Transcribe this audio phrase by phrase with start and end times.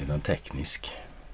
[0.00, 0.92] Är den teknisk?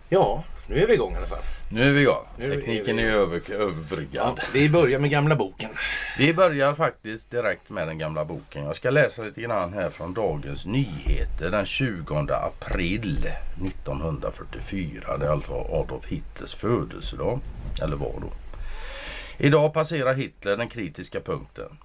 [0.08, 1.42] Ja, nu är vi igång i alla fall.
[1.70, 2.24] Nu är vi igång.
[2.38, 4.32] Nu är vi- Tekniken är, över, överbryggad.
[4.38, 5.70] Ja, vi börjar med gamla boken.
[6.18, 8.64] Vi börjar faktiskt direkt med den gamla boken.
[8.64, 13.30] Jag ska läsa lite grann här från Dagens Nyheter den 20 april
[13.66, 15.16] 1944.
[15.18, 17.40] Det är alltså Adolf Hitlers födelsedag.
[17.82, 18.32] Eller var då.
[19.38, 21.78] Idag passerar Hitler den kritiska punkten.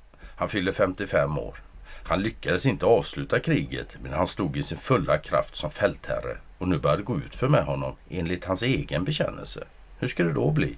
[0.44, 1.56] Han fyller 55 år.
[2.04, 6.68] Han lyckades inte avsluta kriget men han stod i sin fulla kraft som fältherre och
[6.68, 9.64] nu börjar det gå ut för med honom enligt hans egen bekännelse.
[10.00, 10.78] Hur ska det då bli?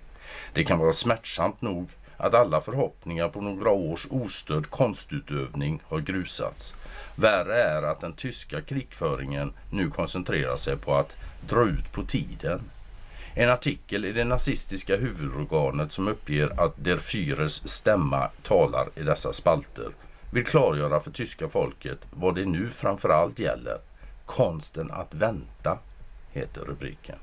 [0.54, 6.76] Det kan vara smärtsamt nog att alla förhoppningar på några års ostörd konstutövning har grusats.
[7.16, 11.16] Värre är att den tyska krigföringen nu koncentrerar sig på att
[11.50, 12.62] dra ut på tiden.
[13.38, 19.34] En artikel i det nazistiska huvudorganet som uppger att Der Führers stämma talar i dessa
[19.34, 19.92] spalter
[20.32, 23.78] vill klargöra för tyska folket vad det nu framförallt gäller.
[24.26, 25.80] Konsten att vänta,
[26.32, 27.16] heter rubriken.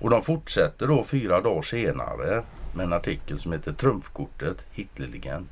[0.00, 2.42] Och de fortsätter då fyra dagar senare
[2.74, 5.48] med en artikel som heter Trumfkortet Hitlerlegend.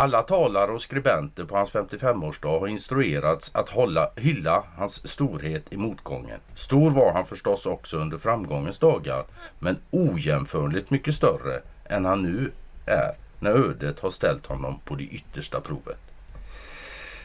[0.00, 5.76] Alla talare och skribenter på hans 55-årsdag har instruerats att hålla, hylla hans storhet i
[5.76, 6.40] motgången.
[6.54, 9.24] Stor var han förstås också under framgångens dagar,
[9.58, 12.50] men ojämförligt mycket större än han nu
[12.86, 16.00] är när ödet har ställt honom på det yttersta provet.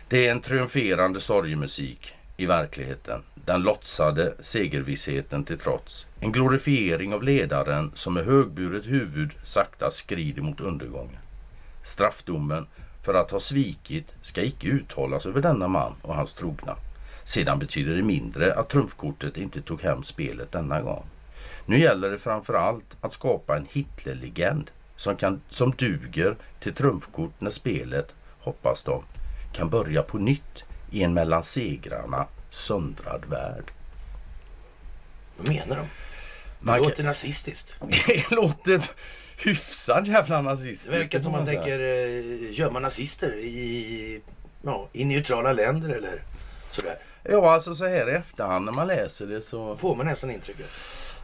[0.07, 3.23] Det är en triumferande sorgemusik i verkligheten.
[3.35, 6.05] Den låtsade segervissheten till trots.
[6.19, 11.19] En glorifiering av ledaren som med högburet huvud sakta skrider mot undergången.
[11.83, 12.67] Straffdomen
[13.01, 16.75] för att ha svikit ska icke uttalas över denna man och hans trogna.
[17.23, 21.05] Sedan betyder det mindre att trumfkortet inte tog hem spelet denna gång.
[21.65, 27.33] Nu gäller det framför allt att skapa en Hitlerlegend som, kan, som duger till trumfkort
[27.39, 29.03] när spelet, hoppas de,
[29.53, 33.71] kan börja på nytt i en mellan segrarna söndrad värld.
[35.37, 35.81] Vad menar de?
[35.81, 35.87] Det
[36.59, 37.77] Man kan- låter nazistiskt.
[38.07, 38.81] Det låter
[39.37, 40.93] hyfsat jävla Det nazistiskt.
[40.93, 44.21] verkar som man tänker eh, gömma nazister i,
[44.61, 46.23] ja, i neutrala länder eller
[46.71, 46.97] sådär.
[47.23, 50.65] Ja, alltså så här i efterhand när man läser det så Får man nästan intrycket.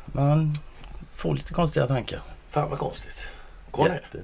[0.05, 0.57] man
[1.15, 2.21] får lite konstiga tankar.
[2.49, 3.29] Fan vad konstigt.
[3.71, 4.17] Conny, Jätte.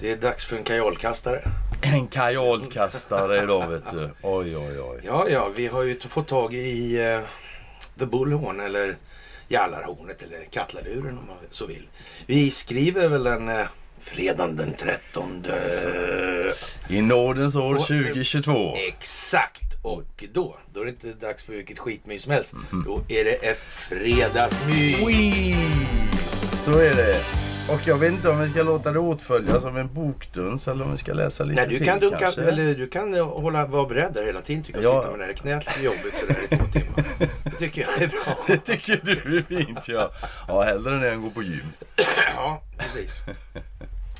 [0.00, 1.48] det är dags för en kajolkastare.
[1.82, 4.10] En kajolkastare idag vet du.
[4.22, 5.00] Oj, oj, oj.
[5.04, 7.20] Ja, ja, vi har ju fått tag i eh,
[7.98, 8.96] The Bullhorn eller
[9.52, 11.88] Jallarhornet eller Kattladuren om man så vill.
[12.26, 13.66] Vi skriver väl den eh,
[14.00, 15.44] fredagen den 13.
[16.88, 18.74] I nådens år Och- 2022.
[18.76, 19.62] Exakt!
[19.82, 22.54] Och då, då är det inte dags för vilket skitmys som helst.
[22.86, 25.00] Då är det ett fredagsmys.
[25.00, 25.56] Ui,
[26.56, 27.20] så är det.
[27.72, 30.92] Och jag vet inte om vi ska låta det åtföljas av en bokduns eller om
[30.92, 32.42] vi ska läsa lite Nej, du till kan, dunka, kanske.
[32.42, 34.94] eller, du kan hålla, vara beredd där hela tiden tycker jag.
[34.94, 35.02] Ja.
[35.02, 37.04] Sitta med det här knät jobbigt sådär i två timmar.
[37.62, 38.38] Tycker jag är bra.
[38.46, 40.10] Det tycker du är fint ja.
[40.48, 41.64] Ja, hellre än att gå på gym.
[42.36, 43.20] Ja, precis.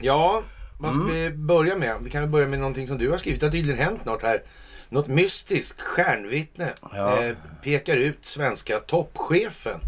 [0.01, 0.43] Ja,
[0.79, 1.97] vad ska vi börja med?
[2.03, 3.41] Vi kan väl börja med någonting som du har skrivit.
[3.41, 4.43] Det har tydligen hänt något här.
[4.89, 7.23] Något mystiskt stjärnvittne Ja.
[7.25, 9.81] eh, pekar ut svenska toppchefen.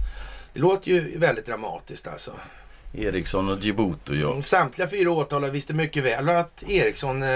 [0.53, 2.33] Det låter ju väldigt dramatiskt alltså.
[2.95, 4.43] Eriksson och Djibouti ja.
[4.43, 7.29] Samtliga fyra åtalade visste mycket väl att Eriksson, eh,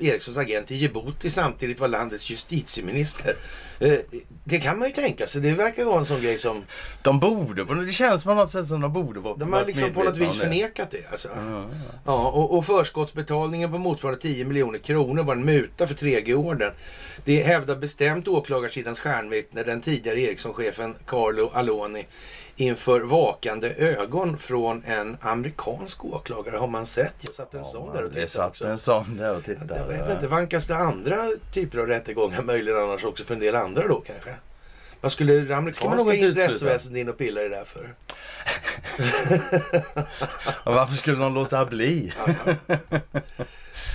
[0.00, 3.36] Erikssons agent i Djibouti samtidigt var landets justitieminister.
[3.80, 3.98] Eh,
[4.44, 5.42] det kan man ju tänka sig.
[5.42, 6.64] Det verkar vara en sån grej som
[7.02, 10.02] De borde, det känns på något sätt som de borde vara de har liksom på
[10.02, 10.40] något vis det.
[10.40, 11.10] förnekat det.
[11.10, 11.28] Alltså.
[12.04, 16.72] Ja, och, och förskottsbetalningen på motsvarande 10 miljoner kronor var en muta för 3G-orden.
[17.24, 22.06] Det hävdar bestämt åklagarsidans stjärnvittne, den tidigare Ericsson-chefen Carlo Aloni,
[22.56, 26.56] inför vakande ögon från en amerikansk åklagare.
[26.56, 27.14] Har man sett?
[27.20, 28.66] Jag satt en sån där och Det tittade satt också.
[28.66, 29.84] en sån där och Jag tittade.
[29.88, 33.88] vet inte, vankas det andra typer av rättegångar möjligen annars också för en del andra
[33.88, 34.30] då kanske?
[35.00, 37.94] Vad skulle det amerikanska rättsväsendet in och pilla i det där för?
[40.64, 42.12] Varför skulle de låta bli?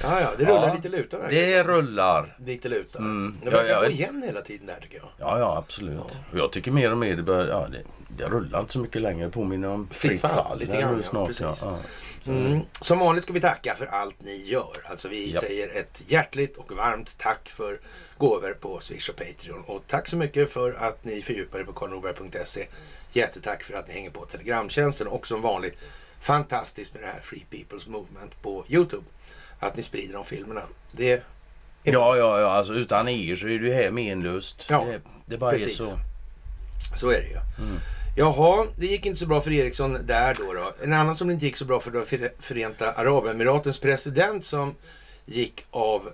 [0.04, 1.30] Ja, ja, det rullar Ja, lite lutar där.
[1.30, 2.38] Det rullar.
[2.46, 3.00] Lite lutar.
[3.00, 3.38] Mm.
[3.44, 5.08] Det Ja, verkar jag gå igen hela tiden där tycker jag.
[5.18, 6.00] Ja, ja absolut.
[6.32, 7.82] Och jag tycker mer och mer det börjar, ja det,
[8.18, 9.26] det rullar inte så mycket längre.
[9.26, 11.40] Det påminner om Fritt fall, lite Det är grann, ja, snart.
[11.40, 11.78] Ja, ja.
[12.32, 12.62] Mm.
[12.82, 14.72] Som vanligt ska vi tacka för allt ni gör.
[14.86, 17.80] Alltså vi säger ett hjärtligt och varmt tack för
[18.18, 19.64] gåvor på Swish och Patreon.
[19.68, 22.68] Och tack så mycket för att ni fördjupar er på karlnorberg.se.
[23.12, 25.78] Jättetack för att ni hänger på Telegramtjänsten och som vanligt
[26.20, 29.04] fantastiskt med det här Free People's Movement på Youtube.
[29.60, 30.62] Att ni sprider de filmerna.
[30.92, 31.24] Det
[31.84, 34.66] Ja, ja, ja, alltså utan er så är du här menlöst.
[34.70, 35.80] Ja, det, det bara precis.
[35.80, 36.00] är så.
[36.96, 37.40] Så är det ju.
[38.22, 40.54] Jaha, det gick inte så bra för Ericsson där då.
[40.54, 40.74] då.
[40.84, 44.76] En annan som det inte gick så bra för det var Förenta Arabemiratens president som
[45.26, 46.10] gick av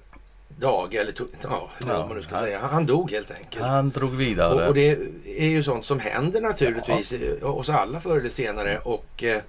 [0.60, 2.60] dag, eller tog, ja, Ja, man nu ska han- säga.
[2.60, 3.66] Han, dog helt enkelt.
[3.66, 4.54] Han drog vidare.
[4.54, 7.48] Och, och det är ju sånt som händer naturligtvis ja.
[7.48, 8.80] oss alla förr eller senare.
[8.80, 9.42] Och eh,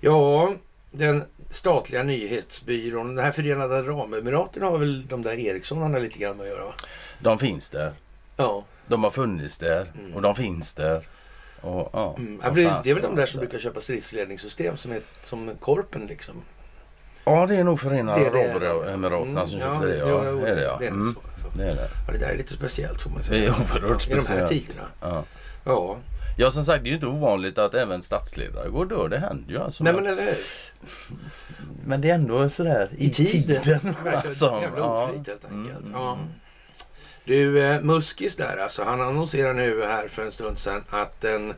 [0.00, 0.54] ja,
[0.90, 6.44] den statliga nyhetsbyrån, den här Förenade Arabemiraten har väl de där Ericssonarna lite grann med
[6.46, 6.74] att göra va?
[7.20, 7.92] De finns där.
[8.36, 11.06] Ja, De har funnits där och de finns där.
[11.64, 12.40] Och, ja, mm.
[12.54, 16.34] det det är väl de där som brukar köpa stridsledningssystem som är som Korpen liksom.
[17.24, 18.70] Ja, det är nog Förenade Det det.
[18.70, 19.96] Arabemiraten som köpte det.
[19.96, 20.76] ja, Ja, det det är det ja.
[20.80, 21.20] det är Mm, så,
[21.52, 21.58] så.
[21.58, 21.88] det är det.
[22.06, 23.44] Ja, det där är lite speciellt får man Det säga.
[23.44, 24.50] är oerhört I de här speciellt.
[24.50, 24.86] tiderna.
[25.00, 25.24] Ja.
[25.64, 25.96] Ja,
[26.38, 29.08] ja, som sagt det är ju inte ovanligt att även statsledare går dör.
[29.08, 29.84] Det händer ju alltså.
[29.84, 30.34] nej men, eller hur?
[31.84, 33.94] men det är ändå sådär I tiden.
[34.04, 35.04] Verkar alltså, jävla ja.
[35.08, 35.80] oflyt helt enkelt.
[35.86, 35.92] Mm.
[35.92, 36.18] Ja.
[37.24, 38.82] Du, eh, Muskis där alltså.
[38.82, 41.54] Han annonserar nu här för en stund sedan att den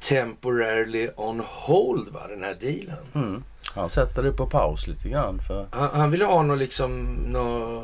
[0.00, 3.04] temporarily on hold var den här dealen.
[3.14, 3.44] Mm.
[3.74, 5.40] Han sätter det på paus lite grann.
[5.46, 7.82] För Han, han ville ha något liksom, nå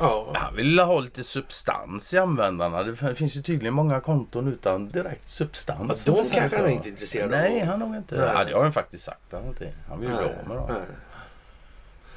[0.00, 0.32] ja.
[0.34, 2.82] han vill ha lite substans i användarna.
[2.82, 6.06] Det finns ju tydligen många konton utan direkt substans.
[6.06, 7.30] Ja, de kanske han är inte intresserad av.
[7.40, 8.16] Nej, han nog inte.
[8.16, 8.30] Nej.
[8.34, 9.32] Ja, det har han faktiskt sagt.
[9.32, 10.70] Han, vill ju bli av med dem.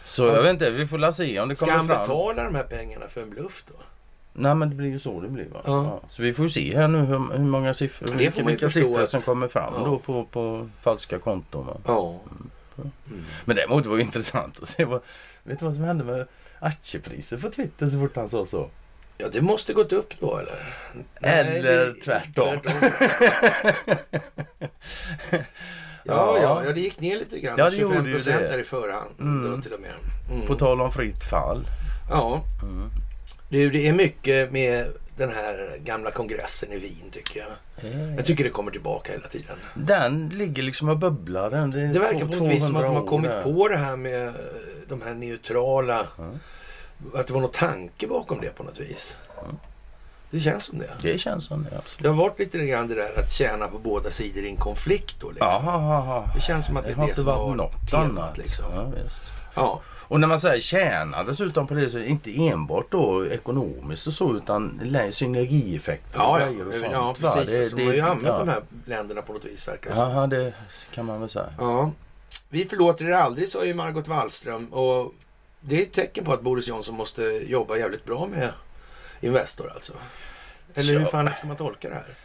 [0.06, 0.10] Nej.
[0.10, 2.00] Så jag vet inte, vi får la se om det Ska kommer han fram.
[2.02, 3.74] betala de här pengarna för en bluff då?
[4.34, 5.62] Nej men det blir ju så det blir va?
[5.66, 5.84] Ja.
[5.84, 6.02] Ja.
[6.10, 9.02] Så vi får ju se här nu hur, hur många siffror, det vilka, vilka siffror
[9.02, 9.86] att- som kommer fram Ja.
[9.86, 11.66] då på, på falska konton.
[11.66, 11.78] Va?
[11.86, 12.20] Ja.
[13.46, 15.02] Men däremot var det intressant att se vad,
[15.44, 16.28] vet du vad som hände med
[16.60, 18.70] aktiepriset på Twitter så fort han sa så?
[19.18, 20.76] Ja, det måste gått upp då eller?
[21.22, 22.58] Eller det- tvärtom.
[22.64, 22.72] Ja,
[26.06, 26.64] ja, Ja.
[26.66, 27.56] ja, det gick ner lite grann.
[27.58, 29.10] Ja, det gjorde 25 ju procent där i förhand.
[29.20, 29.62] Mm.
[29.62, 29.92] Till och med.
[30.32, 30.48] Mm.
[30.48, 31.68] På tal om fritt fall.
[32.10, 32.90] Ja, Mm.
[33.50, 34.88] du, det är mycket med
[35.18, 37.50] den här gamla kongressen i Wien tycker jag.
[38.18, 39.58] Jag tycker det kommer tillbaka hela tiden.
[39.76, 41.50] Den ligger liksom och bubblar.
[41.52, 41.72] Den.
[41.72, 43.42] Det, Det verkar på ett vis som att de 200 har kommit där.
[43.44, 44.34] på det här med eh,
[44.88, 46.08] de här neutrala.
[46.20, 46.40] Mm.
[47.14, 49.18] Att det var någon tanke bakom det på något vis.
[50.32, 50.90] Det känns som det.
[51.02, 52.04] Det känns som det absolut.
[52.04, 55.16] Det har varit lite grann det där att tjäna på båda sidor i en konflikt
[55.20, 55.30] då.
[55.30, 55.48] Liksom.
[55.48, 56.32] Ja, ja, ja.
[56.36, 58.10] Det känns som att det är har det som har varit temat.
[58.10, 58.38] annat.
[58.38, 58.66] Liksom.
[58.74, 58.92] Ja.
[59.56, 59.82] Ja.
[60.08, 64.08] Och när man säger tjäna dessutom på det så är det inte enbart då ekonomiskt
[64.08, 64.82] och så utan
[65.12, 67.58] synergieffekter Ja, grejer och ja, sånt, ja, precis.
[67.58, 68.40] alltså, de har ju använt ja.
[68.40, 69.98] de här länderna på något vis verkar det.
[69.98, 70.54] Ja, det
[70.94, 71.54] kan man väl säga.
[71.58, 71.92] Ja.
[72.50, 74.74] Vi förlåter er aldrig, sa ju Margot Wallström.
[74.74, 75.14] Och
[75.62, 78.52] det är ett tecken på att Boris Johnson måste jobba jävligt bra med
[79.22, 79.94] Investor alltså.
[80.74, 81.08] Eller hur Ja.
[81.08, 82.16] fan ska man tolka det här?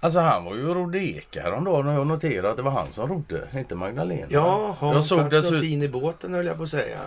[0.00, 2.92] Alltså han var ju och rodde eka häromdagen och jag noterade att det var han
[2.92, 4.26] som rodde, inte Magdalena.
[4.30, 5.64] Ja, har jag såg tagit dessutom...
[5.82, 6.98] i båten höll jag på att säga.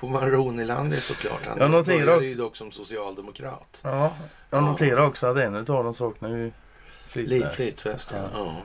[0.00, 1.46] På Maroniland är såklart.
[1.46, 3.80] Han Jag noterar började ju också- dock som socialdemokrat.
[3.84, 4.12] Ja,
[4.50, 6.52] jag noterade också att en av dem saknar ju
[7.08, 7.56] flytväst.
[7.56, 8.18] flytväst, ja.
[8.22, 8.28] Ja.
[8.34, 8.56] ja.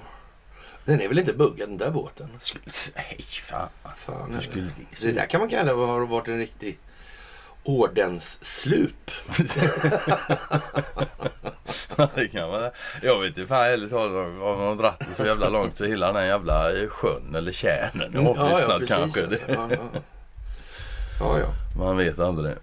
[0.85, 2.29] Den är väl inte buggad den där båten?
[2.95, 3.69] Nej, fan.
[3.95, 5.05] Fan, det?
[5.05, 6.79] det där kan man kalla har varit en riktig
[7.67, 9.11] ordensslup.
[12.15, 12.69] det kan man.
[13.01, 16.13] Jag vet inte fan ärligt talat om de dratt det så jävla långt så hela
[16.13, 19.23] den jävla sjön eller tjärnen är avlyssnad kanske.
[19.23, 19.45] Alltså.
[19.47, 20.01] Det, Ja, ja.
[21.19, 21.53] ja, ja.
[21.79, 22.55] man vet aldrig.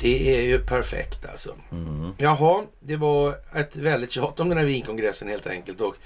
[0.00, 1.54] Det är ju perfekt alltså.
[1.72, 2.14] Mm.
[2.18, 5.80] Jaha, det var ett väldigt tjat om den här Wienkongressen helt enkelt.
[5.80, 5.96] Och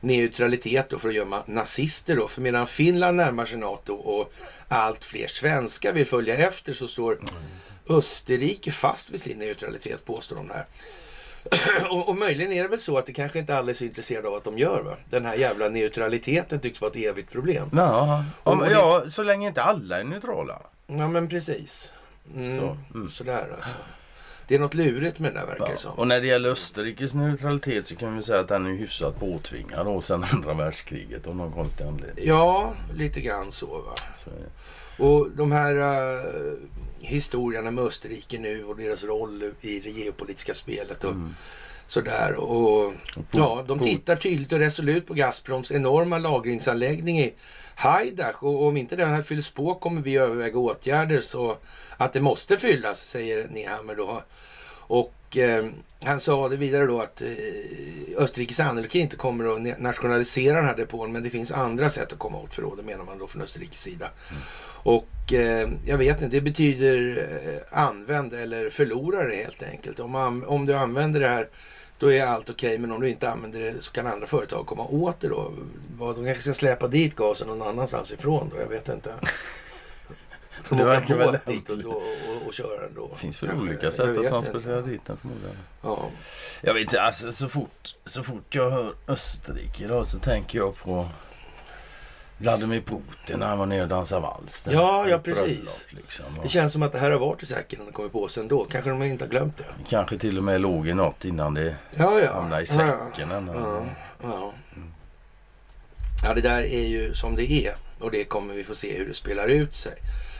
[0.00, 2.28] neutralitet då för att gömma nazister då.
[2.28, 4.32] För medan Finland närmar sig NATO och
[4.68, 7.18] allt fler svenskar vill följa efter så står
[7.88, 10.66] Österrike fast vid sin neutralitet påstår de där.
[11.90, 14.28] och, och möjligen är det väl så att det kanske inte alla är så intresserade
[14.28, 14.82] av att de gör.
[14.82, 14.96] Va?
[15.10, 17.70] Den här jävla neutraliteten tycks vara ett evigt problem.
[17.72, 20.58] Ja, om, det- ja, så länge inte alla är neutrala.
[20.86, 21.92] Ja men precis.
[22.36, 23.08] Mm, Så, mm.
[23.08, 23.70] Sådär alltså.
[24.48, 25.76] Det är något lurigt med det där verkar Ja.
[25.76, 25.92] som.
[25.92, 29.86] Och när det gäller Österrikes neutralitet så kan vi säga att den är hyfsat påtvingad
[29.86, 32.24] då sedan andra världskriget av någon konstig anledning.
[32.28, 33.94] Ja, lite grann så va.
[34.24, 34.30] Så.
[35.04, 36.54] Och de här uh,
[37.00, 41.34] historierna med Österrike nu och deras roll i det geopolitiska spelet och Mm.
[41.86, 42.34] sådär.
[42.34, 42.92] Och,
[43.32, 47.34] ja, de tittar tydligt och resolut på Gazproms enorma lagringsanläggning i
[47.76, 51.56] Haidach och om inte den här fylls på kommer vi överväga åtgärder så
[51.96, 54.22] att det måste fyllas, säger Nehammer då.
[54.88, 55.66] Och eh,
[56.04, 57.28] han sa det vidare då att eh,
[58.16, 62.12] Österrike sannolikt inte kommer att na- nationalisera den här depån men det finns andra sätt
[62.12, 64.10] att komma åt förrådet menar man då från Österrikes sida.
[64.82, 70.00] Och eh, jag vet inte, det betyder eh, använd eller förlorare helt enkelt.
[70.00, 71.48] Om, om du använder det här
[71.98, 74.84] då är allt okej men om du inte använder det så kan andra företag komma
[74.84, 75.52] åt det då.
[75.98, 79.14] Vad, de kanske ska släpa dit gasen någon annanstans ifrån då, jag vet inte.
[80.68, 83.08] De verkar väl båt dit och, och, och, och köra den då?
[83.12, 84.90] Det finns väl olika sätt att transportera inte.
[84.90, 85.56] dit den förmodligen.
[85.82, 86.08] Ja.
[86.60, 90.76] Jag vet inte, alltså så fort, så fort jag hör Österrike idag så tänker jag
[90.76, 91.08] på
[92.38, 94.64] Vladimir Putin när han var nere och dansade vals.
[94.70, 95.86] Ja, ja, bröllop, precis.
[95.90, 96.24] Liksom.
[96.42, 98.40] Det känns som att det här har varit i säcken när de kommer på sig
[98.42, 98.64] ändå.
[98.70, 99.64] Kanske de inte har glömt det.
[99.88, 102.32] Kanske till och med låg i något innan det Ja, ja.
[102.32, 103.30] hamnade i Ja, säcken.
[103.30, 103.52] ännu.
[103.54, 103.84] Ja,
[104.22, 104.52] ja.
[106.24, 109.06] ja, det där är ju som det är och det kommer vi få se hur
[109.08, 109.92] det spelar ut sig.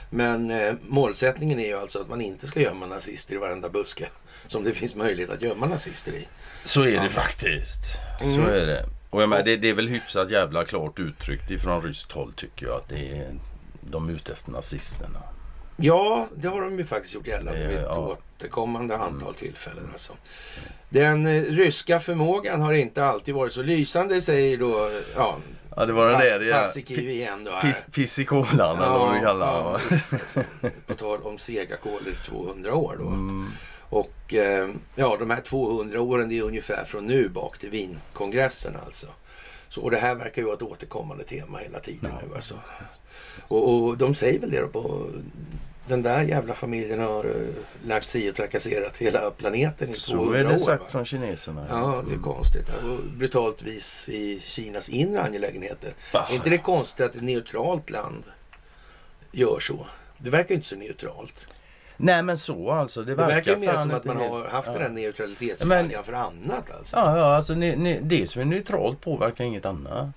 [0.09, 4.05] Men eh, målsättningen är ju alltså att man inte ska gömma nazister i varenda buske
[4.47, 6.27] som det finns möjlighet att gömma nazister i.
[6.65, 7.03] Så är Ja.
[7.03, 7.83] det faktiskt.
[8.21, 8.35] Mm.
[8.35, 8.85] Så är det.
[9.17, 12.65] Och jag menar, det, det är väl hyfsat jävla klart uttryckt ifrån ryskt håll tycker
[12.65, 13.35] jag att det är
[13.81, 15.19] de är ute efter nazisterna.
[15.77, 18.17] Ja, det har de ju faktiskt gjort gällande Eh, vid ett ja.
[18.37, 19.89] återkommande antal tillfällen.
[19.91, 20.13] Alltså.
[20.89, 25.37] Den eh, ryska förmågan har inte alltid varit så lysande, säger då ja,
[25.75, 27.43] Ja, det var den där ja, Paasikivi igen.
[27.43, 29.79] Då, piss, piss i kolan eller vad vi kallar ja,
[30.87, 33.07] På tal om sega kolor i 200 år då.
[33.07, 33.51] Mm.
[33.89, 38.75] Och eh, ja, de här 200 åren det är ungefär från nu bak till Wienkongressen
[38.85, 39.07] alltså.
[39.69, 42.27] Så, och det här verkar ju vara ett återkommande tema hela tiden Ja.
[42.29, 42.55] nu alltså.
[43.47, 45.05] Och, och de säger väl det då på
[45.87, 47.47] den där jävla familjen har uh,
[47.85, 50.57] lagt sig och trakasserat hela planeten i Så 200 är det år.
[50.57, 50.89] sagt va?
[50.89, 51.65] från kineserna.
[51.69, 52.69] Ja, det är konstigt.
[52.69, 55.93] Och brutalt vis i Kinas inre angelägenheter.
[56.13, 56.27] Ah.
[56.29, 58.23] Är inte det konstigt att ett neutralt land
[59.31, 59.87] gör så?
[60.17, 61.47] Det verkar inte så neutralt.
[61.97, 63.01] Nej men så alltså.
[63.03, 64.73] Det Det verkar, verkar mer som att man helt- har haft ja.
[64.73, 66.95] den här neutralitetsflaggan för annat alltså.
[66.95, 70.09] Ja, ja alltså ne, ne, det som är neutralt påverkar inget annat.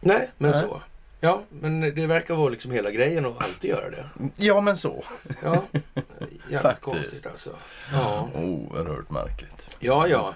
[0.00, 0.60] Nej, men Nej.
[0.60, 0.80] så.
[1.20, 4.04] Ja, men det verkar vara liksom hela grejen att alltid göra det.
[4.36, 5.04] Ja men så.
[5.42, 5.62] Ja,
[6.50, 7.50] jävligt konstigt alltså.
[7.92, 8.28] Ja.
[8.34, 9.76] Oerhört märkligt.
[9.80, 10.34] ja, ja.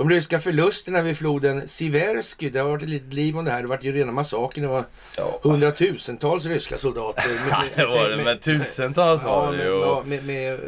[0.00, 3.62] De ryska förlusterna vid floden Siversky, det har varit ett litet liv om det här.
[3.62, 4.62] Det var ju rena massakern.
[4.64, 4.84] Det var
[5.16, 5.38] Ja.
[5.42, 7.24] hundratusentals ryska soldater.
[7.50, 9.72] med- Det var det med tusentals Ja, var det med, ju.
[9.80, 10.58] ja, med, med eh,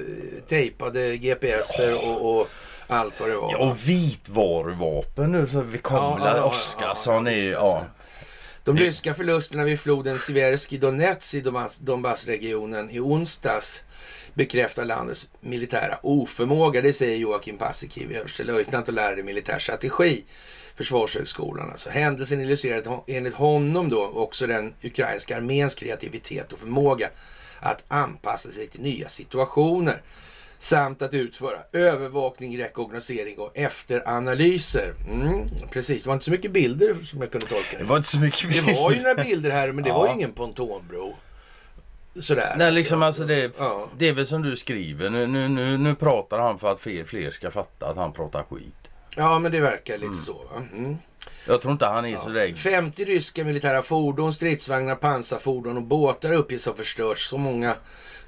[0.48, 2.48] tejpade GPSer och, och
[2.86, 3.52] allt vad det var.
[3.52, 7.84] ja, och vitvaruvapen nu så vi kommer ja, Oskarsson ja, är visst, ja.
[8.64, 13.82] De ryska förlusterna vid floden Siversky Donetsk i Donbass- Donbassregionen i onsdags
[14.34, 16.82] bekräftar landets militära oförmåga.
[16.82, 20.24] Det säger Joakim Paasikivi, överstelöjtnant och lärare i militär strategi.
[20.76, 21.70] Försvarshögskolan.
[21.70, 21.90] Alltså.
[21.90, 27.08] Händelsen illustrerar enligt honom då också den ukrainska arméns kreativitet och förmåga
[27.60, 30.02] att anpassa sig till nya situationer
[30.58, 34.94] samt att utföra övervakning, rekognosering och efteranalyser.
[35.10, 37.84] Mm, precis, det var inte så mycket bilder som jag kunde tolka Det det.
[37.84, 39.98] var inte så mycket Det var ju några bilder här, men det Ja.
[39.98, 41.16] var ju ingen pontonbro.
[42.20, 42.54] Sådär.
[42.56, 43.88] Nej, liksom alltså det, Ja.
[43.98, 45.10] det är väl som du skriver.
[45.10, 48.42] Nu, nu, nu, nu pratar han för att fler, fler ska fatta att han pratar
[48.50, 48.74] skit.
[49.16, 50.32] ja, men det verkar lite så.
[50.32, 50.62] Va?
[50.72, 50.96] Mm.
[51.46, 52.52] Jag tror inte han är så där.
[52.54, 57.28] 50 ryska militära fordon, stridsvagnar, pansarfordon och båtar uppges ha förstörts.
[57.28, 57.74] Så många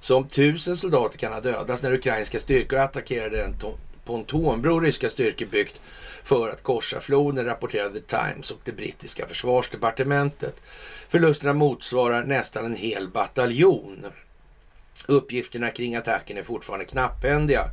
[0.00, 3.74] som tusen soldater kan ha dödats när ukrainska styrkor attackerade en to-
[4.04, 5.80] pontonbro ryska styrkor byggt
[6.24, 10.62] för att korsa floden, rapporterade Times och det brittiska försvarsdepartementet.
[11.08, 14.04] Förlusterna motsvarar nästan en hel bataljon.
[15.08, 17.64] Uppgifterna kring attacken är fortfarande knapphändiga.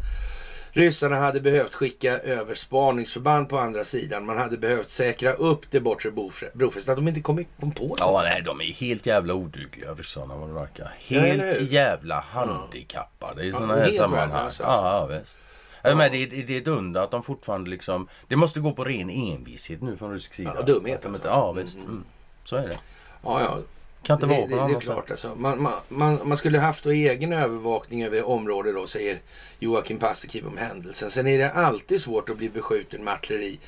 [0.74, 4.25] Ryssarna hade behövt skicka över spaningsförband på andra sidan.
[4.25, 6.89] Man hade behövt säkra upp det bortre brofä- brofästet.
[6.89, 8.03] Att de inte kom, kom på så.
[8.03, 10.93] Ja, nej, de är helt jävla odugliga ryssarna vad det verkar.
[11.08, 11.67] Ja, Helt hur?
[11.72, 14.29] jävla handikappade i Ja, sådana här sammanhang.
[14.29, 15.13] värdelösa, Ja, alltså.
[15.13, 15.38] ja, visst.
[15.84, 15.96] Ja.
[15.96, 18.08] Men det, är- det är ett under att de fortfarande liksom...
[18.28, 20.54] Det måste gå på ren envishet nu från rysk sida.
[20.56, 21.24] Ja, dumhet alltså.
[21.28, 21.78] Ja, visst.
[21.78, 22.04] Mm.
[22.46, 22.80] Så är det.
[23.24, 23.58] Ja, ja.
[24.04, 25.36] Kan inte det, vara det, på det är klart alltså.
[25.36, 29.20] Man, man, man, man skulle haft då egen övervakning över området då, säger
[29.60, 31.12] Joakim Paasikivi om händelsen.
[31.12, 33.60] Sen är det alltid svårt att bli beskjuten med artilleri.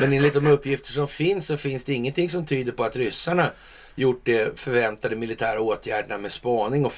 [0.00, 3.50] Men enligt de uppgifter som finns så finns det ingenting som tyder på att ryssarna
[3.94, 6.92] gjort de förväntade militära åtgärderna med spaning och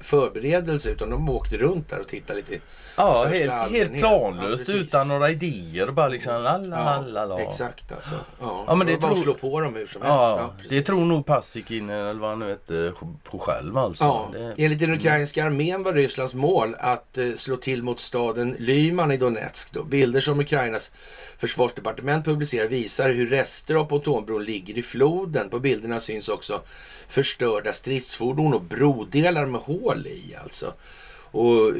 [0.00, 2.64] förberedelse utan de åkte runt där och tittade lite.
[2.96, 5.86] Ja, helt, helt planlöst Ja, utan några idéer.
[5.86, 8.14] Bara liksom la la la exakt alltså.
[8.40, 10.14] Ja, Ja, men det det bara tror- slå på dem hur som helst.
[10.36, 12.92] Ja, det tror nog Paasikin eller vad han nu hette
[13.30, 14.04] på själv alltså.
[14.04, 18.56] Ja, Det, enligt den ukrainska armén var Rysslands mål att eh, slå till mot staden
[18.58, 19.72] Lyman i Donetsk.
[19.72, 19.82] Då.
[19.84, 20.92] Bilder som Ukrainas
[21.38, 25.48] försvarsdepartement publicerar visar hur rester av pontonbron ligger i floden.
[25.48, 26.39] På bilderna syns också
[27.08, 30.72] förstörda stridsfordon och brodelar med hål i alltså.
[31.32, 31.74] Och eh,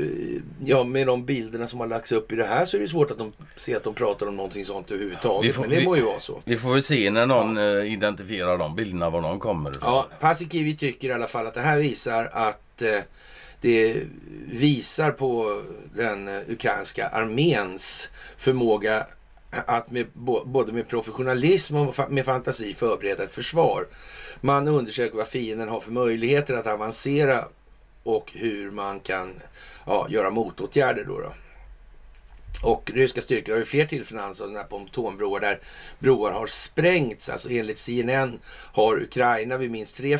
[0.64, 3.10] ja, med de bilderna som har lagts upp i det här så är det svårt
[3.10, 5.48] att de ser att de pratar om någonting sånt överhuvudtaget.
[5.50, 6.40] Vi får- men det vi- må ju vara så.
[6.44, 9.82] Vi får väl se när någon eh, identifierar de bilderna var de kommer ifrån.
[9.92, 12.88] Ja, Paasikivi tycker i alla fall att det här visar att eh,
[13.60, 13.96] det
[14.46, 15.62] visar på
[15.96, 19.06] den eh, ukrainska arméns förmåga
[19.66, 20.06] att med,
[20.44, 23.86] både med professionalism och med fantasi förbereda ett försvar.
[24.40, 27.44] Man undersöker vad fienden har för möjligheter att avancera
[28.02, 29.34] och hur man kan
[29.86, 31.04] ja, göra motåtgärder.
[31.04, 31.32] Då, då.
[32.62, 35.60] Och ryska styrkor har ju fler tillfällen alltså pontonbroar där
[35.98, 37.28] broar har sprängts.
[37.28, 38.38] Alltså enligt CNN
[38.72, 40.18] har Ukraina vid minst tre,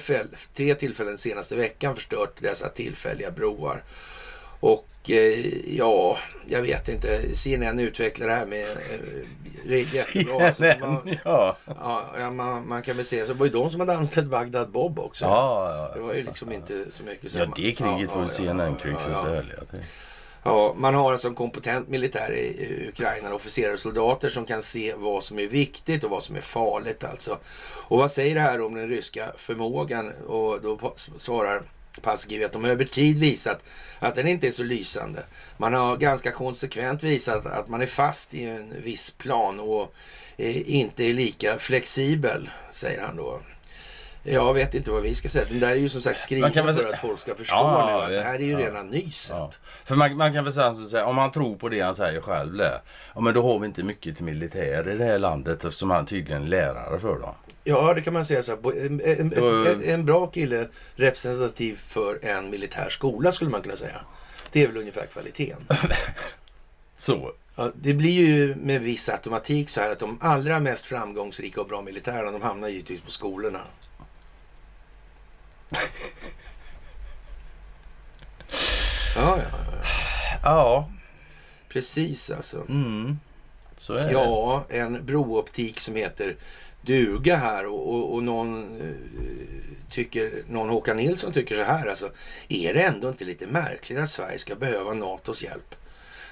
[0.55, 3.83] tre tillfällen senaste veckan förstört dessa tillfälliga broar.
[4.61, 4.87] Och
[5.67, 7.37] ja, jag vet inte.
[7.37, 8.65] CNN utvecklar det här med
[9.67, 10.47] eh, jättebra.
[10.47, 11.57] Alltså, man, ja.
[12.19, 13.33] ja man, man, kan väl säga så.
[13.33, 15.25] Det var ju de som hade anställt Bagdad Bob också.
[15.25, 17.35] Ja, ja, det var ju liksom inte så mycket.
[17.35, 19.79] Ja, det kriget var ju CNN-krig för sig ja,
[20.43, 24.95] Ja, man har alltså en kompetent militär i Ukraina, officerare och soldater som kan se
[24.97, 27.39] vad som är viktigt och vad som är farligt alltså.
[27.89, 30.13] Och vad säger det här om den ryska förmågan?
[30.27, 31.63] Och då svarar
[32.03, 33.65] Paskiv att de över tid visat
[33.99, 35.23] att den inte är så lysande.
[35.57, 39.95] Man har ganska konsekvent visat att man är fast i en viss plan och
[40.37, 43.41] eh, inte är lika flexibel, säger han då.
[44.23, 45.45] Jag vet inte vad vi ska säga.
[45.49, 48.09] Den där är ju som sagt skriven för att folk ska förstå ja, nu att
[48.09, 49.37] det här är ju ja, redan nyset.
[49.37, 49.51] Ja.
[49.85, 52.21] För man, man, kan väl säga så att om man tror på det han säger
[52.21, 52.81] själv det.
[53.15, 56.07] Ja men då har vi inte mycket till militär i det här landet eftersom han
[56.07, 57.35] tydligen är lärare för dem.
[57.71, 58.53] Ja, det kan man säga så.
[58.53, 64.01] En, en, en, en, bra kille representativ för en militär skola skulle man kunna säga.
[64.53, 65.67] Det är väl ungefär kvaliteten.
[66.99, 67.33] så.
[67.57, 71.67] Ja, det blir ju med viss automatik så här att de allra mest framgångsrika och
[71.67, 73.61] bra militärerna de hamnar givetvis på skolorna.
[79.17, 79.81] ja, ja, ja.
[80.43, 80.91] Ja.
[81.69, 82.65] Precis alltså.
[82.69, 83.19] Mm.
[83.89, 86.37] Ja, en brooptik som heter
[86.83, 92.11] duga här och, och, och någon eh, tycker, någon Håkan Nilsson tycker så här alltså.
[92.49, 95.75] Är det ändå inte lite märkligt att Sverige ska behöva NATOs hjälp?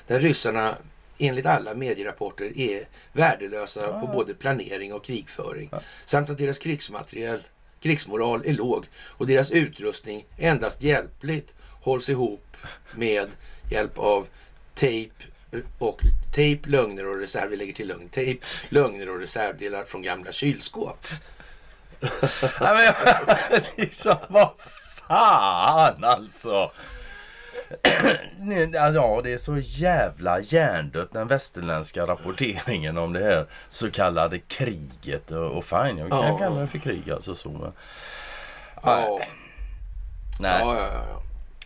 [0.06, 0.76] Där ryssarna
[1.18, 4.00] enligt alla medierapporter är värdelösa ja.
[4.00, 5.68] på både planering och krigföring.
[5.72, 5.80] Ja.
[6.04, 7.42] Samt att deras krigsmateriel,
[7.80, 12.56] krigsmoral är låg och deras utrustning endast hjälpligt hålls ihop
[12.94, 13.28] med
[13.70, 14.26] hjälp av
[14.74, 15.14] tejp
[15.78, 16.00] och
[16.32, 17.50] tejp, lögner och reserv.
[17.50, 18.08] Vi lägger till lögn.
[18.08, 21.06] Tejp, lögner och reservdelar från gamla kylskåp.
[22.60, 22.94] Nej,
[23.50, 24.50] men liksom, vad
[25.08, 26.70] fan alltså.
[28.72, 35.30] ja, det är så jävla hjärndött den västerländska rapporteringen om det här så kallade kriget.
[35.30, 36.38] Och, och fine, jag kan ja.
[36.38, 37.34] kalla det för krig alltså.
[37.34, 37.72] Så, men,
[38.82, 39.20] ja.
[40.40, 40.60] Nej.
[40.60, 41.22] Ja, ja, ja.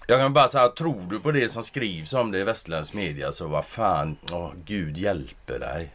[0.06, 3.32] Jag kan bara säga, tror du på det som skrivs om det i västerländsk media
[3.32, 5.92] så vad fan, åh, Gud hjälper dig.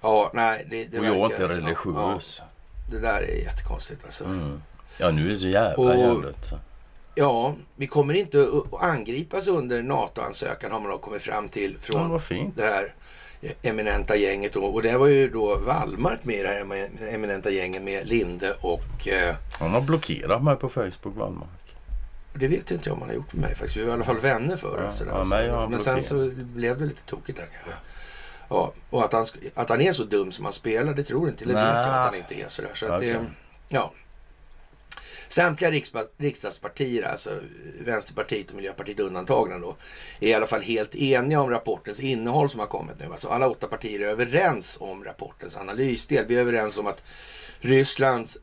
[0.00, 0.66] Ja, nej.
[0.70, 2.36] Det, det och jag är inte religiös.
[2.38, 2.44] Ja,
[2.90, 4.24] det där är jättekonstigt alltså.
[4.24, 4.62] Mm.
[4.98, 6.50] Ja, nu är det så jävla jävligt.
[7.14, 12.50] Ja, vi kommer inte att angripas under NATO-ansökan har man kommit fram till från ja,
[12.54, 12.94] det här
[13.62, 14.52] eminenta gänget.
[14.52, 14.60] Då.
[14.60, 19.08] Och det var ju då Wallmark med i det här eminenta gänget med Linde och...
[19.08, 19.34] Eh...
[19.58, 21.48] Han har blockerat mig på Facebook, Wallmark.
[22.32, 23.76] Det vet inte jag om han har gjort med mig faktiskt.
[23.76, 24.82] Vi var i alla fall vänner förr.
[24.84, 25.68] Ja, sådär, ja, så.
[25.70, 27.78] Men sen så blev det lite tokigt där kanske.
[28.48, 31.44] Ja, och att han, att han är så dum som han spelar, det tror inte.
[31.44, 32.70] Det vet jag att han inte är sådär.
[32.74, 32.96] Så okay.
[32.96, 33.26] att det,
[33.68, 33.92] ja.
[35.28, 35.70] Samtliga
[36.18, 37.30] riksdagspartier, alltså
[37.80, 39.76] Vänsterpartiet och Miljöpartiet undantagna då,
[40.20, 43.06] är i alla fall helt eniga om rapportens innehåll som har kommit nu.
[43.12, 46.26] Alltså alla åtta partier är överens om rapportens analysdel.
[46.26, 47.02] Vi är överens om att
[47.60, 48.38] Rysslands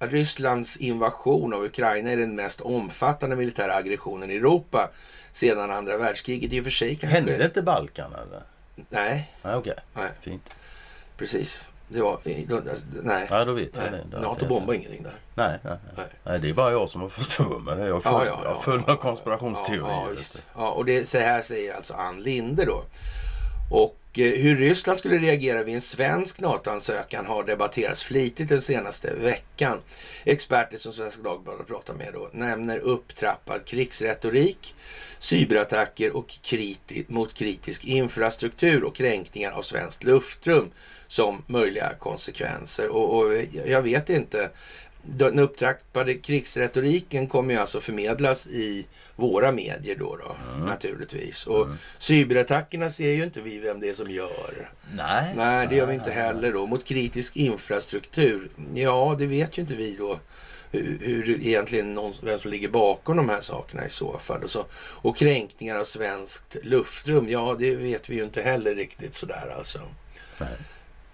[0.00, 4.90] Rysslands invasion av Ukraina är den mest omfattande militära aggressionen i Europa
[5.30, 6.52] sedan andra världskriget.
[6.52, 7.16] I och för sig kanske...
[7.16, 8.42] Hände det inte Balkan eller?
[8.88, 9.34] Nej.
[9.42, 10.08] Nej Okej, okay.
[10.22, 10.50] fint.
[11.16, 11.68] Precis.
[11.92, 13.26] Det var, då, alltså, nej.
[13.30, 14.00] Ja, då vet jag nej.
[14.10, 14.20] det.
[14.20, 15.14] Nato bombade ingenting där.
[15.34, 16.38] Nej, nej, nej, nej.
[16.38, 17.86] det är bara jag som har fått för mig det.
[17.86, 19.88] Jag full, ja, ja, ja, konspirationsteorier.
[19.88, 22.84] Ja, ja, ja, och det så här säger alltså Ann Linde då.
[23.70, 29.14] Och eh, hur Ryssland skulle reagera vid en svensk NATO-ansökan har debatterats flitigt den senaste
[29.14, 29.80] veckan.
[30.24, 34.74] Experter som Svenska Dagbladet pratar med då nämner upptrappad krigsretorik,
[35.18, 40.70] cyberattacker och kriti mot kritisk infrastruktur och kränkningar av svenskt luftrum
[41.06, 42.88] som möjliga konsekvenser.
[42.88, 43.34] Och, och
[43.66, 44.50] jag vet inte,
[45.02, 48.86] den upptrappade krigsretoriken kommer ju alltså förmedlas i
[49.20, 50.66] våra medier då, då mm.
[50.66, 51.46] naturligtvis.
[51.46, 51.76] Och mm.
[51.98, 54.70] cyberattackerna ser ju inte vi vem det är som gör.
[54.94, 55.32] Nej.
[55.36, 56.66] Nej, det gör vi inte heller då.
[56.66, 60.18] Mot kritisk infrastruktur, ja, det vet ju inte vi då
[60.72, 64.42] hur, hur egentligen någon, vem som ligger bakom de här sakerna i så fall.
[64.42, 69.14] Och, så, och kränkningar av svenskt luftrum, ja, det vet vi ju inte heller riktigt
[69.14, 69.80] sådär alltså.
[70.38, 70.48] Nej.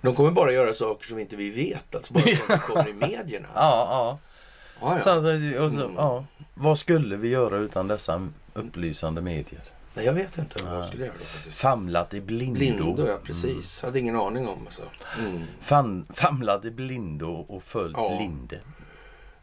[0.01, 3.49] De kommer bara göra saker som inte vi vet, alltså bara som kommer i medierna.
[3.55, 4.19] ja, ja.
[4.81, 4.99] Ah, ja.
[4.99, 5.19] Så,
[5.65, 5.95] och så, mm.
[5.97, 6.25] ja.
[6.55, 9.61] Vad skulle vi göra utan dessa upplysande medier?
[9.95, 11.59] Nej, jag vet inte vad jag skulle göra då faktiskt.
[11.59, 12.59] Famlat i blindo.
[12.59, 13.83] Blindo, ja precis.
[13.83, 13.89] Mm.
[13.89, 14.83] Hade ingen aning om alltså.
[15.19, 15.43] Mm.
[15.62, 18.19] Fam, famlat i blindo och följt ja.
[18.19, 18.61] Linde.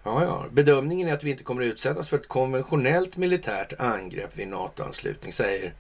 [0.04, 0.46] Ja, ja.
[0.52, 5.34] Bedömningen är att vi inte kommer att utsättas för ett konventionellt militärt angrepp vid NATO-anslutning,
[5.34, 5.74] säger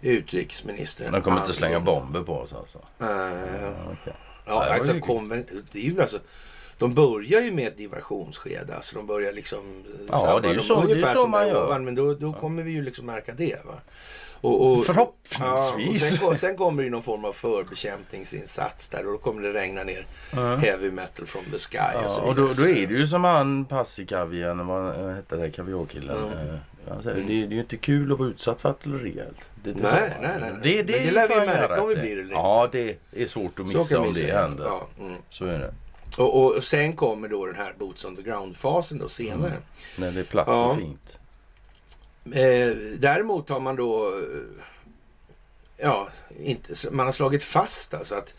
[0.00, 1.12] utrikesministern.
[1.12, 2.78] De kommer inte slänga bomber på oss alltså?
[3.00, 3.06] Eh,
[4.04, 4.12] Ja.
[4.46, 6.18] Ja, det var alltså, ju- konven, det är ju alltså,
[6.80, 8.74] de börjar ju med ett diversionsskede.
[8.76, 11.66] Alltså de börjar liksom Ja, sabba det är ju så- är ungefär så man gör.
[11.66, 13.66] ovan, Men då, då kommer vi ju liksom märka det.
[13.66, 13.74] Va?
[14.40, 16.20] Och, och, Förhoppningsvis.
[16.20, 19.52] Ja, och sen, sen kommer det någon form av förbekämpningsinsats där och då kommer det
[19.52, 20.06] regna ner
[20.56, 21.78] heavy metal from the sky.
[22.04, 25.50] och, så Ja, och då, då är det ju som han Passikavian, vad hette det,
[25.50, 26.16] kaviarkillen.
[26.16, 26.56] Mm.
[26.88, 29.12] Han säger, det, det är ju inte kul att vara utsatt för artilleri.
[29.18, 29.48] helt.
[29.64, 30.60] Det, det Nej, nej, nej, nej.
[30.62, 33.26] Det, det, Men det är lär vi märka om vi blir det Ja, det är
[33.26, 34.64] svårt att missa om det händer.
[34.64, 35.16] Ja, mm.
[35.30, 35.74] Så är det.
[36.18, 39.56] Och, och, och sen kommer då den här boots on the ground-fasen då senare.
[39.96, 40.66] När det är platt Ja.
[40.70, 41.18] och fint.
[42.24, 44.12] Eh, däremot har man då
[45.76, 48.34] ja, inte, man har slagit fast alltså att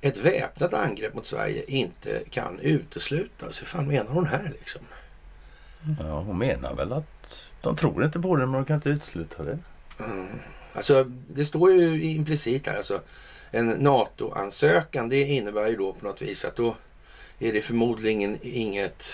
[0.00, 3.60] ett väpnat angrepp mot Sverige inte kan uteslutas.
[3.60, 4.82] Hur fan menar hon här liksom?
[5.98, 9.42] Ja, hon menar väl att de tror inte på det men de kan inte utesluta
[9.42, 9.58] det.
[10.72, 13.00] Alltså det står ju implicit här alltså
[13.50, 16.76] en NATO-ansökan det innebär ju då på något vis att då
[17.48, 19.06] är det förmodligen inget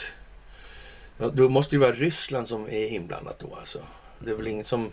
[1.18, 3.78] ja, då måste det vara Ryssland som är inblandat då alltså.
[4.18, 4.90] Det är väl ingen som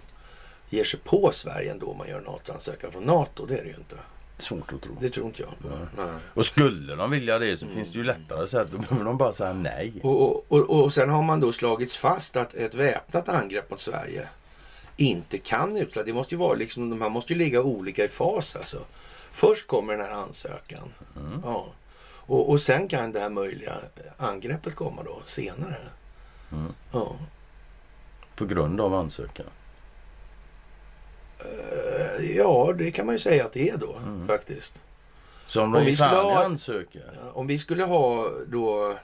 [0.70, 3.46] ger sig på Sverige ändå om man gör en NATO-ansökan från NATO.
[3.46, 3.96] Det är det ju inte.
[4.40, 4.98] Svårt att tro.
[5.02, 5.54] Det tror inte jag.
[5.98, 6.08] Nej.
[6.34, 7.76] Och skulle de vilja det så Mm.
[7.76, 9.94] finns det ju lättare att då behöver de bara säga nej.
[10.04, 13.80] Och, och, och, och sen har man då slagits fast att ett väpnat angrepp mot
[13.80, 14.28] Sverige
[14.98, 16.06] inte kan utsättas.
[16.06, 18.80] Det måste ju vara liksom, de här måste ju ligga olika i fas alltså.
[19.32, 20.94] Först kommer den här ansökan.
[21.44, 21.68] Ja.
[22.28, 23.74] Och, och sen kan det här möjliga
[24.18, 25.76] angreppet komma då senare.
[26.52, 26.74] Mm.
[26.92, 27.16] Ja.
[28.36, 29.46] På grund av ansökan.
[31.40, 34.84] Eh, ja, det kan man ju säga att det är då faktiskt.
[35.48, 37.04] Så om vi skulle ha- ansöker.
[37.34, 38.96] Om vi skulle ha då...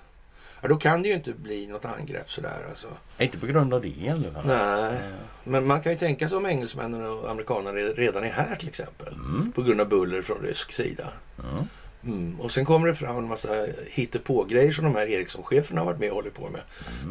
[0.61, 2.87] Ja, då kan det ju inte bli något angrepp sådär alltså.
[3.17, 4.43] Inte på grund av det i alla fall.
[4.45, 5.01] Nej,
[5.43, 9.13] men man kan ju tänka sig om engelsmännen och amerikanerna redan är här till exempel.
[9.55, 11.07] På grund av buller från rysk sida.
[11.39, 11.63] Mm.
[12.05, 12.39] Mm.
[12.41, 16.09] Och sen kommer det fram en massa hittepå-grejer som de här Ericsson-cheferna har varit med
[16.09, 16.61] och hållit på med.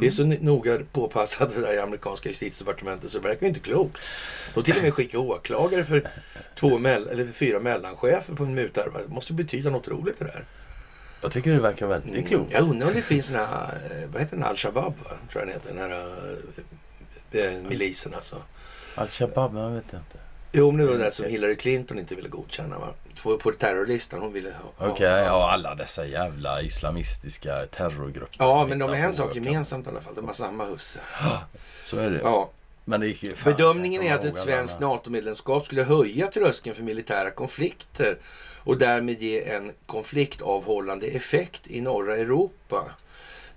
[0.00, 3.60] Det är så noga påpassat det där i amerikanska justitiedepartementet så det verkar ju inte
[3.60, 4.00] klokt.
[4.54, 6.10] De till och med skickar åklagare för,
[6.54, 8.84] två mell- eller för fyra mellanchefer på en muta.
[8.84, 10.44] Det måste betyda något roligt det där.
[11.22, 12.52] Jag tycker det verkar väldigt klokt.
[12.52, 15.10] Jag undrar om det finns här, eh, vad heter den, Al-Shabaab va?
[15.32, 18.36] tror jag den heter, den här eh, milisen alltså.
[18.94, 20.18] Al-Shabaab, jag vet inte.
[20.52, 22.88] Jo, men det var det som Hillary Clinton inte ville godkänna va?
[23.22, 24.88] På, på terrorlistan, hon ville ha.
[24.88, 28.36] Okej, ja alla dessa jävla islamistiska terrorgrupper.
[28.38, 30.14] Ja, men de har en sak gemensamt i alla fall.
[30.14, 31.00] De har samma husse.
[31.84, 32.20] Så är det.
[32.22, 32.50] Ja.
[32.84, 36.82] Men det gick ju fan, Bedömningen är att ett svenskt NATO-medlemskap skulle höja tröskeln för
[36.82, 38.18] militära konflikter
[38.58, 42.84] och därmed ge en konfliktavhållande effekt i norra Europa.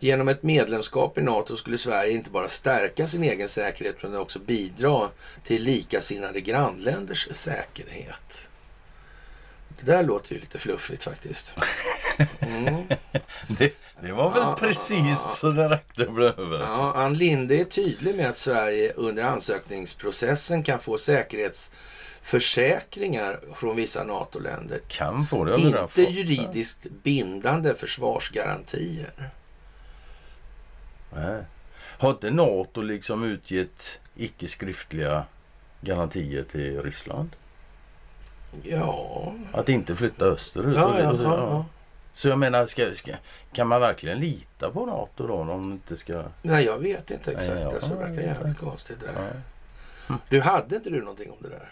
[0.05, 4.39] Genom ett medlemskap i NATO skulle Sverige inte bara stärka sin egen säkerhet utan också
[4.39, 5.09] bidra
[5.43, 8.49] till likasinnade grannländers säkerhet.
[9.79, 11.55] Det där låter ju lite fluffigt faktiskt.
[12.39, 12.83] Mm.
[13.47, 14.57] Det, det var väl Ja.
[14.59, 16.59] precis så det räckte över.
[16.59, 24.03] Ja, Ann Linde är tydlig med att Sverige under ansökningsprocessen kan få säkerhetsförsäkringar från vissa
[24.03, 24.79] NATO-länder.
[24.87, 25.55] Kan få det.
[25.55, 29.29] Inte juridiskt bindande försvarsgarantier.
[31.15, 31.43] Nej.
[31.97, 35.25] Har inte NATO liksom utgett icke skriftliga
[35.81, 37.29] garantier till Ryssland?
[38.63, 40.75] Ja, Att inte flytta österut?
[40.75, 41.65] ja, ja, ja.
[42.13, 43.11] Så jag menar, ska, ska,
[43.51, 45.33] kan man verkligen lita på NATO då?
[45.33, 46.23] Om inte ska...
[46.41, 47.53] Nej, jag vet inte exakt.
[47.53, 47.73] Nej, ja.
[47.73, 49.41] alltså, det verkar jävligt konstigt det där.
[50.29, 51.71] Du, hade inte du någonting om det där?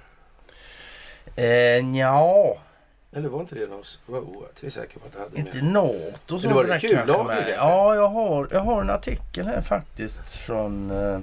[1.35, 2.57] Eh, ja,
[3.15, 3.99] Eller var inte det något?
[4.07, 4.23] Oh,
[4.61, 5.73] jag är säker på att du hade inte med.
[5.73, 7.55] NATO som Eller var det kullager det?
[7.55, 11.19] Ja, jag har, jag har en artikel här faktiskt från eh,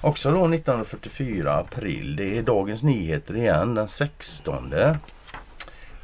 [0.00, 2.16] också då 1944 april.
[2.16, 4.74] Det är Dagens Nyheter igen den 16.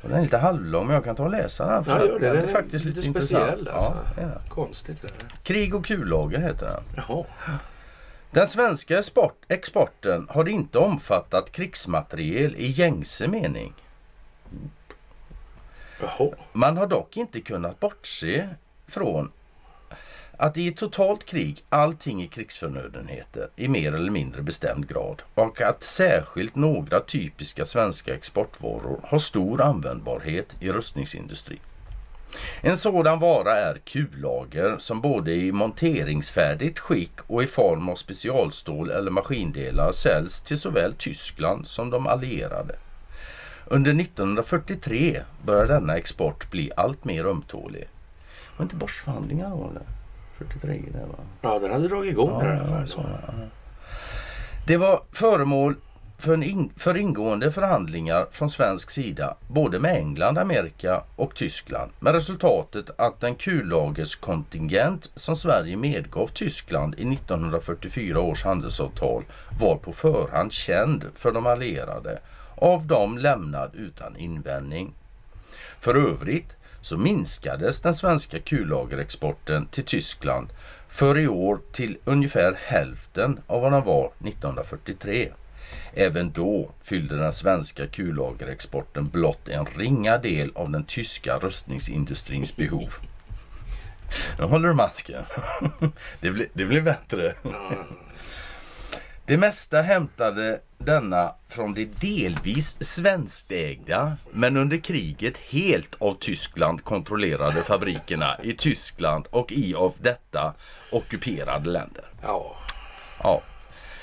[0.02, 1.84] Och den är lite halvlång men jag kan ta och läsa den.
[1.84, 2.26] för Ja, gör det.
[2.26, 3.92] Den Den är är faktiskt lite lite, speciell, alltså.
[3.92, 4.48] Ja, det den.
[4.48, 5.36] Konstigt det där.
[5.42, 7.04] Krig och kullager heter den.
[7.08, 7.24] Jaha.
[8.30, 13.74] Den svenska export, exporten har inte omfattat krigsmateriel i gängse mening.
[16.52, 18.48] Man har dock inte kunnat bortse
[18.88, 19.32] från
[20.36, 25.60] att i ett totalt krig allting är krigsförnödenheter i mer eller mindre bestämd grad och
[25.60, 31.60] att särskilt några typiska svenska exportvaror har stor användbarhet i rustningsindustrin.
[32.60, 38.90] En sådan vara är kullager som både i monteringsfärdigt skick och i form av specialstål
[38.90, 42.76] eller maskindelar säljs till såväl Tyskland som de allierade.
[43.68, 47.88] Under 1943 började denna export bli allt mer ömtålig.
[48.56, 49.82] Var inte Boschförhandlingar då eller?
[50.38, 51.14] 43 där va?
[51.42, 52.88] Ja, den hade dragit igång den här Ja, affären.
[52.88, 53.32] så, ja.
[54.66, 55.74] Det var föremål
[56.18, 62.14] för, in, för ingående förhandlingar från svensk sida både med England, Amerika och Tyskland med
[62.14, 69.24] resultatet att den kullagerskontingent som Sverige medgav Tyskland i 1944 års handelsavtal
[69.60, 72.18] var på förhand känd för de allierade
[72.56, 74.94] av dem lämnad utan invändning.
[75.80, 80.48] För övrigt så minskades den svenska kullagerexporten till Tyskland
[80.88, 85.32] för i år till ungefär hälften av vad den var 1943.
[85.94, 92.94] Även då fyllde den svenska kullagerexporten blott en ringa del av den tyska rustningsindustrins behov.
[94.38, 95.22] Nu håller du masken.
[96.20, 97.34] Det blir, det blir bättre.
[97.44, 98.05] Mm.
[99.26, 107.62] Det mesta hämtade denna från de delvis svenskägda men under kriget helt av Tyskland kontrollerade
[107.62, 110.54] fabrikerna i Tyskland och i av detta
[110.92, 112.04] ockuperade länder.
[112.22, 112.56] Ja,
[113.22, 113.42] Ja,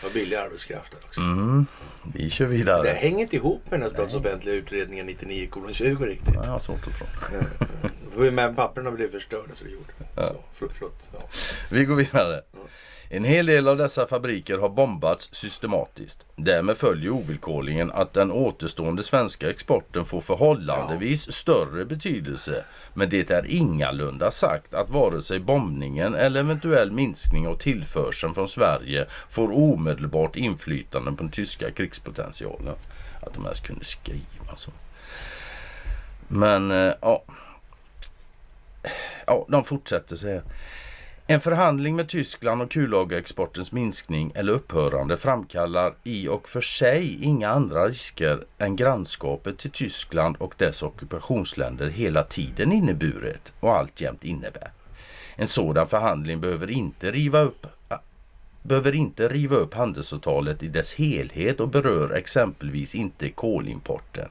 [0.06, 1.22] och billig arbetskraft också.
[1.22, 1.66] mm,
[2.14, 2.84] vi kör vidare.
[2.84, 6.36] Det hänger inte ihop med den här statsoffentliga utredningen 99:20 riktigt.
[6.36, 7.08] Har svårt att tro.
[8.18, 9.94] Hur med papperna blev förstörda så det gjorde.
[10.16, 11.10] Så, förlåt.
[11.14, 11.20] Ja.
[11.72, 12.42] Vi går vidare.
[13.10, 16.26] En hel del av dessa fabriker har bombats systematiskt.
[16.36, 22.66] Därmed följer ovillkorligen att den återstående svenska exporten får förhållandevis större betydelse.
[22.94, 28.48] Men det är ingalunda sagt att vare sig bombningen eller eventuell minskning av tillförseln från
[28.48, 32.76] Sverige får omedelbart inflytande på den tyska krigspotentialen.
[33.22, 34.72] Att de ens kunde skriva så.
[36.28, 37.24] Men eh, ja.
[39.28, 40.44] Ja, de fortsätter så här.
[41.28, 47.50] En förhandling med Tyskland om kullagerexportens minskning eller upphörande framkallar i och för sig inga
[47.50, 54.72] andra risker än grannskapet till Tyskland och dess ockupationsländer hela tiden inneburit och alltjämt innebär.
[55.36, 57.68] En sådan förhandling behöver inte riva upp
[58.64, 64.30] behöver inte riva upp handelsavtalet i dess helhet och berör exempelvis inte kolimporten.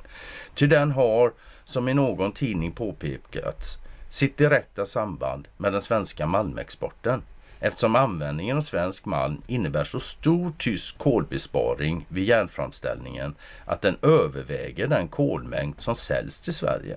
[0.54, 1.32] Ty den har,
[1.64, 3.78] som i någon tidning påpekats,
[4.12, 7.22] sitt direkta samband med den svenska malmexporten
[7.60, 14.86] eftersom användningen av svensk malm innebär så stor tysk kolbesparing vid järnframställningen att den överväger
[14.86, 16.96] den kolmängd som säljs till Sverige.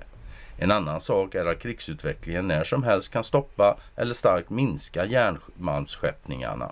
[0.58, 6.72] En annan sak är att krigsutvecklingen när som helst kan stoppa eller starkt minska järnmalmsskeppningarna.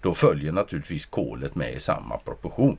[0.00, 2.78] Då följer naturligtvis kolet med i samma proportion.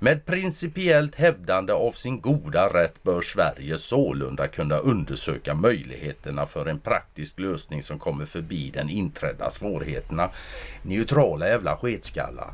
[0.00, 6.80] Med principiellt hävdande av sin goda rätt bör Sverige sålunda kunna undersöka möjligheterna för en
[6.80, 10.30] praktisk lösning som kommer förbi den inträdda svårigheterna.
[10.82, 12.52] Neutrala jävla sketskallar.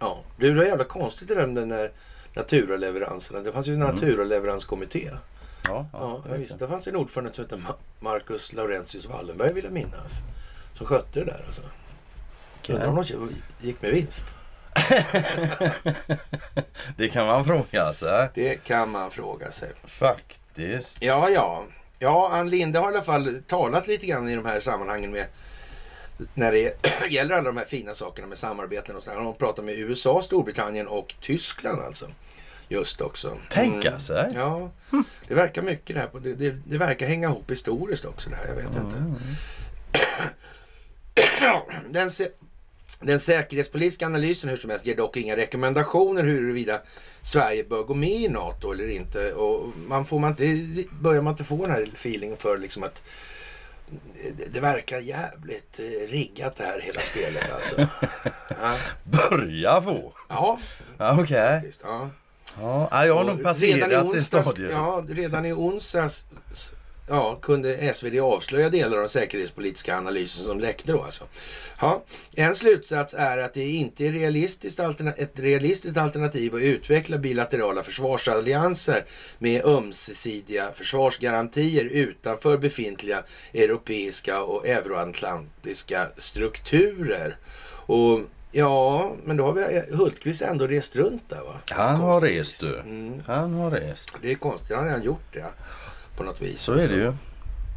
[0.00, 1.90] Ja, det är jävla konstigt det där med den där
[2.34, 3.40] naturaleveranserna.
[3.40, 5.10] Det fanns ju en naturaleveranskommitté.
[5.64, 6.58] Ja, Ja, ja visst.
[6.58, 10.22] Det fanns en ordförande som hette Ma- Marcus Laurentius Wallenberg vill jag minnas.
[10.74, 11.62] Som skötte det där alltså.
[12.68, 14.34] Undrar om de gick med vinst.
[16.96, 18.28] Det kan man fråga sig.
[18.34, 19.72] Det kan man fråga sig.
[19.84, 21.02] Faktiskt.
[21.02, 21.64] Ja, ja.
[21.98, 25.26] Ja, Ann Linde har i alla fall talat lite grann i de här sammanhangen med
[26.34, 29.18] när det gäller alla de här fina sakerna med samarbeten och sådär.
[29.18, 32.06] Hon pratar med USA, Storbritannien och Tyskland alltså.
[32.68, 33.38] Just också.
[33.50, 34.32] Tänka sig.
[34.34, 34.70] Ja,
[35.28, 36.08] det verkar mycket det här.
[36.08, 38.46] På, det, det, det verkar hänga ihop historiskt också det här.
[38.48, 38.96] Jag vet inte.
[41.90, 42.28] Den, se,
[43.02, 46.80] den säkerhetspolitiska analysen hur som helst ger dock inga rekommendationer huruvida
[47.22, 49.32] Sverige bör gå med i NATO eller inte.
[49.32, 53.02] Och man får man inte, börjar man inte få den här feelingen för liksom att
[54.52, 57.88] det, verkar jävligt eh, riggat det här hela spelet alltså.
[58.48, 60.12] Ja, Börja få.
[60.28, 60.58] ja
[60.98, 61.60] Ja, Okej.
[61.60, 61.80] faktiskt.
[61.84, 62.10] Ja.
[62.60, 64.70] Ja, jag har nog passerat det stadiet.
[64.70, 66.26] Ja, redan i onsdags
[67.12, 71.24] ja, kunde SvD avslöja delar av den säkerhetspolitiska analysen som läckte då alltså.
[71.80, 72.04] Ja,
[72.36, 74.80] en slutsats är att det inte är realistiskt
[75.16, 79.04] ett realistiskt alternativ att utveckla bilaterala försvarsallianser
[79.38, 83.22] med ömsesidiga försvarsgarantier utanför befintliga
[83.54, 87.36] europeiska och euroatlantiska strukturer.
[87.86, 88.20] Och
[88.52, 91.60] ja, men då har vi Hultqvist ändå rest runt där va?
[91.70, 92.78] Han har rest du.
[92.78, 93.22] Mm.
[93.26, 94.16] Han har rest.
[94.22, 95.46] Det är konstigt, han har redan gjort det
[96.16, 96.60] på något vis.
[96.60, 97.12] Så är det ju.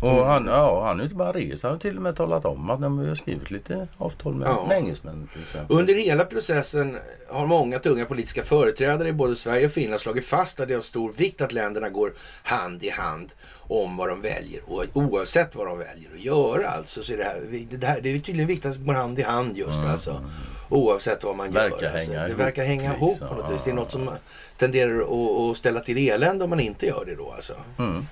[0.02, 0.24] Och Mm.
[0.26, 2.82] han, ja, han har inte bara rest, han har till och med talat om att
[2.82, 4.66] de har skrivit lite avtal med, Ja.
[4.68, 5.78] med engelsmän till exempel.
[5.78, 6.98] Under hela processen
[7.30, 10.78] har många tunga politiska företrädare i både Sverige och Finland slagit fast att det är
[10.78, 13.34] av stor vikt att länderna går hand i hand
[13.68, 16.70] om vad de väljer och oavsett vad de väljer att göra.
[16.70, 19.22] Alltså, så är det, här, det, här, det är tydligen viktigt att gå hand i
[19.22, 20.22] hand just alltså.
[20.70, 21.94] Oavsett vad man Verkar gör.
[21.94, 22.12] Alltså.
[22.12, 23.08] Det verkar hänga liksom.
[23.08, 23.64] ihop på något vis.
[23.64, 24.10] Det är något som
[24.58, 27.54] tenderar att, att ställa till elände om man inte gör det då alltså.
[27.80, 28.08] Mm.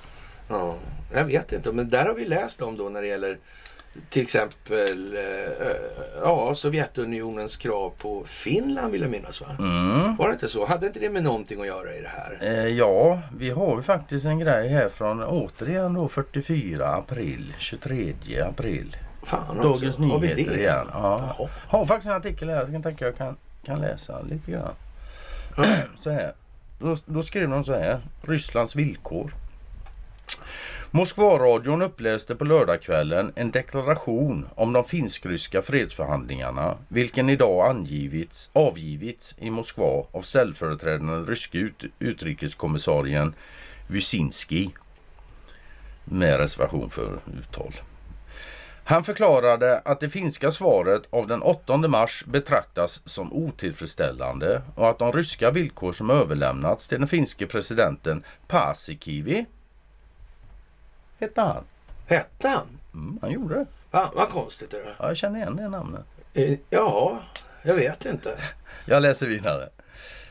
[0.53, 0.75] Ja,
[1.13, 3.37] jag vet inte, men där har vi läst om då när det gäller
[4.09, 5.75] till exempel eh,
[6.23, 9.47] ja, Sovjetunionens krav på Finland vill jag minnas va?
[9.59, 10.15] Mm.
[10.15, 10.65] Var det inte så?
[10.65, 12.37] Hade inte det med någonting att göra i det här?
[12.41, 18.13] Eh, ja, vi har ju faktiskt en grej här från återigen då 44 april, 23
[18.49, 18.97] april.
[19.23, 20.01] Fan Dagens också.
[20.01, 20.59] Har vi Nyheter det?
[20.59, 20.87] igen.
[20.93, 21.35] Ja.
[21.37, 21.49] Jaha.
[21.67, 22.57] Har faktiskt en artikel här.
[22.57, 23.35] Jag kan tänka jag kan,
[23.65, 24.73] kan läsa lite grann.
[25.99, 26.33] så här.
[26.79, 27.99] Då, då skrev de så här.
[28.21, 29.33] Rysslands villkor.
[30.91, 39.49] Moskvaradion uppläste på lördagskvällen en deklaration om de finsk-ryska fredsförhandlingarna vilken idag angivits, avgivits i
[39.49, 43.33] Moskva av ställföreträdande ryske ut, utrikeskommissarien
[43.87, 44.69] Wyszynski
[46.05, 47.73] med reservation för uttal.
[48.85, 54.99] Han förklarade att det finska svaret av den 8 mars betraktas som otillfredsställande och att
[54.99, 59.45] de ryska villkor som överlämnats till den finske presidenten Paasikivi
[61.23, 61.63] hette han.
[62.07, 62.67] Hette han?
[62.93, 63.65] Mm, han gjorde det.
[63.91, 64.93] Va, vad konstigt är det.
[64.99, 66.05] Ja, jag känner igen det namnet.
[66.33, 67.19] Eh, Ja,
[67.63, 68.37] jag vet inte.
[68.85, 69.69] Jag läser vidare.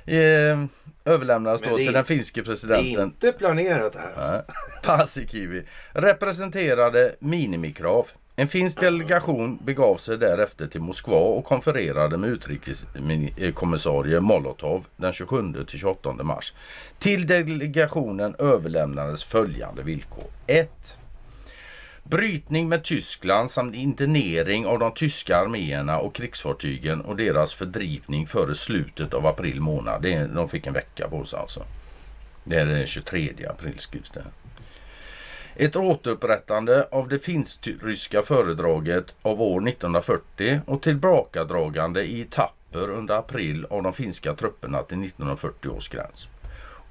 [0.07, 0.65] Eh,
[1.05, 4.33] överlämnades Men då till den finske Det är presidenten inte planerat här.
[4.33, 4.43] Nej.
[4.83, 8.07] Paasikivi representerade minimikrav.
[8.43, 16.23] En finsk delegation begav sig därefter till Moskva och konfererade med utrikeskommissarie Molotov den 27-28
[16.23, 16.53] mars.
[16.99, 20.25] Till delegationen överlämnades följande villkor.
[20.47, 20.97] 1.
[22.03, 28.55] Brytning med Tyskland samt internering av de tyska arméerna och krigsfartygen och deras fördrivning före
[28.55, 30.03] slutet av april månad.
[30.35, 31.63] De fick en vecka på sig alltså.
[32.45, 34.25] Det är den 23 april skrivs det.
[35.57, 43.67] Ett återupprättande av det finsk-ryska föredraget av år 1940 och tillbakadragande i etapper under april
[43.71, 46.29] av de finska trupperna till 1940 års gräns.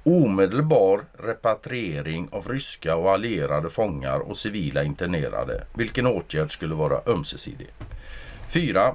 [0.04, 7.68] Omedelbar repatriering av ryska och allierade fångar och civila internerade, vilken åtgärd skulle vara ömsesidig.
[8.48, 8.94] 4.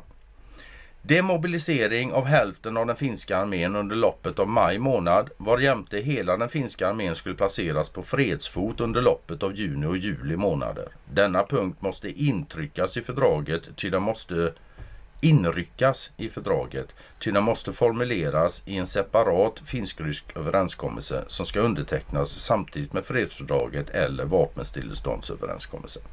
[1.07, 6.49] Demobilisering av hälften av den finska armén under loppet av maj månad varjämte hela den
[6.49, 10.87] finska armén skulle placeras på fredsfot under loppet av juni och juli månader.
[11.13, 14.53] Denna punkt måste intryckas i fördraget ty den måste
[15.21, 16.87] inryckas i fördraget
[17.19, 23.89] ty den måste formuleras i en separat finsk-rysk överenskommelse som ska undertecknas samtidigt med fredsfördraget
[23.89, 26.03] eller vapenstilleståndsöverenskommelsen.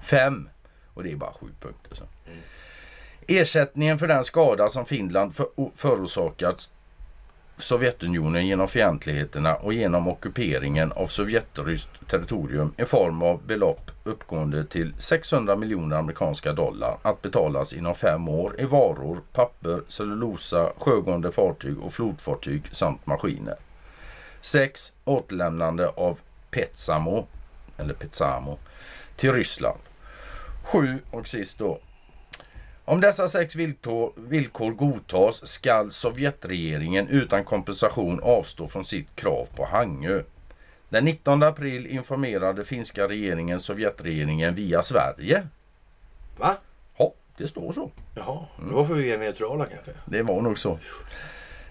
[0.00, 0.48] 5.
[0.94, 1.94] Och det är bara sju punkter.
[1.94, 2.04] Så.
[3.30, 6.68] Ersättningen för den skada som Finland för, förorsakat
[7.56, 14.94] Sovjetunionen genom fientligheterna och genom ockuperingen av sovjetryskt territorium i form av belopp uppgående till
[14.98, 21.78] 600 miljoner amerikanska dollar att betalas inom fem år i varor, papper, cellulosa, sjögående fartyg
[21.78, 23.56] och flodfartyg samt maskiner.
[24.40, 24.92] 6.
[25.04, 26.18] Återlämnande av
[26.50, 27.26] Petsamo,
[27.76, 28.58] eller Petsamo,
[29.16, 29.78] till Ryssland.
[30.62, 30.98] 7.
[31.10, 31.78] Och sist då
[32.88, 39.64] om dessa sex villkor, villkor godtas skall Sovjetregeringen utan kompensation avstå från sitt krav på
[39.64, 40.22] Hangö.
[40.88, 45.46] Den 19 april informerade finska regeringen Sovjetregeringen via Sverige.
[46.36, 46.56] Va?
[46.96, 47.90] Ja, det står så.
[48.14, 49.92] Jaha, det var för vi är neutrala kanske.
[50.04, 50.78] Det var nog så.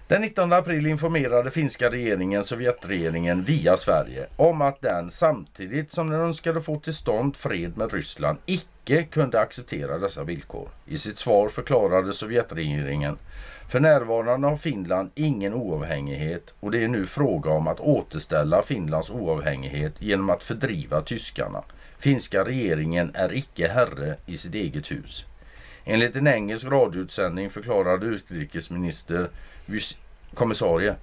[0.08, 6.20] Den 19 april informerade finska regeringen Sovjetregeringen via Sverige om att den samtidigt som den
[6.20, 10.68] önskade få till stånd fred med Ryssland icke icke kunde acceptera dessa villkor.
[10.86, 13.18] I sitt svar förklarade Sovjetregeringen
[13.68, 19.10] för närvarande har Finland ingen oavhängighet och det är nu fråga om att återställa Finlands
[19.10, 21.62] oavhängighet genom att fördriva tyskarna.
[21.98, 25.24] Finska regeringen är icke herre i sitt eget hus.
[25.84, 29.30] Enligt en engelsk radioutsändning förklarade utrikesminister
[30.34, 30.94] kommissarie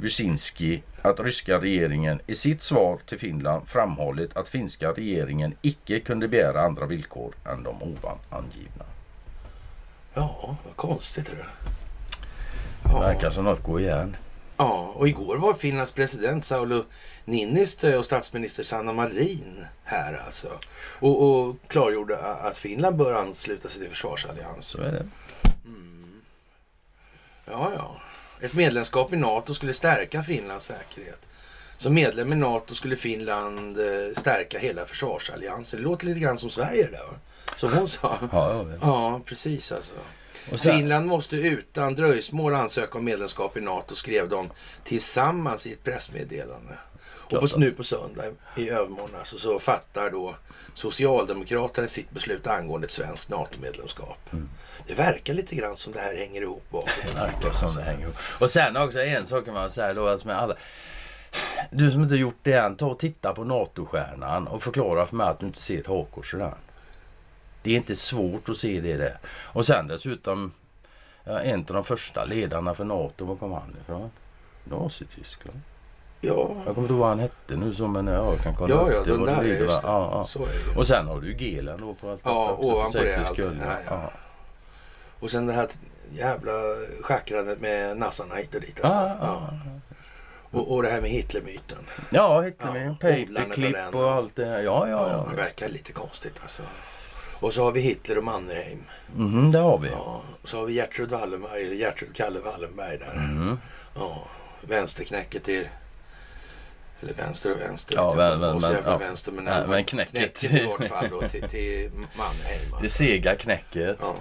[0.00, 6.28] Wyszynski att ryska regeringen i sitt svar till Finland framhållit att finska regeringen icke kunde
[6.28, 8.84] begära andra villkor än de ovan angivna.
[10.14, 11.46] Ja, vad konstigt är det.
[12.82, 13.00] Det Ja.
[13.00, 14.16] verkar som något går igen.
[14.56, 16.82] ja, och igår var Finlands president Sauli
[17.24, 20.48] Niinistö och statsminister Sanna Marin här alltså.
[21.00, 24.62] Och, och klargjorde att Finland bör ansluta sig till försvarsalliansen.
[24.62, 25.06] Så är det.
[27.46, 27.96] Ja, ja.
[28.40, 31.20] Ett medlemskap i NATO skulle stärka Finlands säkerhet.
[31.76, 35.80] Som medlem i NATO skulle Finland eh, stärka hela försvarsalliansen.
[35.80, 37.14] Det låter lite grann som Sverige det där va?
[37.56, 38.18] Som hon sa.
[38.32, 39.94] Ja, ja, precis alltså.
[40.56, 44.50] Sen, Finland måste utan dröjsmål ansöka om medlemskap i NATO skrev de
[44.84, 46.78] tillsammans i ett pressmeddelande.
[47.02, 48.24] Och på, nu på söndag
[48.56, 50.34] i övermorgon alltså, så fattar då
[50.74, 54.32] Socialdemokraterna sitt beslut angående ett svenskt NATO-medlemskap.
[54.32, 54.48] Mm.
[54.86, 56.90] Det verkar lite grann som det här hänger ihop bakåt.
[57.06, 58.16] det verkar som det hänger ihop.
[58.38, 60.54] Och sen också en sak kan man säga då, alltså med alla
[61.70, 65.26] du som inte gjort det än, ta och titta på NATO-stjärnan och förklara för mig
[65.26, 66.54] att du inte ser ett hakkors där.
[67.62, 69.18] Det är inte svårt att se det där.
[69.26, 70.52] Och sen dessutom,
[71.24, 74.10] en av de första ledarna för NATO, var kom han ifrån?
[74.64, 75.60] Nazityskland.
[76.20, 78.74] Ja, Jag kommer inte ihåg vad han hette nu så men ja, jag kan kolla
[78.74, 79.10] ja, upp ja det.
[79.10, 79.42] den där, va?
[79.42, 79.80] det.
[79.82, 80.44] Ja, ja.
[80.74, 80.78] Det.
[80.78, 83.38] Och sen har du ju Gelen då på allt Ja, detta också ovanpå det allt.
[83.38, 84.10] Ja, ja.
[85.20, 85.68] Och sen det här
[86.10, 86.52] jävla
[87.02, 88.84] schackrandet med nassarna hit och dit.
[88.84, 88.98] Alltså.
[88.98, 89.50] ja, Ja.
[90.52, 91.78] Och, och det här med Hitlermyten.
[92.10, 94.60] Ja, Hitler, Ja, paperclip och allt det här.
[94.60, 96.62] Ja, ja, Ja, det verkar lite konstigt alltså.
[97.40, 98.84] Och så har vi Hitler och Mannerheim.
[99.14, 99.88] Mhm, det har vi.
[99.88, 103.12] Ja, så har vi Gertrud Wallenberg, eller Gertrud Kalle Wallenberg där.
[103.12, 103.58] Mm.
[103.94, 104.24] Ja,
[104.60, 105.68] vänsterknäcket till...
[107.02, 107.94] Eller vänster och vänster.
[107.94, 108.96] Ja, men- men- men- ja.
[108.96, 109.32] vänster.
[109.32, 110.10] Men, Nej, men knäcket.
[110.38, 112.70] knäcket i vårt fall då till, till Mannerheim.
[112.70, 112.88] Det Alltså.
[112.98, 113.96] sega knäcket.
[114.00, 114.14] Ja.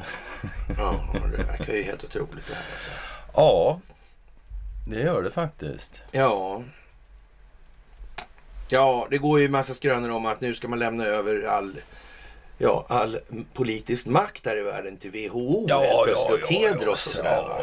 [0.77, 0.99] ja,
[1.37, 2.89] det verkar ju helt otroligt det här alltså.
[3.35, 3.79] Ja,
[4.87, 6.01] det gör det faktiskt.
[6.11, 6.63] Ja.
[8.69, 11.79] Ja, det går ju massa skrönor om att nu ska man lämna över all,
[12.57, 13.19] ja, all
[13.53, 17.41] politisk makt här i världen till WHO helt plötsligt och Tedros och sådär.
[17.41, 17.57] va?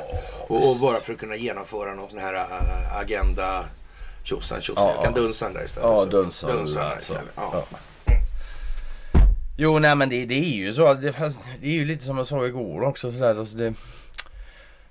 [0.49, 3.65] Och, och bara för att kunna genomföra någon sån här äh, agenda
[4.27, 4.85] tjosan tjosan.
[4.87, 4.95] Ja.
[4.95, 5.89] Jag kan dunsa den där istället.
[5.91, 6.05] Ja, så.
[6.07, 7.13] dunsa dunsa den där, där så.
[7.13, 7.33] istället.
[7.37, 7.65] Ja.
[9.59, 10.95] Jo, nej men det, det är ju så.
[10.95, 11.15] Det,
[11.61, 13.13] det är ju lite som jag sa igår också.
[13.13, 13.75] Sådär, alltså det,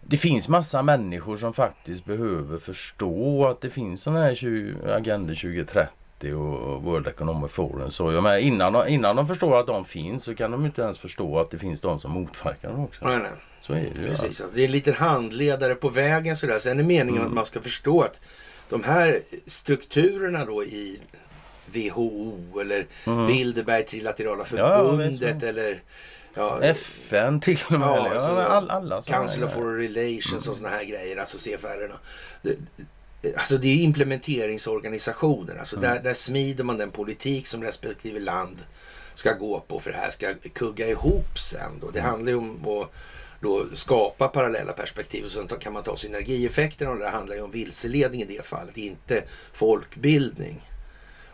[0.02, 5.34] det finns massa människor som faktiskt behöver förstå att det finns sådana här 20, Agenda
[5.36, 7.92] 2030 och World Economic Forum.
[7.92, 10.82] Så jag menar, innan, de- innan de förstår att de finns så kan de inte
[10.82, 13.08] ens förstå att det finns de som motverkar dem också.
[13.08, 13.32] Nej, nej.
[13.62, 14.08] Så är det ju.
[14.08, 14.44] Precis.
[14.54, 16.60] Det är en liten handledare på vägen sådär.
[16.60, 17.28] Sen är meningen Mm.
[17.28, 18.22] att man ska förstå att
[18.70, 20.99] de här strukturerna då i
[21.66, 22.88] WHO eller
[23.28, 24.57] Bilderberg Trilaterala Mm.
[24.57, 25.43] Ja, förbundet visst.
[25.45, 25.82] eller
[26.34, 27.82] ja, FN till och med.
[27.82, 29.53] Ja, alltså, ja, all, alla sådana Council of.
[29.53, 31.99] Foreign Relations och såna här grejer, alltså CFR-erna.
[32.41, 32.55] Det,
[33.38, 35.55] Alltså det är implementeringsorganisationer.
[35.55, 35.89] Alltså Mm.
[35.89, 38.57] där, där smider man den politik som respektive land
[39.16, 41.80] ska gå på för det här ska kugga ihop sen.
[41.82, 41.89] Då.
[41.91, 42.11] Det Mm.
[42.11, 42.91] handlar ju om att
[43.46, 47.52] då skapa parallella perspektiv och sen kan man ta synergieffekterna och det handlar ju om
[47.52, 49.24] vilseledning i det fallet, inte
[49.54, 50.70] folkbildning.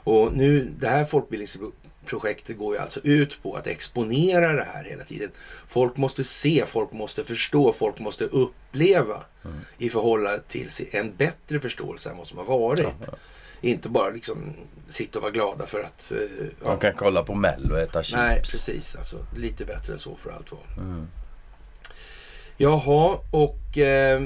[0.03, 5.03] Och nu, det här folkbildningsprojektet går ju alltså ut på att exponera det här hela
[5.03, 5.29] tiden.
[5.67, 9.23] Folk måste se, folk måste förstå, folk måste uppleva
[9.77, 12.87] i förhållande till en bättre förståelse än vad som har varit.
[13.61, 14.53] Inte bara liksom
[14.89, 16.11] sitta och vara glada för att...
[16.11, 16.69] eh, ja.
[16.69, 18.17] De kan kolla på Mello och äta chips.
[18.17, 18.95] Nej, precis.
[18.95, 20.59] Alltså, lite bättre än så för allt var.
[20.77, 21.07] Mm.
[22.61, 24.21] Jaha, och eh,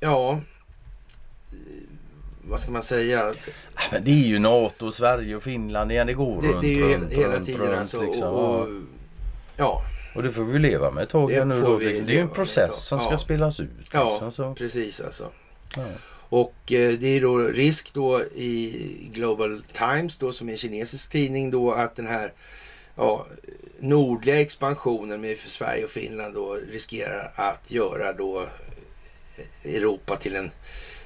[0.00, 0.40] ja...
[2.44, 3.34] Vad ska man säga?
[3.92, 6.06] Men det är ju NATO, Sverige och Finland igen.
[6.06, 8.02] Det går Det, runt, det är ju runt, hela runt, tiden runt, alltså.
[8.02, 8.28] liksom.
[8.28, 8.68] Och, och,
[9.56, 9.82] ja,
[10.14, 11.78] Och det får vi leva med ett tag Det nu då.
[11.78, 13.16] Det, är ju en process som ska Ja.
[13.16, 13.70] spelas ut.
[13.92, 14.10] Ja.
[14.10, 14.54] Liksom, så.
[14.54, 15.24] precis alltså.
[15.76, 15.84] Ja.
[16.28, 21.10] Och eh, det är då risk då i Global Times då som är en kinesisk
[21.10, 22.32] tidning då att den här
[23.00, 23.26] ja,
[23.78, 30.50] nordliga expansionen med Sverige och Finland då riskerar att göra då eh, Europa till en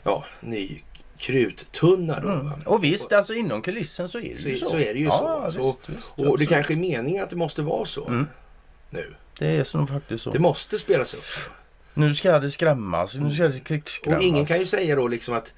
[0.02, 0.82] ja, ny
[1.18, 2.28] kruttunna då.
[2.28, 2.62] Mm.
[2.66, 4.66] Och visst, alltså inom kulissen så är det Så, ju så.
[4.66, 5.26] så är det ju ja, så.
[5.28, 5.62] Alltså.
[5.62, 8.26] Visst, visst, och det kanske är meningen att det måste vara så Mm.
[8.90, 9.14] nu.
[9.38, 10.30] Det är som faktiskt så.
[10.30, 11.24] Det måste spelas upp.
[11.94, 13.14] Nu ska det skrämmas.
[13.14, 14.18] Nu ska det krigsskrämmas.
[14.18, 15.54] Och ingen kan ju säga då liksom att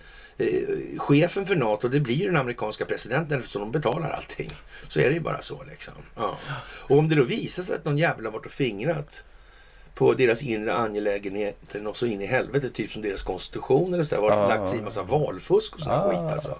[0.98, 4.50] chefen för NATO, det blir ju den amerikanska presidenten eftersom de betalar allting.
[4.88, 5.94] Så är det ju bara så liksom.
[6.16, 6.38] Ja.
[6.62, 9.24] Och om det då visar sig att någon jävel har varit och fingrat
[9.94, 14.14] på deras inre angelägenheter något så in i helvete, typ som deras konstitution eller så
[14.14, 14.48] där, har Ja.
[14.48, 16.08] lagt sig i massa valfusk och sån Ja.
[16.10, 16.58] skit alltså.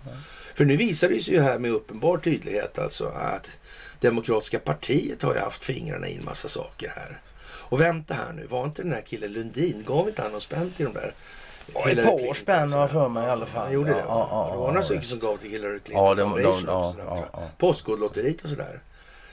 [0.55, 3.59] För nu visar det sig ju här med uppenbar tydlighet alltså att
[4.01, 7.21] Demokratiska partiet har ju haft fingrarna i en massa saker här.
[7.49, 10.71] Och vänta här nu, var inte den här killen Lundin, gav inte han någon spänn
[10.77, 11.15] till de där
[11.75, 13.63] Ja, ett par Clinton, spänn har jag för mig i alla fall.
[13.65, 13.99] Han gjorde det?
[13.99, 16.31] Ja, ja, ja, det var ja, några stycken som gav till Hillary Clinton Ja, de-
[16.31, 17.43] de- Foundation ja, och sådär, ja, ja.
[17.59, 18.81] Postkodlotteriet och sådär.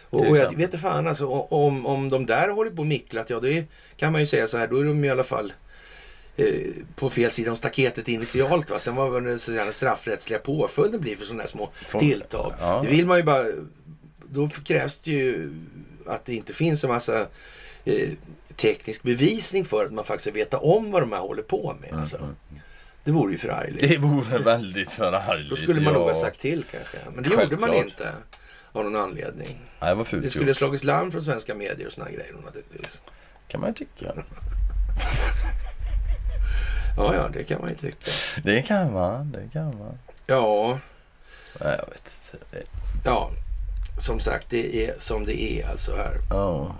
[0.09, 3.29] Och, och jag vet inte fan alltså, om, om de där håller på och micklat,
[3.29, 3.65] ja det
[3.97, 5.53] kan man ju säga så här, då är de i alla fall
[6.35, 6.45] eh,
[6.95, 8.69] på fel sida om staketet initialt.
[8.71, 8.79] Va?
[8.79, 9.39] Sen vad den
[9.73, 11.69] straffrättsliga påföljden blir för sådana här små
[11.99, 12.53] tilltag.
[12.59, 12.79] ja.
[12.83, 13.45] Det vill man ju bara...
[14.29, 15.53] Då krävs det ju
[16.05, 17.19] att det inte finns en massa
[17.85, 18.09] eh,
[18.53, 21.99] teknisk bevisning för att man faktiskt veta om vad de här håller på med.
[21.99, 22.17] Alltså.
[23.03, 23.89] Det vore ju förargligt.
[23.89, 25.49] Det vore väldigt förargligt.
[25.49, 26.15] Då skulle man nog ha ja.
[26.15, 26.97] sagt till kanske.
[27.13, 27.85] Men det gjorde man Självklart.
[27.85, 28.13] inte.
[28.71, 29.59] Av någon anledning.
[29.79, 30.57] Nej, det var fult Det skulle gjort.
[30.57, 33.01] slagits larm från svenska medier och såna här grejer naturligtvis.
[33.47, 34.13] kan man ju tycka.
[36.97, 38.11] Ja, ja, det kan man ju tycka.
[38.43, 39.31] Det kan man.
[39.31, 39.97] Det kan man.
[40.27, 40.79] Ja,
[41.61, 42.67] Nej, jag vet inte.
[43.05, 43.31] Ja.
[43.99, 46.17] Som sagt, det är som det är alltså här.
[46.29, 46.75] Ja.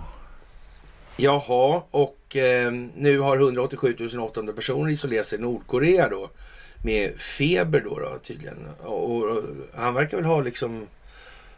[1.16, 6.30] Jaha, och eh, nu har 187 800 personer isolerat sig i Nordkorea då.
[6.84, 8.68] Med feber då, då tydligen.
[8.82, 9.42] Och, och,
[9.74, 10.86] han verkar väl ha liksom,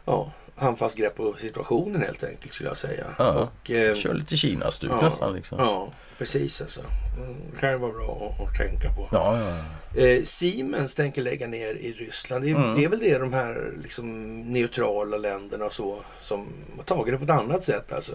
[0.05, 3.05] ja, handfast grepp på situationen helt enkelt skulle jag säga.
[3.17, 3.33] Ja.
[3.63, 5.01] Och, eh, Kör lite Kina-stuk ja.
[5.01, 5.59] nästan liksom.
[5.59, 5.87] ja,
[6.17, 6.81] precis alltså.
[7.17, 9.07] Mm, Det kan ju vara bra att, att tänka på.
[9.11, 10.01] Ja, ja.
[10.01, 12.43] Eh, Siemens tänker lägga ner i Ryssland.
[12.45, 12.75] Det är, Mm.
[12.75, 16.47] det är väl det de här liksom, neutrala länderna och så som
[16.77, 18.13] har tagit det på ett annat sätt alltså.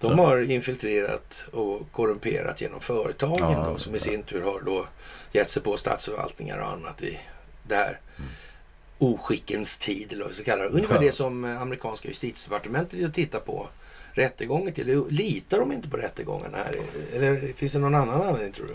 [0.00, 0.22] De Så.
[0.22, 4.86] har infiltrerat och korrumperat genom företagen Ja, då, som i sin tur har då
[5.32, 7.18] gett sig på statsförvaltningar och annat i
[7.68, 8.30] där Mm.
[8.98, 10.68] oskickens tid eller vad vi ska kalla det.
[10.68, 11.00] Ungefär Ja.
[11.00, 13.66] det som eh, amerikanska justitiedepartementet är att titta på
[14.12, 15.04] rättegången till.
[15.08, 16.76] Litar de inte på rättegångarna här?
[17.14, 18.74] Eller finns det någon annan anledning tror du?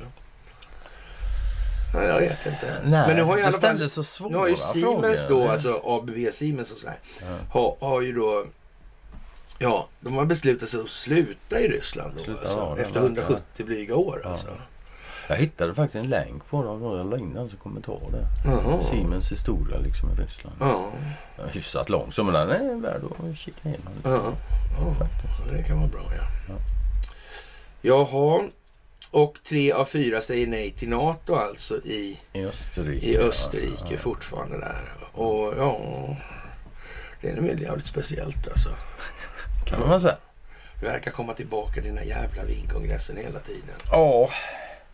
[1.96, 2.82] Nej, jag vet inte.
[2.86, 5.46] Nej, Men nu har ju i alla fall så svåra nu har ju Siemens frågor.
[5.46, 7.28] då, alltså ABB Siemens och sådär, Ja.
[7.52, 8.46] har, har ju då
[9.60, 13.08] Ja, de har beslutat sig att sluta i Ryssland då, Sluta, alltså, ja, efter var-
[13.08, 14.30] 170 blyga år Ja.
[14.30, 14.48] alltså.
[15.30, 16.84] Jag hittade faktiskt en länk på dem.
[16.84, 18.28] Jag la in den som kommentar där.
[18.52, 18.82] Jaha.
[18.84, 20.56] Siemens historia liksom i Ryssland.
[20.60, 20.92] Ja,
[21.38, 23.94] Ja, Hyfsat lång så men den är värd att kika igenom.
[24.04, 24.34] ja,
[25.00, 25.08] ja,
[25.52, 26.24] det kan vara bra ja.
[26.50, 26.56] Ja.
[27.82, 28.44] Jaha,
[29.12, 33.06] och tre av fyra säger nej till NATO alltså i, I Österrike.
[33.08, 33.98] i Österrike Ja, ja.
[33.98, 34.94] fortfarande där.
[35.14, 35.80] Och ja,
[37.22, 38.70] det är väl jävligt speciellt alltså.
[39.66, 40.18] Kan man säga.
[40.80, 43.76] Det verkar komma tillbaka den här jävla vinkongressen hela tiden.
[43.92, 44.30] Ja,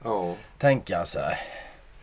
[0.04, 1.38] Ja, tänka sig.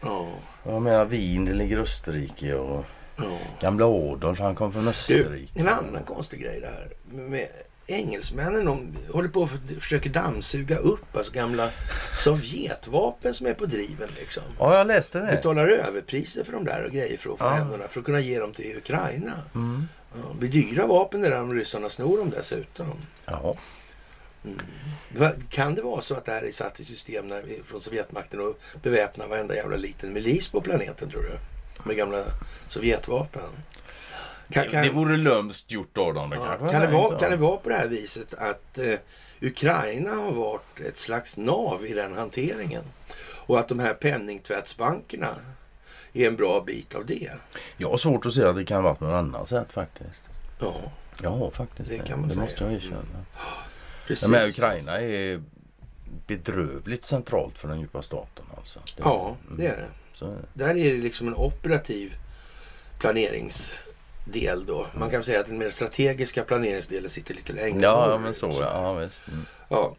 [0.00, 0.28] ja,
[0.64, 2.84] Jag menar Wien, det ligger Österrike och
[3.16, 3.38] ja.
[3.60, 5.60] gamla Adolf, han kom från Du, Österrike.
[5.60, 6.88] en annan konstig grej det här.
[7.28, 7.46] Med
[7.86, 9.50] engelsmännen de håller på att
[9.82, 11.70] försöka dammsuga upp alltså gamla
[12.14, 14.42] Sovjetvapen som är på driven liksom.
[14.58, 15.26] Ja, jag läste det.
[15.26, 17.48] Betalar överpriser för de där och grejer för att få Ja.
[17.50, 19.32] hem dem där, för att kunna ge dem till Ukraina.
[19.54, 19.88] Mm.
[20.12, 22.94] Ja, det blir dyra vapen det där om ryssarna snor dem dessutom.
[23.24, 23.56] Ja.
[25.14, 27.80] Va- Kan det vara så att det här är satt i system när vi, från
[27.80, 31.38] Sovjetmakten och beväpna varenda jävla liten milis på planeten tror du?
[31.84, 32.24] Med gamla
[32.68, 33.42] Sovjetvapen.
[34.50, 36.30] Kan, kan, Det vore lömskt gjort av dem.
[36.30, 38.94] Det ja, kan, det vara, kan det vara på det här viset att eh,
[39.40, 42.84] Ukraina har varit ett slags nav i den hanteringen?
[43.46, 45.28] Och att de här penningtvättsbankerna
[46.12, 47.30] är en bra bit av det?
[47.76, 50.24] Jag har svårt att se att det kan vara på något annat sätt faktiskt.
[50.60, 50.74] Ja,
[51.22, 51.88] Ja, faktiskt.
[51.90, 52.44] Det Det, kan man det säga.
[52.44, 52.96] måste jag erkänna.
[54.06, 54.28] precis.
[54.28, 55.42] Men Ukraina är
[56.26, 58.44] bedrövligt centralt för den djupa staten.
[58.56, 58.78] Alltså.
[58.96, 59.88] Det, Ja, det är det.
[60.14, 60.44] Så är det.
[60.54, 62.16] Där är det liksom en operativ
[62.98, 64.86] planeringsdel då.
[64.94, 68.46] Man kan säga att den mer strategiska planeringsdelen sitter lite längre Ja, norrut men så
[68.60, 68.70] ja.
[68.72, 69.28] ja visst.
[69.28, 69.40] Mm.
[69.68, 69.96] ja.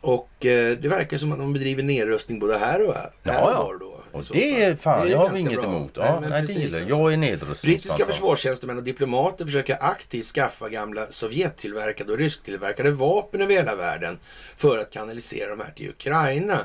[0.00, 3.42] Och eh, det verkar som att de bedriver nedrustning både här och här, Ja, här
[3.42, 3.76] och ja.
[3.80, 3.93] då.
[4.14, 5.64] Och det fan, Det är jag har ganska inget bra.
[5.70, 5.96] emot.
[5.96, 6.88] Nej, Ja, nej, det precis, alltså.
[6.88, 7.62] Jag är nedrustningsfantast.
[7.62, 14.18] Brittiska försvarstjänstemän och diplomater försöker aktivt skaffa gamla Sovjettillverkade och rysktillverkade vapen över hela världen
[14.56, 16.58] för att kanalisera de här till Ukraina.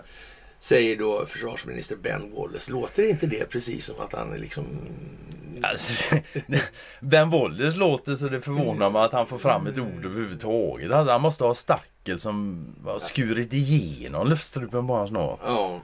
[0.60, 2.72] Säger då försvarsminister Ben Wallace.
[2.72, 4.66] Låter inte det precis som att han är liksom...
[5.64, 6.16] Alltså,
[7.00, 10.92] ben Wallace låter så det förvånar mig att han får fram ett ord överhuvudtaget.
[10.92, 15.40] Alltså, han måste ha stackel som har skurit igenom luftstrupen bara snart.
[15.46, 15.82] Ja,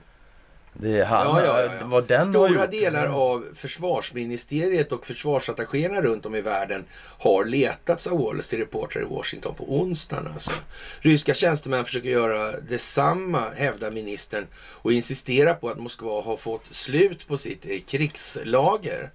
[0.79, 2.71] Det är han, Ja, ja, ja, vad den har Stora gjort.
[2.71, 6.85] delar av försvarsministeriet och försvarsattachéerna runt om i världen
[7.19, 10.27] har letats av Wallace till reportrar i Washington på onsdagen.
[10.33, 10.51] Alltså.
[10.99, 17.27] Ryska tjänstemän försöker göra detsamma, hävdar ministern, och insistera på att Moskva har fått slut
[17.27, 19.09] på sitt eh, krigslager.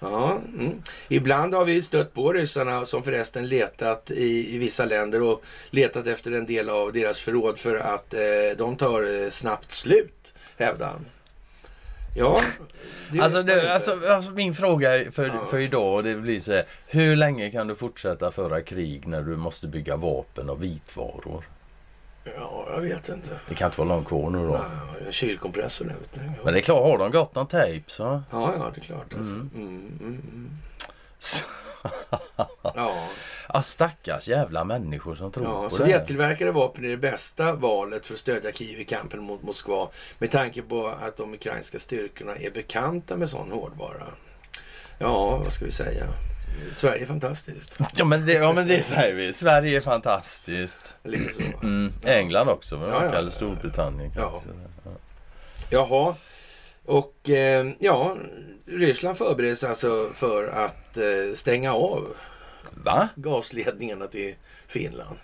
[0.00, 0.82] Ja, mm.
[1.08, 6.06] Ibland har vi stött på ryssarna som förresten letat i, i vissa länder och letat
[6.06, 8.20] efter en del av deras förråd för att eh,
[8.58, 11.06] de tar eh, snabbt slut, hävdar han.
[12.14, 12.40] Ja,
[13.12, 15.46] det Alltså, det, alltså, alltså min fråga för, Ja.
[15.50, 19.36] för idag det blir så här, Hur länge kan du fortsätta föra krig när du
[19.36, 21.48] måste bygga vapen och vitvaror?
[22.36, 23.40] Ja, jag vet inte.
[23.48, 24.54] Det kan inte vara långt kvar nu då.
[24.54, 26.20] Ja, en kylkompressor du.
[26.20, 26.32] Ja.
[26.44, 28.02] Men det är klart, har de gått någon tejp så...
[28.02, 29.34] ja, ja, det är klart alltså.
[29.34, 30.50] Mm, mm, mm.
[32.62, 33.08] Ja,
[33.56, 35.70] Ja, stackars jävla människor som tror ja, på.
[35.70, 39.88] Sovjettillverkade vapen är det bästa valet för att stödja Kiev i kampen mot Moskva
[40.18, 44.06] med tanke på att de ukrainska styrkorna är bekanta med sån hårdvara.
[44.98, 46.04] Ja, vad ska vi säga?
[46.76, 47.78] Sverige är fantastiskt.
[47.96, 49.32] Ja men, det, ja men det säger vi.
[49.32, 50.94] Sverige är fantastiskt.
[51.04, 51.42] Lite så.
[51.62, 51.92] Mm.
[52.04, 54.30] England också, men Ja, ja, ja, Storbritannien ja.
[54.30, 54.48] kanske.
[55.70, 56.14] Jaha.
[56.84, 58.16] Och eh, ja,
[58.66, 62.16] Ryssland förbereder sig alltså för att eh, stänga av
[62.84, 63.08] Va?
[63.16, 64.34] gasledningarna till
[64.66, 65.16] Finland.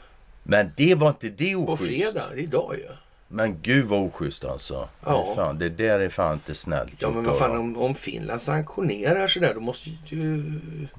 [0.43, 1.89] Men det var inte det På oschysst?
[2.13, 2.85] fredag, det är idag ju.
[3.29, 4.89] Men gud vad oschysst alltså.
[5.05, 5.11] Ja.
[5.27, 7.95] Det, är fan, det där är fan inte snällt Ja, men vad fan om, om
[7.95, 10.45] Finland sanktionerar sådär, då måste ju...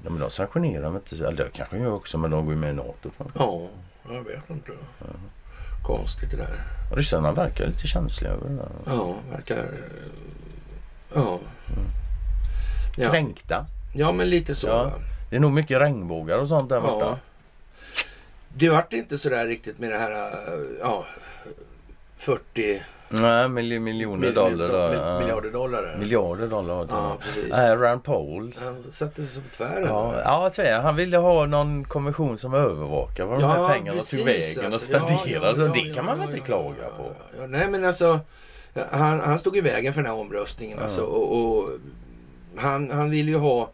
[0.04, 1.26] Ja, men de sanktionerar väl inte.
[1.26, 3.10] Eller det kanske gör också, men de går ju med i NATO.
[3.18, 3.30] Fan.
[3.34, 3.68] Ja,
[4.08, 4.72] jag vet inte.
[5.86, 6.60] Konstigt det där.
[6.96, 8.68] Ryssarna verkar lite känsliga över det där.
[8.86, 9.66] Ja, verkar...
[11.14, 11.38] Ja.
[12.96, 13.66] Ja, Kränkta.
[13.94, 14.66] ja men lite så.
[14.66, 14.92] Ja.
[15.34, 17.04] Det är nog mycket regnbågar och sånt där borta.
[17.04, 17.18] Ja.
[18.48, 20.18] Det vart inte sådär riktigt med det här, äh,
[20.80, 21.04] ja,
[22.16, 24.68] 40 Nej, mil, miljoner mil- dollar.
[24.68, 25.20] Då, mil- ja.
[25.20, 25.96] miljarder dollar.
[25.98, 26.86] Miljarder dollar.
[26.90, 27.50] Ja, precis.
[27.50, 28.54] Nej, Rand Paul.
[28.58, 29.84] Han satte sig på tvären.
[29.88, 30.22] Ja, där.
[30.24, 30.80] ja, tvär.
[30.80, 34.58] han ville ha någon kommission som övervakar vad de Ja, här pengarna precis, tog vägen
[34.58, 34.78] och alltså.
[34.86, 35.26] spenderades.
[35.26, 37.04] Ja, ja, och det ja, kan man ja, väl inte ja, klaga ja, på?
[37.04, 37.46] ja, ja.
[37.46, 38.20] Nej, men alltså.
[38.90, 40.78] Han, han stod i vägen för den här omröstningen.
[40.78, 41.68] Alltså, och, och
[42.56, 43.70] han, han ville ju ha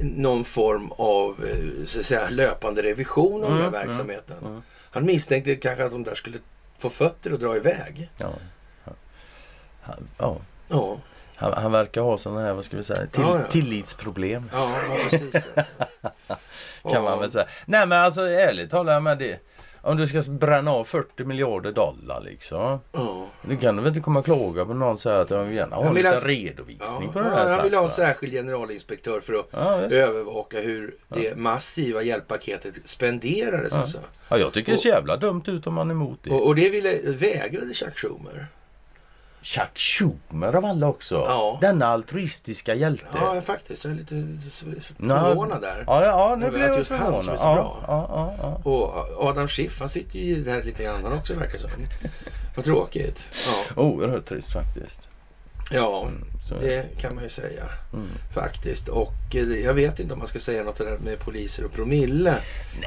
[0.00, 4.36] någon form av eh, så att säga, löpande revision av den Mm, här verksamheten.
[4.46, 4.62] mm.
[4.90, 6.38] Han misstänkte kanske att de där skulle
[6.78, 8.10] få fötter och dra iväg.
[8.16, 8.28] Ja.
[9.82, 10.36] Han, ja.
[10.68, 10.98] Ja,
[11.36, 13.46] Han, han verkar ha sådana här, vad ska vi säga, till, Ja, ja.
[13.50, 14.50] tillitsproblem.
[14.52, 14.76] ja,
[15.10, 15.46] precis.
[16.92, 17.46] Kan man väl säga.
[17.66, 19.38] Nej men alltså ärligt talat det.
[19.82, 22.80] Om du ska bränna av 40 miljarder dollar liksom.
[22.92, 23.26] Ja.
[23.42, 25.76] Du kan väl inte komma och klaga på någon och säga att jag vill gärna
[25.76, 29.20] ha vill lite alltså- redovisning Ja, på den här han vill ha en särskild generalinspektör
[29.20, 29.94] för att just.
[29.94, 33.72] övervaka hur det massiva hjälppaketet spenderades.
[33.72, 33.78] Ja.
[33.78, 33.98] Alltså.
[34.28, 36.30] ja, jag tycker det ser jävla dumt ut om man är emot det.
[36.30, 38.46] Och, och det ville, vägrade Chuck Schumer.
[39.42, 41.14] Chuck Schumer av alla också.
[41.14, 41.58] Ja.
[41.60, 43.04] Denna altruistiska hjälte.
[43.14, 43.84] Ja, faktiskt.
[43.84, 44.14] Jag är lite
[44.98, 45.84] förvånad där.
[45.86, 47.38] Ja, ja nu blev jag just han förvånad.
[47.38, 47.84] så Ja, bra.
[47.86, 48.70] ja, ja.
[48.70, 51.70] Och Adam Schiff, han sitter ju i det här lite grann han också verkar som.
[52.56, 53.30] Vad tråkigt.
[53.76, 55.00] Ja, Oerhört trist faktiskt.
[55.70, 56.10] ja Så,
[56.54, 58.06] det kan man ju säga mm.
[58.34, 58.88] faktiskt.
[58.88, 62.34] Och eh, jag vet inte om man ska säga något där med poliser och promille.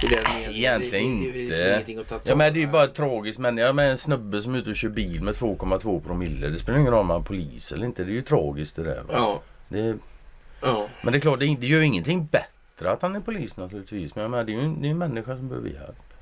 [0.01, 0.51] den meningen.
[0.51, 2.15] egentligen det, det, det liksom inte.
[2.15, 3.39] att ta Ja men det är ju bara tragiskt.
[3.39, 6.47] Men jag med en snubbe som är ute och kör bil med 2,2 promille.
[6.47, 8.03] Det spelar ingen roll om han är polis eller inte.
[8.03, 9.03] Det är ju tragiskt det där.
[9.11, 9.97] Ja, Det,
[10.61, 14.15] ja, men det är klart, det, gör ju ingenting bättre att han är polis naturligtvis.
[14.15, 16.13] Men jag menar, det är ju en, det är en människa som behöver hjälp.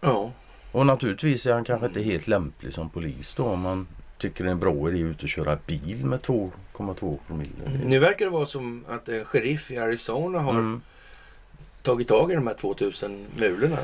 [0.00, 0.32] ja.
[0.72, 3.44] Och naturligtvis är han kanske inte helt lämplig som polis då.
[3.44, 3.86] Om man
[4.18, 7.50] tycker det är en bra idé ut och köra bil med 2,2 promille.
[7.84, 10.80] Nu verkar det vara som att en sheriff i Arizona har Mm.
[11.82, 13.78] tagit tag i de här 2000 mulorna.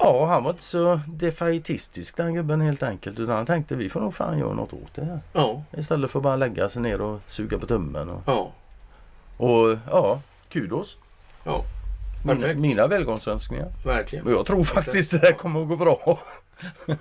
[0.00, 3.18] Ja, han var inte så defaitistisk den gubben helt enkelt.
[3.18, 5.20] Utan han tänkte vi får nog fan göra något åt det här.
[5.32, 8.08] Ja, Istället för att bara lägga sig ner och suga på tummen.
[8.08, 8.52] Och, ja,
[9.36, 10.96] och ja, kudos.
[11.44, 11.64] ja.
[12.24, 13.68] Mina, mina välgångsönskningar.
[13.84, 14.26] Verkligen.
[14.26, 16.18] Och jag tror faktiskt det här kommer att gå bra.
[16.86, 16.96] ja.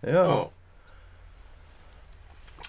[0.00, 0.50] Ja.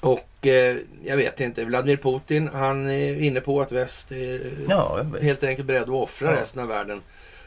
[0.02, 5.06] Och eh, jag vet inte, Vladimir Putin han är inne på att väst är ja,
[5.22, 6.42] helt enkelt beredd att offra Ja.
[6.42, 7.02] resten av världen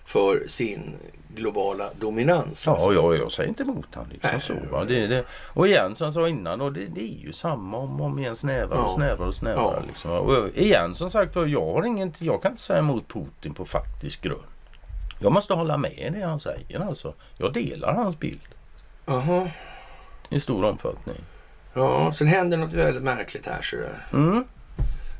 [0.05, 0.94] för sin
[1.34, 2.68] globala dominans.
[2.68, 2.92] alltså.
[2.92, 4.40] Ja, ja, jag säger inte emot han liksom Nej.
[4.40, 4.55] så.
[4.72, 4.84] Va?
[4.84, 8.00] Det, det, och igen som jag sa innan, och det, det är ju samma om
[8.00, 8.36] och om igen.
[8.36, 8.94] Snävare och Ja.
[8.96, 9.76] snävare och snävare.
[9.80, 9.86] Ja.
[9.88, 10.11] Liksom.
[10.11, 14.20] Och igen som sagt jag, har ingen, jag kan inte säga emot Putin på faktisk
[14.22, 14.42] grund.
[15.18, 17.14] Jag måste hålla med det han säger alltså.
[17.38, 18.40] Jag delar hans bild
[19.07, 19.48] Jaha.
[20.28, 21.16] i stor omfattning.
[21.75, 24.45] Ja, sen händer något väldigt märkligt här så det, Mm,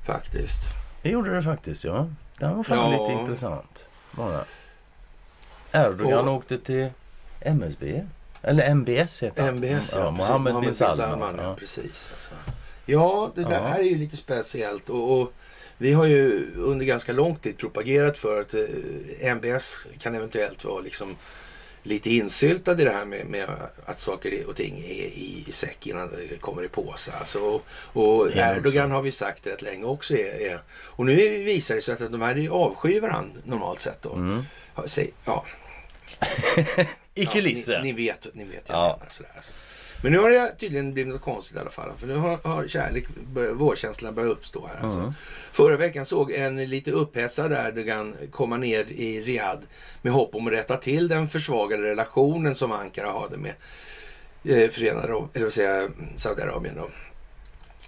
[0.07, 0.71] faktiskt.
[1.03, 2.09] det gjorde det faktiskt ja.
[2.39, 3.03] Det var fan Ja.
[3.09, 3.85] lite intressant.
[4.13, 4.45] Bara.
[5.73, 6.89] Erdogan Och- åkte till
[7.41, 8.03] MSB.
[8.43, 9.55] Eller MBS heter han.
[9.57, 9.99] MBS, ja.
[10.05, 10.11] ja.
[10.11, 11.35] Mohammed bin Salman.
[11.39, 11.55] ja.
[11.59, 12.09] Precis.
[12.13, 12.31] Alltså.
[12.87, 13.75] Ja, det där Ja.
[13.79, 14.89] är ju lite speciellt.
[14.91, 15.33] Och, och
[15.79, 20.81] vi har ju under ganska lång tid propagerat för att eh, MBS kan eventuellt vara
[20.81, 21.17] liksom
[21.87, 23.49] lite insyltad i det här med, med
[23.85, 27.13] att saker och ting är i säck innan det kommer i påse.
[27.19, 27.63] Alltså, och
[27.93, 31.15] och Erdogan har vi sagt rätt länge också är, är och nu
[31.45, 34.03] visar det sig att de här avskyr varandra normalt sett.
[34.03, 34.13] Då.
[34.13, 34.43] Mm.
[34.77, 35.45] Ja, säg, ja,
[37.15, 37.83] I Ja, kulissen.
[37.83, 38.97] ni, ni vet, ni vet jag Ja.
[38.99, 39.33] menar sådär.
[39.37, 39.53] Alltså.
[40.05, 41.91] Men nu har det tydligen blivit något konstigt i alla fall.
[41.99, 43.05] För nu har, har kärlek,
[43.53, 44.85] vårkänslan börjat uppstå här.
[44.85, 44.99] Alltså.
[44.99, 45.13] Mm.
[45.53, 49.63] Förra veckan såg en lite upphetsad Erdogan komma ner i Riyadh
[50.03, 53.55] med hopp om att rätta till den försvagade relationen som Ankara hade med
[54.45, 56.75] eh, Förenade eller vad säger Saudiarabien.
[56.77, 56.91] Då.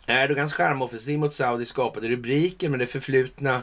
[0.06, 3.62] Erdogans skärmoffensiv mot Saudi skapade rubriker men det förflutna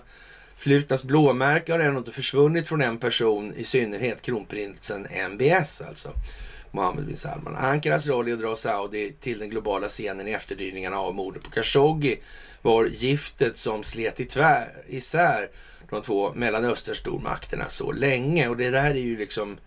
[0.56, 6.10] Flutnas blåmärke har ännu inte försvunnit från en person, i synnerhet kronprinsen MBS alltså.
[6.74, 7.55] Mohammed bin Salman.
[7.55, 11.49] Ankaras roll i att dra Saudi till den globala scenen i efterdyningarna av mordet på
[11.49, 12.19] Khashoggi
[12.61, 15.49] var giftet som slet i tvär, isär
[15.89, 18.47] de två Mellanösternstormakterna så länge.
[18.47, 19.57] Och det där är ju liksom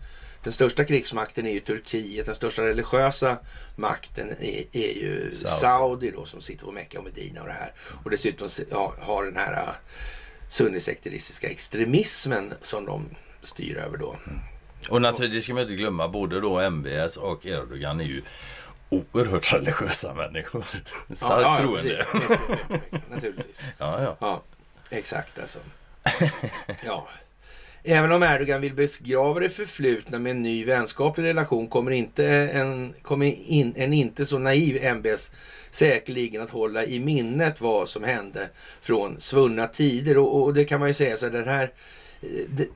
[0.43, 3.37] den största krigsmakten är ju Turkiet, den största religiösa
[3.75, 5.47] makten är, är ju Saudi.
[5.47, 6.11] Saudi.
[6.11, 7.73] då som sitter på Mecka och Medina och det här.
[8.03, 9.69] Och dessutom ja, har den här uh,
[10.49, 13.09] sunnisekteristiska extremismen som de
[13.41, 14.15] styr över då.
[14.89, 18.21] Och naturligtvis ska man inte glömma både då MBS och Erdogan är ju
[18.89, 20.65] oerhört religiösa människor.
[21.15, 21.81] Starkt troende.
[21.81, 22.13] precis.
[22.13, 23.65] Mycket, mycket, mycket, naturligtvis.
[23.77, 24.17] Ja, ja.
[24.19, 24.43] Ja,
[24.89, 25.59] exakt alltså.
[26.85, 27.07] Ja.
[27.83, 32.93] Även om Erdogan vill begrava det förflutna med en ny vänskaplig relation kommer, inte en,
[33.01, 35.31] kommer in, en inte så naiv MBS
[35.69, 38.49] säkerligen att hålla i minnet vad som hände
[38.81, 40.17] från svunna tider.
[40.17, 41.71] Och, och det kan man ju säga så att den här
[42.49, 42.67] det,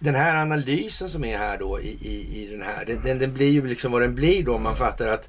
[0.00, 3.50] den här analysen som är här då i, i, i den här, den, den, blir
[3.50, 5.28] ju liksom vad den blir då om man fattar att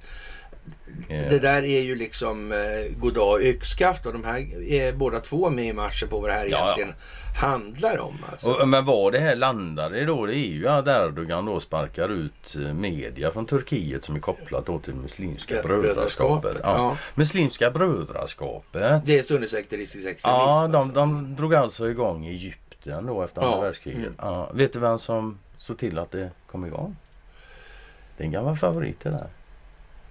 [1.10, 1.30] Yeah.
[1.30, 5.66] det där är ju liksom eh, goddag yxskaft och de här är båda två med
[5.66, 6.94] i matchen på vad det här Ja, egentligen
[7.40, 8.18] handlar om.
[8.32, 8.52] Alltså.
[8.52, 12.10] Och, men vad det här landar i då det är ju att Erdogan då sparkar
[12.10, 16.42] ut eh, media från Turkiet som är kopplat då till Muslimska Ja, brödraskapet.
[16.42, 16.98] brödraskapet, ja.
[17.16, 19.02] Muslimska brödraskapet.
[19.06, 20.42] Det är sunnisekteristisk extremism.
[20.42, 20.94] Ja, de, alltså.
[20.94, 24.00] de drog alltså igång i Egypten då efter andra Ja, världskriget.
[24.00, 24.14] mm.
[24.18, 26.96] Ja, vet du vem som såg till att det kom igång?
[28.18, 29.28] Det är en gammal favorit det där.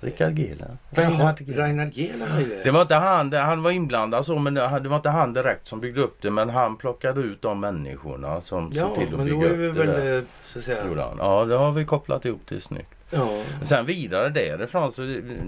[0.03, 0.79] Rickard Gehlen.
[0.91, 2.71] Jaha, Reinhard ju det.
[2.71, 6.01] Var inte han, han var inblandad så men det var inte han direkt som byggde
[6.01, 9.75] upp det men han plockade ut de människorna som Ja, såg till att bygga upp
[9.75, 10.17] det väl där.
[10.19, 11.13] eh, så att säga...
[11.19, 12.95] Ja, det har vi kopplat ihop till snyggt.
[13.11, 13.43] Ja.
[13.63, 15.03] Sen vidare därifrån så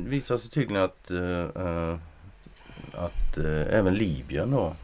[0.07, 1.95] visar sig tydligen att, eh,
[2.95, 4.75] att eh, även Libyen då.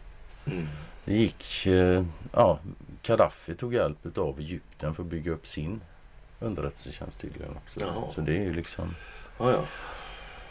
[0.46, 0.66] Mm.
[1.08, 2.58] Det gick, eh, ja,
[3.02, 5.80] Gaddafi tog hjälp av Egypten för att bygga upp sin
[6.40, 7.80] underrättelsetjänst tydligen också.
[7.80, 8.08] Jaha.
[8.14, 8.94] Så det är ju liksom...
[9.38, 9.64] ja, ja.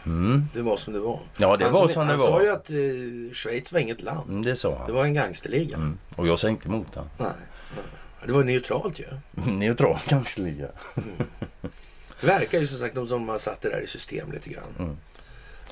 [0.05, 0.47] Mm.
[0.53, 1.19] Det var som det var.
[1.37, 2.27] Ja, det han var som, som det han var.
[2.27, 4.29] sa ju att eh, Schweiz var inget land.
[4.29, 4.93] Mm, det sa Det han.
[4.93, 5.75] var en gangsterliga.
[5.75, 5.97] Mm.
[6.15, 7.09] Och jag sänkte emot han.
[7.17, 7.31] Nej.
[7.75, 7.83] nej.
[8.25, 9.05] Det var neutralt ju.
[9.51, 10.67] Neutral gangsterliga.
[12.21, 14.97] Det verkar ju som sagt som de har satt det där i system lite grann.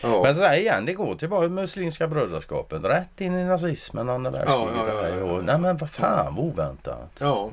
[0.05, 0.23] Ja.
[0.23, 2.83] Men så här igen, det går tillbaka Muslimska brödraskapet.
[2.83, 4.75] Rätt in i nazismen, andra världskriget.
[4.75, 5.41] Ja, ja, ja, ja.
[5.41, 7.11] Nej men vad fan vad oväntat.
[7.17, 7.49] Ja.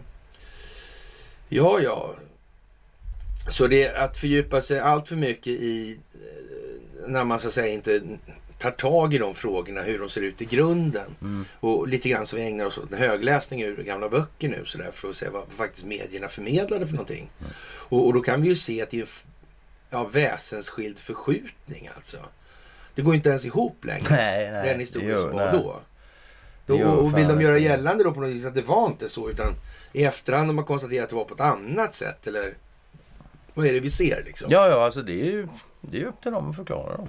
[1.48, 2.14] Ja, ja.
[3.48, 7.55] Så det är att fördjupa sig allt för mycket i eh, när man så att
[7.55, 8.00] säga inte
[8.59, 11.16] tar tag i de frågorna, hur de ser ut i grunden.
[11.20, 11.44] Mm.
[11.61, 14.78] Och lite grann så vi ägnar oss åt en högläsning ur gamla böcker nu så
[14.78, 17.30] där, för att se vad faktiskt medierna förmedlade för någonting.
[17.40, 17.53] Mm.
[17.62, 19.09] Och, och då kan vi ju se att det är
[19.90, 22.16] ja, väsensskild förskjutning alltså.
[22.95, 24.07] Det går inte ens ihop längre.
[24.11, 24.68] Nej, nej.
[24.68, 25.80] den historien som var då.
[26.66, 28.86] då gör och vill fan de göra gällande då på något vis att det var
[28.86, 29.55] inte så utan
[29.93, 32.55] i efterhand har man konstaterat att det var på ett annat sätt eller
[33.55, 34.49] vad är det vi ser liksom?
[34.51, 35.49] Ja, ja, alltså det är ju
[35.80, 37.09] det är upp till dem att förklara dem.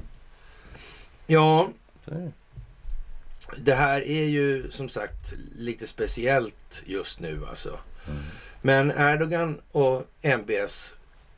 [1.27, 1.69] ja
[3.39, 7.79] Så det här är ju som sagt lite speciellt just nu alltså.
[8.07, 8.23] Mm.
[8.61, 10.93] Men Erdogan och MBS,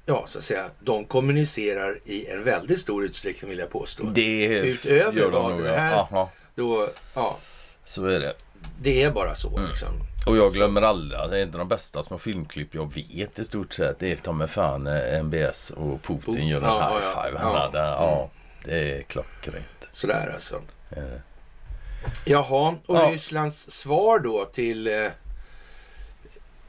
[0.05, 4.03] ja så att säga, de kommunicerar i en väldigt stor utsträckning vill jag påstå.
[4.03, 5.75] Det Utöver gör de vad nog, det ja.
[5.75, 7.37] här- Aha, Då, ja,
[7.83, 8.33] så är det.
[8.81, 9.67] det är bara så Mm.
[9.69, 9.87] liksom.
[10.27, 13.73] Och jag glömmer aldrig, alltså, ett av de bästa små filmklipp jag vet i stort
[13.73, 17.07] sett det är ta med fan eh, MBS och Putin Putin, gör en ja, high
[17.13, 17.59] ja, ja.
[17.59, 18.29] Hade, ja,
[18.65, 19.65] det är klockrent.
[19.91, 20.61] Sådär alltså.
[20.91, 21.03] Eh,
[22.25, 23.09] Jaha, och Ja.
[23.13, 24.93] Rysslands svar då till eh,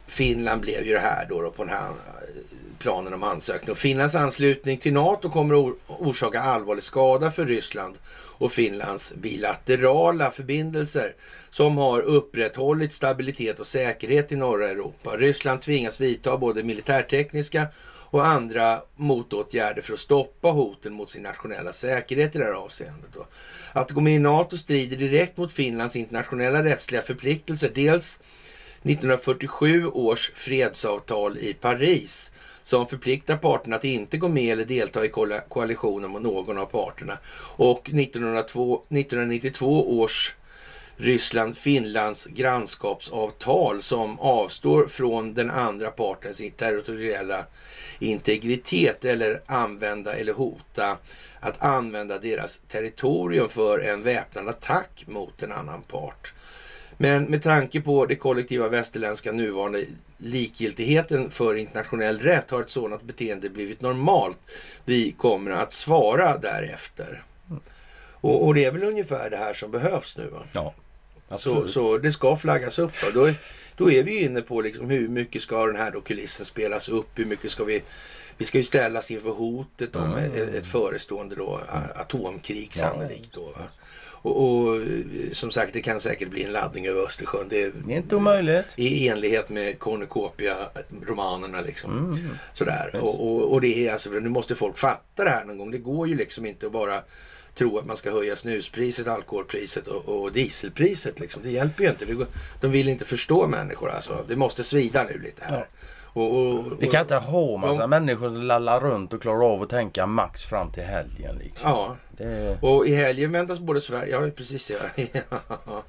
[0.06, 1.94] Finland blev ju det här då, då på den här eh,
[2.78, 3.70] planen om ansökning.
[3.70, 7.98] Och Finlands anslutning till NATO kommer att or- orsaka allvarlig skada för Ryssland
[8.38, 11.14] och Finlands bilaterala förbindelser
[11.50, 15.16] som har upprätthållit stabilitet och säkerhet i norra Europa.
[15.16, 17.66] Ryssland tvingas vidta både militärtekniska
[18.10, 23.10] och andra motåtgärder för att stoppa hoten mot sin nationella säkerhet i det här avseendet.
[23.14, 23.26] Då.
[23.72, 27.70] Att gå med i NATO strider direkt mot Finlands internationella rättsliga förpliktelser.
[27.74, 28.20] Dels
[28.82, 35.08] 1947 års fredsavtal i Paris som förpliktar parterna att inte gå med eller delta i
[35.48, 37.18] koalitionen mot någon av parterna.
[37.56, 40.34] Och 1902, 1992 års
[40.96, 47.46] Ryssland-Finlands grannskapsavtal som avstår från den andra partens territoriella
[47.98, 50.98] integritet eller använda eller hota
[51.40, 56.32] att använda deras territorium för en väpnad attack mot en annan part.
[56.98, 59.84] Men med tanke på det kollektiva västerländska nuvarande
[60.16, 64.38] likgiltigheten för internationell rätt har ett sådant beteende blivit normalt.
[64.84, 67.22] Vi kommer att svara därefter.
[68.20, 70.26] Och, och det är väl ungefär det här som behövs nu.
[70.26, 70.42] Va?
[70.52, 70.74] ja,
[71.28, 71.70] Så, absolut.
[71.70, 73.02] så det ska flaggas upp.
[73.02, 73.08] Va?
[73.14, 73.34] Då, är,
[73.76, 76.88] då är vi ju inne på liksom hur mycket ska den här då kulissen spelas
[76.88, 77.08] upp?
[77.18, 77.82] Hur mycket ska vi...
[78.38, 80.18] Vi ska ju ställas inför hotet om Mm.
[80.18, 81.60] ett, ett förestående då,
[81.94, 83.32] atomkrig sannolikt.
[83.32, 83.62] Då, va?
[84.26, 84.82] Och, och eh,
[85.32, 87.46] som sagt, det kan säkert bli en laddning över Östersjön.
[87.50, 88.66] Det, Det är inte omöjligt.
[88.76, 91.98] i enlighet med Cornucopia-romanerna liksom.
[91.98, 92.28] Mm.
[92.52, 92.90] Sådär.
[92.92, 93.04] Visst.
[93.04, 95.70] Och, och, och det är alltså, nu måste folk fatta det här någon gång.
[95.70, 97.00] Det går ju liksom inte att bara
[97.54, 101.20] tro att man ska höja snuspriset, alkoholpriset och, och dieselpriset.
[101.20, 101.42] Liksom.
[101.42, 102.04] Det hjälper ju inte.
[102.04, 102.26] Går,
[102.60, 104.24] de vill inte förstå människor alltså.
[104.28, 105.66] Det måste svida nu lite här.
[106.02, 107.86] Och, och, Vi kan inte ha massa Ja.
[107.86, 111.36] människor som lallar runt och klarar av att tänka max fram till helgen.
[111.44, 111.70] Liksom.
[111.70, 115.84] Ja, Det, och i helgen väntas både Sverige, ja precis ja.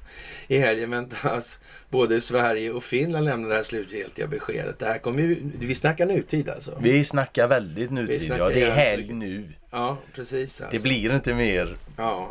[0.48, 1.60] I helgen väntas
[1.90, 4.80] både Sverige och Finland lämna det här slutgiltiga beskedet.
[4.80, 6.78] Det här kommer ju, vi snackar nutid alltså.
[6.82, 8.22] vi snackar väldigt nutid.
[8.22, 9.54] snackar Ja, det är helg nu.
[9.72, 10.62] Ja, precis.
[10.62, 10.78] Alltså.
[10.78, 11.78] Det blir inte mer.
[11.98, 12.30] Ja,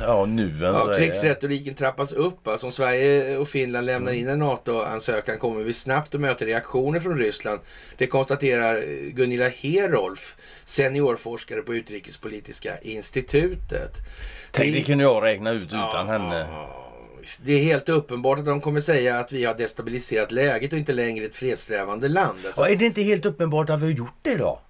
[0.00, 2.48] ja, nu än så Ja, krigsretoriken trappas upp.
[2.48, 7.00] Alltså, om Sverige och Finland lämnar in en NATO-ansökan kommer vi snabbt att möta reaktioner
[7.00, 7.60] från Ryssland.
[7.98, 13.92] Det konstaterar Gunilla Herolf, seniorforskare på Utrikespolitiska institutet.
[14.50, 16.46] Tänk, det kunde jag räkna ut utan henne.
[17.42, 20.92] Det är helt uppenbart att de kommer säga att vi har destabiliserat läget och inte
[20.92, 22.38] längre ett fredssträvande land.
[22.46, 24.60] Alltså, Ja, är det inte helt uppenbart att vi har gjort det då?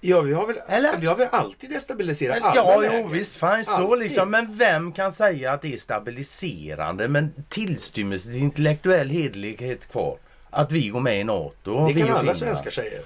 [0.00, 0.96] Ja, vi har, väl, Eller?
[0.98, 3.00] vi har väl alltid destabiliserat Men, alla ja, lägen?
[3.02, 3.98] jo, visst, fine så Alltid.
[3.98, 4.30] liksom.
[4.30, 7.08] Men vem kan säga att det är stabiliserande?
[7.08, 10.18] Men tillstymmelse till intellektuell hederlighet kvar.
[10.50, 11.86] Att vi går med i NATO.
[11.86, 13.00] Det kan alla svenskar säga.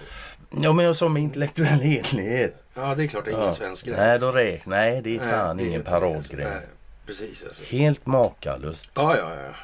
[0.61, 2.63] Ja, men jag sa med intellektuell hederlighet.
[2.75, 3.53] Ja, det är klart det är ingen Ja.
[3.53, 3.97] svensk grej.
[3.97, 5.93] Nej, då räknar Nej, det är Nej, fan det är ingen alltså.
[5.93, 6.45] paradgrej.
[6.47, 6.67] Nej,
[7.07, 7.65] Precis alltså.
[7.65, 8.91] Helt makalöst.
[8.95, 9.55] Ja, ja, ja.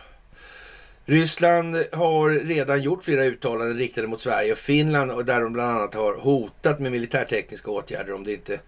[1.11, 5.71] Ryssland har redan gjort flera uttalanden riktade mot Sverige och Finland och där de bland
[5.71, 8.61] annat har hotat med militärtekniska åtgärder om det inte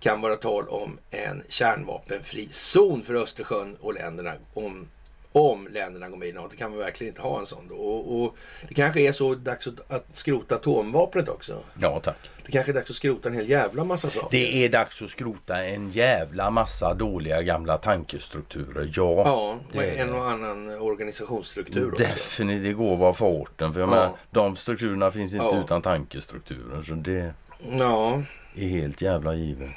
[0.00, 4.88] kan vara tal om en kärnvapenfri zon för Östersjön och länderna om,
[5.32, 6.56] om länderna går med i NATO.
[6.56, 7.74] kan vi verkligen inte ha en sån då.
[7.74, 8.36] Och, och
[8.68, 11.62] det kanske är så dags att, att skrota atomvapnet också.
[11.80, 12.16] Ja, tack.
[12.46, 14.28] Det kanske är dags att skrota en hel jävla massa saker.
[14.30, 18.92] Det är dags att skrota en jävla massa dåliga gamla tankestrukturer.
[18.96, 20.12] Ja, Ja, det och är en det.
[20.18, 22.02] och annan organisationsstruktur också.
[22.02, 23.72] Definitivt, det går var farten.
[23.72, 23.90] För jag Ja.
[23.94, 25.60] menar, de strukturerna finns inte Ja.
[25.64, 26.82] utan tankestrukturer.
[26.82, 27.34] Så det
[27.78, 28.22] Ja,
[28.56, 29.70] är helt jävla givet.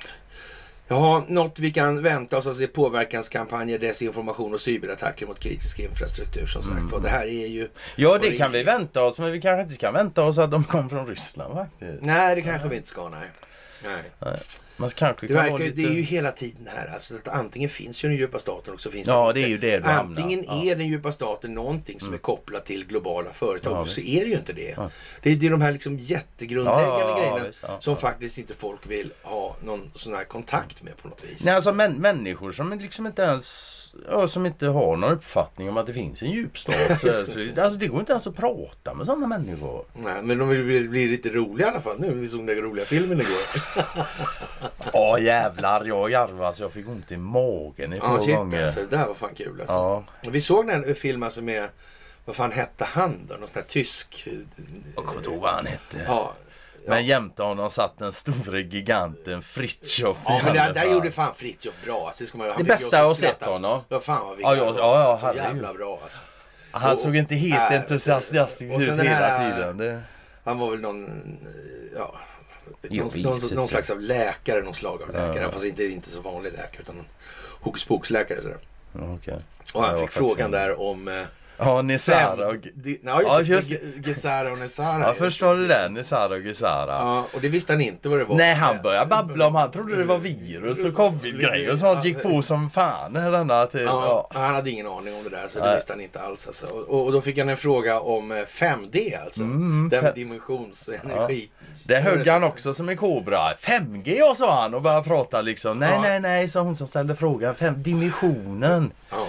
[0.87, 6.45] Ja, något vi kan vänta oss att se påverkanskampanjer, desinformation och cyberattacker mot kritisk infrastruktur
[6.45, 6.99] som sagt var.
[6.99, 7.69] Det här är ju...
[7.95, 9.17] Ja, Och det kan vi vänta oss.
[9.17, 12.01] Men vi kanske inte kan vänta oss att de kom från Ryssland faktiskt.
[12.01, 13.31] Nej, det kanske vi inte ska, nej.
[14.19, 14.39] nej.
[14.77, 15.75] Man kanske Det, verkar, lite...
[15.81, 18.81] det är ju hela tiden här, alltså att antingen finns ju den djupa staten och
[18.81, 20.21] så finns Ja, den det är ju det du hamnar.
[20.21, 20.53] Antingen Ja.
[20.53, 20.67] Mm.
[20.67, 24.09] är den djupa staten någonting som är kopplat till globala företag Ja, och så visst.
[24.09, 24.73] är det ju inte det.
[24.77, 24.89] Ja.
[25.21, 29.13] Det, är, det är de här liksom jättegrundläggande grejerna visst, som faktiskt inte folk vill
[29.23, 31.45] ha någon sån här kontakt med på något vis.
[31.45, 33.72] Nej, alltså män, människor som liksom inte ens...
[34.09, 36.75] Ja, som inte har någon uppfattning om att det finns en djup stat.
[37.01, 39.85] så, så, alltså det går inte ens att prata med sådana människor.
[39.93, 42.11] Nej, men de vill bli, bli lite roliga i alla fall nu.
[42.13, 43.63] Vi såg den roliga filmen igår.
[44.93, 48.63] Ja jävlar, jag garvade så jag fick ont i magen i Ja, shit gånger.
[48.63, 48.79] alltså.
[48.79, 49.73] Det där var fan kul alltså.
[49.75, 51.69] Ja, Vi såg den film alltså med,
[52.25, 53.33] vad fan hette han då?
[53.33, 54.27] Någon sån där tysk...
[54.95, 56.03] jag kommer inte ihåg vad han hette.
[56.07, 56.33] Ja,
[56.87, 61.75] Men jämte honom satt den store giganten Fritiof ja men det, där gjorde fan Fritiof
[61.85, 62.07] bra.
[62.07, 63.81] Alltså, det ska man, Det bästa jag har sett honom.
[63.89, 66.19] Ja, fan vad vi Ja, ja, ja, ja, Så jävla bra alltså.
[66.71, 69.77] Han Och- såg inte helt Nej, entusiastisk ut hela här- tiden.
[69.77, 70.01] Det...
[70.43, 71.09] Han var väl någon,
[71.97, 72.15] ja,
[72.81, 75.41] någon, någon, någon slags av läkare, någon slag av läkare.
[75.41, 75.51] Ja.
[75.51, 77.05] Fast inte, inte så vanlig läkare utan
[77.61, 78.41] hokus pokus-läkare.
[78.41, 78.57] sådär.
[78.93, 79.39] Ja, okej.
[79.73, 81.13] Och han fick frågan där om eh,
[81.57, 82.47] Ja, Nesara fem...
[82.47, 82.55] och...
[82.55, 83.75] di- Ja, Ja, just, just det.
[83.75, 85.03] Ge- Gesara och Nesara.
[85.07, 85.89] Ja, förstår du det?
[85.89, 86.91] Nesara och Gesara.
[86.91, 88.35] Ja, och det visste han inte vad det var.
[88.35, 92.05] Nej, han började babbla om han trodde det var virus och covid-grejer och sånt.
[92.05, 93.13] Gick på som fan.
[93.13, 94.39] Denna till, Ja, ja.
[94.39, 95.75] Han hade ingen aning om det där så det Nej.
[95.75, 96.47] visste han inte alls.
[96.47, 96.65] Alltså.
[96.67, 99.41] Och, och då fick han en fråga om eh, 5D alltså.
[99.41, 101.49] Mm, Den fem- dimensions och energi.
[101.85, 103.39] Det högg han också som en kobra.
[103.59, 105.79] 5G ja, sa han och började prata liksom.
[105.79, 106.01] Nej, Ja.
[106.01, 107.55] nej, nej, sa hon som ställde frågan.
[107.55, 108.91] Fem, dimensionen.
[109.09, 109.27] Ja.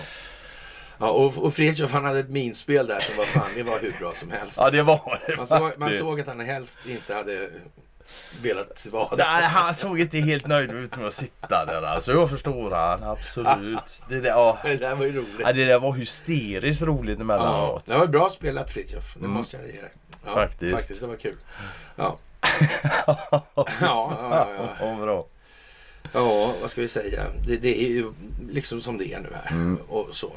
[1.04, 3.94] Ja, och, och Fritiof han hade ett minspel där som var fan, det var hur
[4.00, 4.56] bra som helst.
[4.60, 7.50] Ja, det var det Man såg, man såg att han helst inte hade
[8.42, 9.48] velat vara Nej, där.
[9.48, 12.12] han såg inte helt nöjd ut med att sitta där alltså.
[12.12, 14.02] Jag förstår han, absolut.
[14.08, 14.58] Det där, ja.
[14.64, 15.40] Det där var ju roligt.
[15.40, 17.86] Ja, det där var hysteriskt roligt Ja, emellanåt.
[17.86, 19.90] det var bra spelat Fritiof, det måste jag ge dig.
[20.24, 20.34] Ja, Mm.
[20.48, 20.72] Faktiskt.
[20.74, 21.36] Faktiskt, det var kul.
[21.96, 22.16] Ja.
[23.06, 24.68] ja, ja, ja, ja.
[24.80, 25.26] Ja, bra.
[26.12, 27.22] Ja, vad ska vi säga?
[27.46, 28.12] Det, det är ju
[28.50, 29.50] liksom som det är nu här.
[29.50, 29.78] Mm.
[29.88, 30.32] Och så.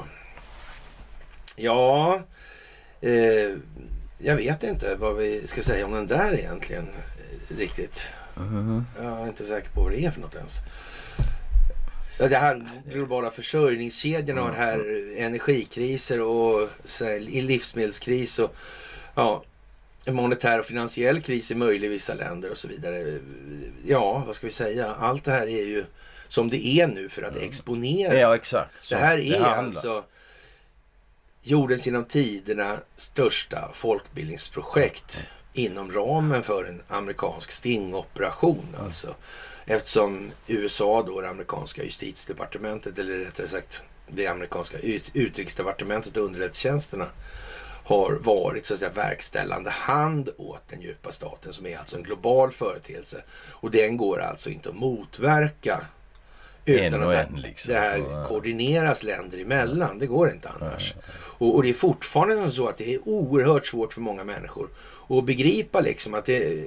[1.58, 2.20] Ja,
[3.00, 3.56] eh,
[4.18, 6.88] jag vet inte vad vi ska säga om den där egentligen.
[6.88, 8.12] eh, Riktigt.
[8.36, 8.84] Mhm.
[9.02, 10.60] Jag är inte säker på vad det är för något ens.
[12.18, 14.80] Det här globala försörjningskedjorna och det här
[15.18, 16.68] energikriser och
[17.20, 18.54] livsmedelskris och
[19.14, 19.44] ja,
[20.06, 23.18] monetär och finansiell kris är möjlig i vissa länder och så vidare.
[23.86, 24.94] Ja, vad ska vi säga?
[24.94, 25.84] Allt det här är ju
[26.28, 28.18] som det är nu för att exponera.
[28.20, 28.70] Ja, exakt.
[28.80, 29.56] Så det här är handlar.
[29.56, 30.04] alltså
[31.50, 38.76] jordens genom tiderna största folkbildningsprojekt inom ramen för en amerikansk stingoperation.
[38.78, 39.14] Alltså.
[39.66, 47.06] Eftersom USA då, det amerikanska justitiedepartementet, eller rättare sagt det amerikanska ut, utrikesdepartementet och underrättelsetjänsterna
[47.84, 52.02] har varit så att säga verkställande hand åt den djupa staten som är alltså en
[52.02, 53.22] global företeelse.
[53.50, 55.86] Och den går alltså inte att motverka
[56.68, 57.72] utan att en, liksom.
[57.72, 59.98] det här koordineras länder emellan.
[59.98, 60.94] Det går inte annars.
[61.38, 64.68] Och, och det är fortfarande så att det är oerhört svårt för många människor
[65.08, 66.64] att begripa liksom att det,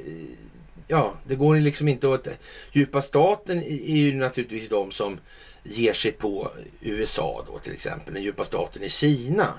[0.87, 2.27] ja, det går liksom inte att...
[2.71, 5.19] Djupa staten är ju naturligtvis de som
[5.63, 8.13] ger sig på USA då till exempel.
[8.13, 9.53] Den djupa staten i Kina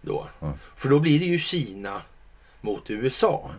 [0.00, 0.26] då.
[0.42, 0.54] Mm.
[0.76, 2.02] För då blir det ju Kina
[2.60, 3.50] mot USA.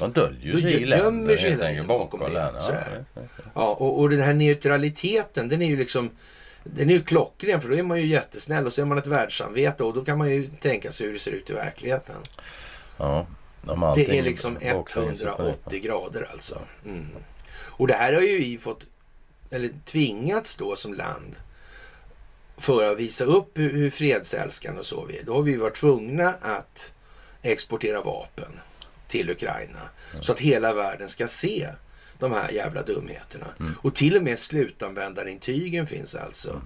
[0.00, 2.60] De döljer sig i gömmer länder sig helt enkelt bakom bakom det, länder.
[2.60, 3.04] sådär.
[3.54, 6.10] Ja, och, och den här neutraliteten den är ju liksom
[6.64, 9.06] den är ju klockren för då är man ju jättesnäll och så är man ett
[9.06, 12.16] världssamvete och då kan man ju tänka sig hur det ser ut i verkligheten.
[12.96, 13.26] ja.
[13.62, 15.44] De Det är liksom baklänges upp och ner.
[15.44, 16.58] 180 grader alltså.
[16.84, 17.06] Mm.
[17.52, 18.86] Och det här har ju vi fått,
[19.50, 21.36] eller tvingats då som land
[22.56, 25.24] för att visa upp hur, hur fredsälskande och så vi är.
[25.24, 26.92] Då har vi varit tvungna att
[27.42, 28.60] exportera vapen
[29.10, 29.78] till Ukraina.
[30.20, 31.68] Så att hela världen ska se
[32.18, 33.46] de här jävla dumheterna.
[33.82, 36.62] Och till och med slutanvändarintygen finns alltså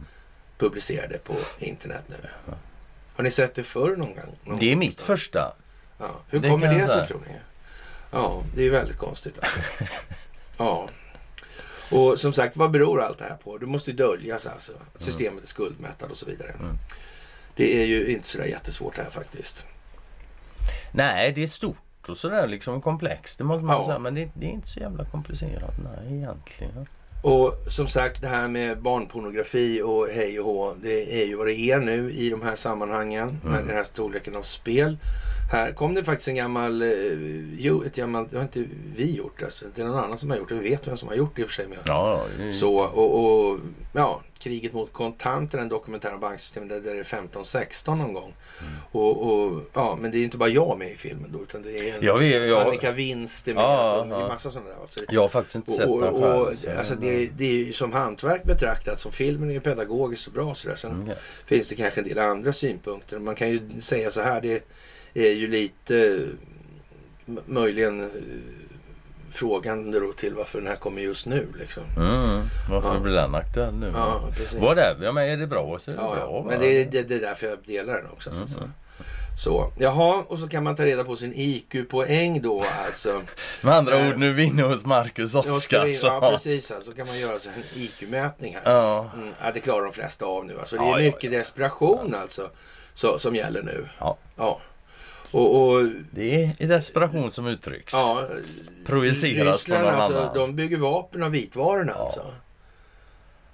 [0.59, 2.29] publicerade på internet nu.
[3.17, 4.39] Har ni sett det förr någon gång?
[4.45, 5.07] Någon Det är mitt någonstans?
[5.21, 5.53] första.
[5.99, 6.21] Ja.
[6.29, 7.35] Hur Det kommer det sig tror ni?
[8.11, 9.61] Ja, det är väldigt konstigt alltså.
[10.57, 10.89] ja.
[11.91, 13.59] Och som sagt, vad beror allt det här på?
[13.59, 14.73] Det måste ju döljas alltså.
[14.95, 16.51] Att systemet är skuldmättat och så vidare.
[16.51, 16.77] Mm.
[17.57, 19.67] Det är ju inte sådär jättesvårt det här faktiskt.
[20.93, 23.39] Nej, det är stort och sådär liksom komplext.
[23.39, 23.85] Det måste man Ja.
[23.87, 23.99] säga.
[23.99, 25.75] Men det, det är inte så jävla komplicerat.
[25.85, 26.87] Nej, egentligen.
[27.23, 31.47] Och som sagt, det här med barnpornografi och hej och hå, det är ju vad
[31.47, 33.67] det är nu i de här sammanhangen, när Mm.
[33.67, 34.99] den här storleken av spel.
[35.55, 36.89] Här kom det faktiskt en gammal, eh,
[37.59, 38.65] jo, ett gammalt, det har inte
[38.97, 39.65] vi gjort, alltså.
[39.75, 40.55] det är någon annan som har gjort det.
[40.55, 41.67] Vi vet vem som har gjort det i och för sig.
[41.69, 43.59] Men Ja, är, Så, och, och
[43.93, 48.35] ja, kriget mot kontanter, en dokumentär om banksystemet, där, där det är 15-16 någon gång.
[48.61, 48.73] Mm.
[48.93, 51.79] Och, och, ja, men det är inte bara jag med i filmen då, utan det
[51.91, 54.29] är en, Jag vet, jag- Annika Winst är med, Ja, alltså, det är ja.
[54.29, 54.77] massa sådana där.
[54.81, 56.41] Alltså, jag har faktiskt inte sett och, den och, själv.
[56.41, 60.33] och, så- alltså det, det är ju som hantverk betraktat, som filmen är pedagogiskt och
[60.33, 60.77] bra sådär.
[60.77, 61.15] Sen Mm, ja.
[61.47, 63.19] finns det kanske en del andra synpunkter.
[63.19, 64.65] Man kan ju säga så här, det
[65.15, 66.21] är ju lite
[67.47, 68.07] möjligen eh,
[69.33, 71.47] frågan då till varför den här kommer just nu.
[71.59, 71.83] Liksom.
[71.97, 72.41] Mm,
[72.71, 73.01] varför Ja.
[73.01, 73.93] blir den aktuell nu?
[73.95, 74.59] Ja, precis.
[74.61, 75.05] Vad är det?
[75.05, 76.31] Ja, men är det bra så är det Ja, bra.
[76.43, 76.47] va?
[76.51, 78.35] men det är, det, det är därför jag delar den också.
[78.35, 78.63] Så, att säga.
[78.63, 78.73] Mm.
[79.39, 83.23] så, jaha, och så kan man ta reda på sin IQ-poäng då alltså.
[83.63, 85.95] Med andra Eh, ord, nu vinner hos Marcus Oskar.
[85.99, 88.73] så- ja precis, så kan man göra sig en IQ-mätning här.
[88.73, 89.11] Ja.
[89.17, 90.59] Mm, ja, det klarar de flesta av nu.
[90.59, 92.51] Alltså, det är ja, mycket desperation alltså
[92.95, 93.89] så, som gäller nu.
[94.37, 94.61] Ja.
[95.35, 95.41] Ja.
[95.41, 97.93] Och, och Det är desperation som uttrycks.
[97.93, 98.29] ja,
[98.87, 100.35] Projiceras på Ryssland någon alltså, annan.
[100.35, 102.33] de bygger vapen av vitvarorna alltså.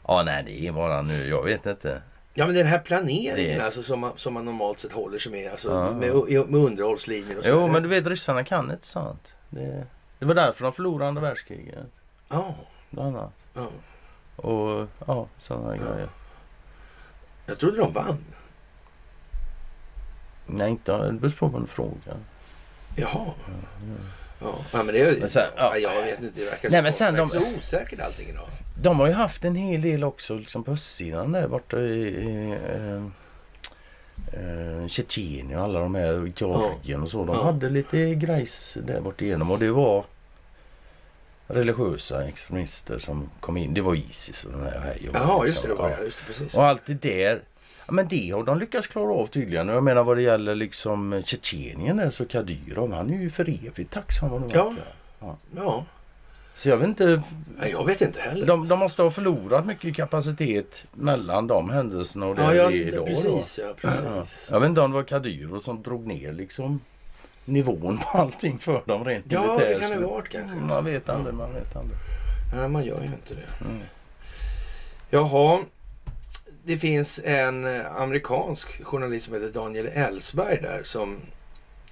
[0.06, 1.28] Ja, nej, det är bara nu.
[1.28, 2.02] Jag vet inte.
[2.34, 5.32] Ja men den här planeringen Det- alltså som man, som man normalt sett håller sig
[5.32, 5.50] med.
[5.50, 5.92] Alltså, Ja.
[5.92, 7.50] med, med underhållslinjer och så.
[7.50, 9.34] Jo, men du vet, ryssarna kan inte sånt.
[9.50, 9.86] Det,
[10.18, 11.78] det var därför de förlorade andra världskriget.
[12.28, 12.54] Ja,
[12.90, 13.32] Bland annat.
[13.54, 13.66] ja.
[14.36, 15.82] Och ja, sådana Ja.
[15.82, 16.08] grejer.
[17.46, 18.18] Jag trodde de vann.
[20.52, 22.16] Nej, inte det beror på vad du frågar.
[22.96, 23.26] Jaha.
[24.42, 25.76] Ja, ja men det är Men sen, ja.
[25.76, 25.92] ja.
[25.94, 28.48] Jag vet inte, det verkar Nej, men sen de- så osäkert allting idag.
[28.82, 32.56] De har ju haft en hel del också liksom på östsidan där borta i, i
[32.74, 33.04] eh,
[34.40, 37.24] eh, Tjetjenien och alla de här Georgien och så.
[37.24, 37.44] De Ja.
[37.44, 40.04] hade lite grejs där bort igenom och det var
[41.46, 43.74] religiösa extremister som kom in.
[43.74, 45.68] Det var Isis och den här Jaha, just det.
[45.68, 46.00] det var Ja.
[46.04, 46.54] Just det, precis.
[46.54, 47.42] Och allt det där.
[47.90, 49.68] Ja, men det har de lyckats klara av tydligen.
[49.68, 53.92] Jag menar vad det gäller liksom Tjetjenien där så Kadyrov han är ju för evigt
[53.92, 54.30] tacksam.
[54.30, 54.68] vad Ja.
[54.68, 55.36] verkar.
[55.56, 55.84] Ja,
[56.54, 57.22] Så jag vet inte.
[57.58, 58.46] Nej, jag vet inte heller.
[58.46, 62.76] De, de måste ha förlorat mycket kapacitet mellan de händelserna och det ja, ja, det
[62.76, 63.06] är idag.
[63.06, 63.60] precis.
[63.62, 64.48] Ja, precis.
[64.52, 66.80] Jag vet inte om det var Kadyrov som drog ner liksom
[67.44, 70.56] nivån på allting för dem rent Ja, det kan det ha varit kanske.
[70.56, 71.98] Man vet aldrig, man vet aldrig.
[72.56, 73.64] Nej, man gör ju inte det.
[73.64, 73.80] Mm.
[75.10, 75.60] Jaha.
[76.70, 81.18] Det finns en eh, amerikansk journalist som heter Daniel Ellsberg där som,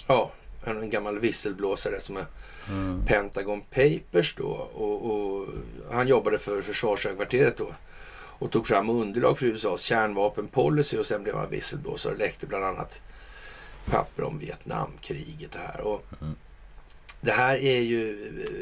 [0.06, 0.30] ja,
[0.64, 2.24] en gammal visselblåsare som är
[2.70, 3.04] Mm.
[3.06, 5.46] Pentagon Papers då och, och
[5.90, 7.74] han jobbade för försvarshögkvarteret då
[8.38, 12.64] och tog fram underlag för USAs kärnvapenpolicy och sen blev han visselblåsare och läckte bland
[12.64, 13.00] annat
[13.84, 15.80] papper om Vietnamkriget här.
[15.80, 16.34] Och Mm.
[17.20, 18.10] Det här är ju...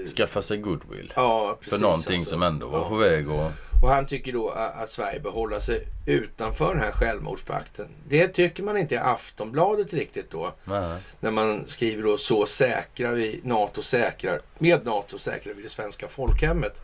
[0.04, 1.12] eh, Skaffa sig goodwill.
[1.16, 1.78] Ja, precis.
[1.78, 2.30] för någonting alltså.
[2.30, 2.88] som ändå var Ja.
[2.88, 3.50] på väg och
[3.82, 7.88] Och han tycker då att Sverige bör hålla sig utanför den här självmordspakten.
[8.08, 10.54] Det tycker man inte i Aftonbladet riktigt då.
[10.64, 10.98] Nej.
[11.20, 16.08] När man skriver då så säkrar vi, NATO säkrar, med NATO säkrar vi det svenska
[16.08, 16.82] folkhemmet.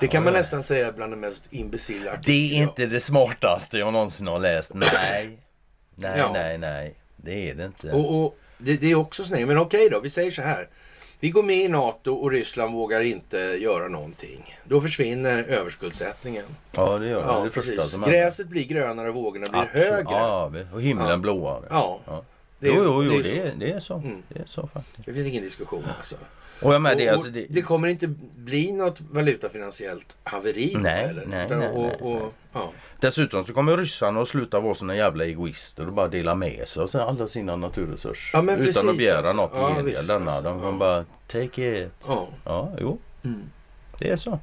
[0.00, 0.38] Det kan man Ja.
[0.38, 4.26] nästan säga är bland de mest imbecilla Det artiklar är inte det smartaste jag någonsin
[4.26, 4.74] har läst.
[4.74, 5.38] Nej.
[5.94, 6.30] Nej, Ja.
[6.32, 6.94] nej, nej.
[7.16, 7.92] Det är det inte.
[7.92, 9.48] Och, och det, det är också snyggt.
[9.48, 10.68] Men okej då, vi säger så här.
[11.24, 14.56] Vi går med i NATO och Ryssland vågar inte göra någonting.
[14.64, 16.44] Då försvinner överskuldsättningen.
[16.76, 17.26] Ja, det gör det.
[17.26, 17.50] det är det
[17.92, 18.10] händer.
[18.10, 19.86] Gräset blir grönare och vågorna blir Absolut.
[19.86, 20.02] högre.
[20.10, 21.16] Ja, och himlen Ja.
[21.16, 21.64] blåare.
[21.70, 22.00] Ja.
[22.06, 22.24] Ja.
[22.58, 23.94] Det, jo, jo, jo det är det, är, det är så.
[23.94, 24.22] Mm.
[24.28, 25.06] Det är så faktiskt.
[25.06, 26.16] Det finns ingen diskussion alltså.
[26.62, 30.76] Och jag med Och- det, alltså, det, det kommer inte bli något valutafinansiellt haveri.
[30.78, 31.26] Nej, eller?
[31.26, 32.72] nej, Utan- nej, och, nej, och, Ja.
[33.00, 36.82] Dessutom så kommer ryssarna att sluta vara såna jävla egoister och bara dela med sig
[36.82, 38.30] av alla sina naturresurser.
[38.38, 39.32] Ja, utan precis, att begära alltså.
[39.32, 40.30] något Ja, visst, denna.
[40.30, 40.42] alltså.
[40.42, 40.78] De kommer Ja.
[40.78, 41.88] bara take it.
[42.06, 42.28] Ja.
[42.44, 43.42] Ja, jo, Mm.
[43.98, 44.38] det är så.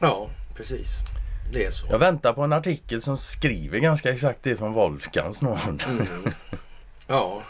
[0.00, 0.98] ja, precis.
[1.52, 1.86] Det är så.
[1.90, 5.86] Jag väntar på en artikel som skriver ganska exakt det från Wolfgang snart.
[5.86, 6.06] Mm.
[7.06, 7.42] Ja.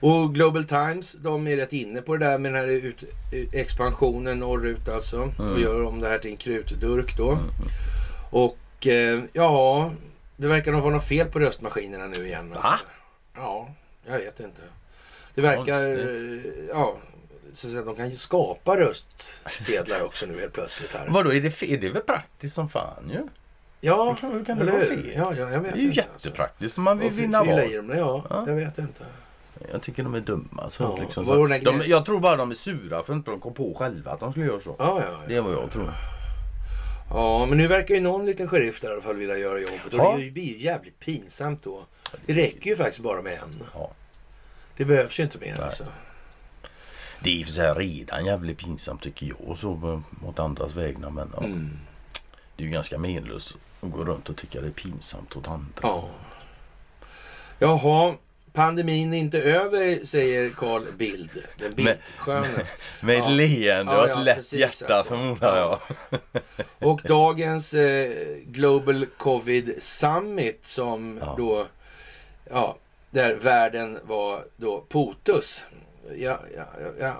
[0.00, 3.04] Och Global Times, de är rätt inne på det där med den här ut,
[3.52, 5.32] expansionen norrut alltså.
[5.38, 5.62] Och Mm.
[5.62, 7.38] gör om det här till en krutdurk då.
[8.30, 9.90] Och eh, ja,
[10.36, 12.52] det verkar nog vara något fel på röstmaskinerna nu igen.
[12.52, 12.68] Alltså.
[12.68, 12.78] Va?
[13.36, 13.68] Ja,
[14.06, 14.60] jag vet inte.
[15.34, 16.96] Det verkar, eh, ja,
[17.54, 21.08] så att säga, de kan ju skapa röstsedlar också nu helt plötsligt här.
[21.10, 23.14] Vadå, är det, är det väl praktiskt som fan ju?
[23.14, 23.22] Ja,
[23.94, 24.84] Hur kan- hur kan det hur?
[24.86, 25.12] fel?
[25.16, 26.02] Ja, ja, jag vet Det är ju inte.
[26.12, 26.28] alltså.
[26.28, 27.60] jättepraktiskt om man vill Och vinna val.
[27.60, 28.44] i dem, ja, Ja.
[28.46, 29.04] jag vet inte.
[29.72, 30.70] Jag tycker de är dumma.
[30.70, 31.46] Så Ja, liksom, så.
[31.46, 34.20] De, jag tror bara de är sura för att inte de kom på själva att
[34.20, 34.76] de skulle göra så.
[34.78, 35.38] Ja, ja, Det ja.
[35.38, 35.92] är vad jag tror.
[37.10, 39.86] ja, men nu verkar ju någon liten sheriff där i alla fall vilja göra jobbet.
[39.86, 40.14] Och Ja.
[40.18, 41.80] det blir ju jävligt pinsamt då.
[42.26, 43.62] Det räcker ju faktiskt bara med en.
[43.74, 43.90] Ja.
[44.76, 45.64] Det behövs ju inte mer Nej.
[45.64, 45.84] alltså.
[47.20, 50.74] Det är i och för sig redan jävligt pinsamt tycker jag så eh, mot andras
[50.74, 51.10] vägnar.
[51.10, 51.70] Men ja, Mm.
[52.56, 55.66] det är ju ganska menlöst att gå runt och tycka det är pinsamt åt andra.
[55.82, 56.08] Ja.
[57.58, 58.14] Jaha,
[58.52, 61.30] pandemin är inte över säger Carl Bild.
[61.58, 62.48] Den bildsköne.
[63.00, 63.30] Med ett Ja.
[63.30, 65.08] leende Ja, och ett ja, lätt precis, hjärta alltså.
[65.08, 65.80] förmodar jag.
[66.78, 68.10] Och dagens eh,
[68.46, 71.34] Global Covid Summit som Ja.
[71.38, 71.66] då,
[72.50, 72.76] ja,
[73.10, 75.64] där världen var då POTUS.
[76.16, 76.66] Jag, jag,
[77.00, 77.14] jag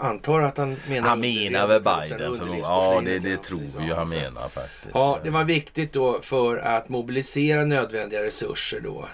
[0.00, 2.60] antar att han menar Han menar väl Biden.
[2.62, 4.94] Ja, det, det tror precis, vi ju ja, han menar faktiskt.
[4.94, 9.08] Ja, det var viktigt då för att mobilisera nödvändiga resurser då.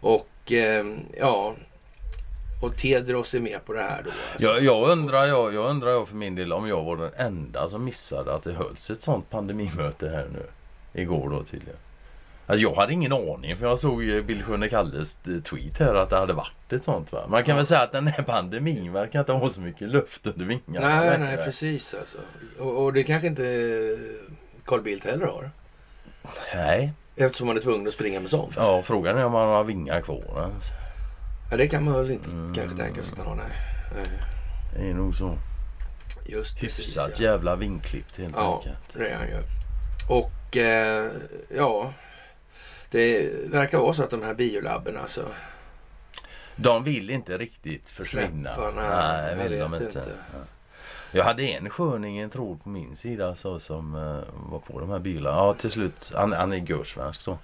[0.00, 0.84] Och eh,
[1.18, 1.54] ja,
[2.62, 4.10] och Tedros är med på det här då.
[4.32, 4.48] Alltså.
[4.48, 7.68] Jag, jag, undrar, jag, jag undrar jag för min del om jag var den enda
[7.68, 10.46] som missade att det hölls ett sånt pandemimöte här nu.
[11.02, 11.76] Igår då tydligen.
[12.46, 16.10] Alltså jag hade ingen aning för jag såg Bill Sjönne Kalles eh, tweet här att
[16.10, 17.26] det hade varit ett sånt va.
[17.28, 20.44] Man kan väl säga att den här pandemin verkar inte ha så mycket luft under
[20.44, 20.88] vingarna.
[20.88, 21.18] Nej, längre.
[21.36, 22.18] nej, precis alltså.
[22.58, 23.42] Och, och det kanske inte
[24.64, 25.50] Carl Bildt heller har.
[26.54, 26.92] Nej.
[27.16, 28.54] Eftersom man är tvungen att springa med sånt.
[28.56, 30.50] Ja, frågan är om han har vingar kvar.
[30.54, 30.72] Alltså.
[31.50, 32.54] Ja, det kan man väl inte Mm.
[32.54, 33.36] kanske tänka sig att han har.
[33.36, 33.56] Nej.
[33.94, 34.06] nej.
[34.76, 35.38] Det är nog så.
[36.26, 36.78] Just precis.
[36.78, 37.24] Hyfsat Ja.
[37.24, 38.78] jävla vinklippt helt ja, enkelt.
[38.94, 39.42] det är han ju.
[40.08, 41.10] Och eh,
[41.56, 41.92] ja,
[42.98, 45.28] det verkar vara så att de här biolabben alltså.
[46.56, 48.54] De vill inte riktigt försvinna.
[48.54, 49.84] Släppa, nej, nej jag vill de inte.
[49.84, 50.12] inte.
[50.32, 50.38] Ja.
[51.12, 54.90] Jag hade en sköning, en tråd på min sida så, som eh, var på de
[54.90, 55.36] här bilarna.
[55.36, 56.12] Ja, till slut.
[56.14, 57.38] Han, han är gursvensk då.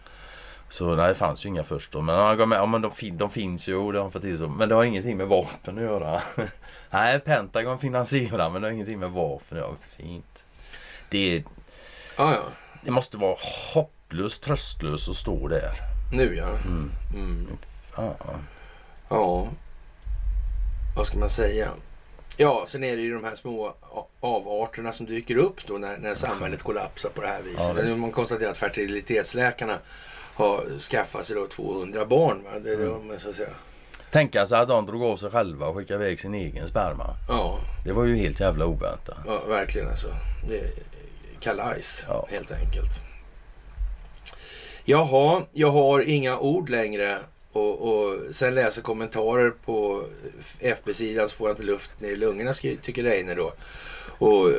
[0.69, 2.01] Så nej, det fanns ju inga först då.
[2.01, 4.13] Men han gav med, ja men de, fin, de finns ju och det har han
[4.13, 4.49] fått till så.
[4.49, 6.21] Men det har ingenting med vapen att göra.
[6.91, 9.77] nej, Pentagon finansierar men det har ingenting med vapen att göra.
[9.97, 10.45] Fint.
[11.09, 11.45] Det, är-
[12.17, 12.43] Ja, ja.
[12.85, 13.37] det måste vara
[14.11, 15.73] hopplöst tröstlöst att stå där.
[16.13, 16.49] Nu ja.
[16.49, 16.91] Mm.
[17.15, 17.47] Mm.
[17.97, 18.17] Ja,
[19.09, 19.49] ja.
[20.97, 21.69] Vad ska man säga?
[22.37, 23.75] Ja, sen är det ju de här små
[24.21, 27.73] avarterna som dyker upp då när, när samhället kollapsar på det här viset.
[27.77, 27.99] Ja, visst.
[27.99, 29.79] Man konstaterar att fertilitetsläkarna
[30.35, 32.43] har skaffat sig då 200 barn.
[32.45, 32.51] Va?
[32.59, 33.07] Det, det, Mm.
[33.07, 33.49] men så att säga.
[34.11, 37.17] Tänka sig att de drog av sig själva och skickade iväg sin egen sperma.
[37.29, 39.19] Ja, Det var ju helt jävla oväntat.
[39.27, 40.09] ja, verkligen alltså.
[40.49, 40.71] Det är
[41.41, 42.27] kalajs Ja.
[42.31, 43.03] helt enkelt.
[44.85, 47.19] Jaha, jag har inga ord längre.
[47.53, 50.05] Och, och sen läser kommentarer på
[50.61, 53.53] FB-sidan så får jag inte luft ner i lungorna tycker Reine då.
[54.19, 54.51] Och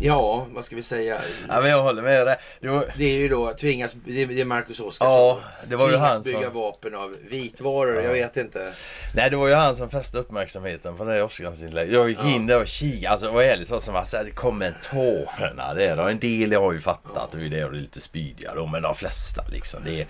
[0.00, 1.20] ja, vad ska vi säga?
[1.48, 2.36] Ja, men jag håller med dig.
[2.60, 5.12] Det var, Det är ju då tvingas, det är- Marcus Oskarsson.
[5.12, 6.54] ja, det var ju tvingas han bygga som...
[6.54, 8.02] vapen av vitvaror, Ja.
[8.02, 8.72] jag vet inte.
[9.14, 11.94] Nej, det var ju han som fäste uppmärksamheten på det Oscarsinlägget.
[11.94, 12.28] Jag gick Ja.
[12.30, 13.10] in där och kikade.
[13.10, 15.98] Alltså, vad ärligt så som var så här, kommentarerna där.
[16.00, 18.66] Och en del har ju fattat och det är lite spydiga då.
[18.66, 19.80] Men de flesta liksom.
[19.84, 20.06] Det är...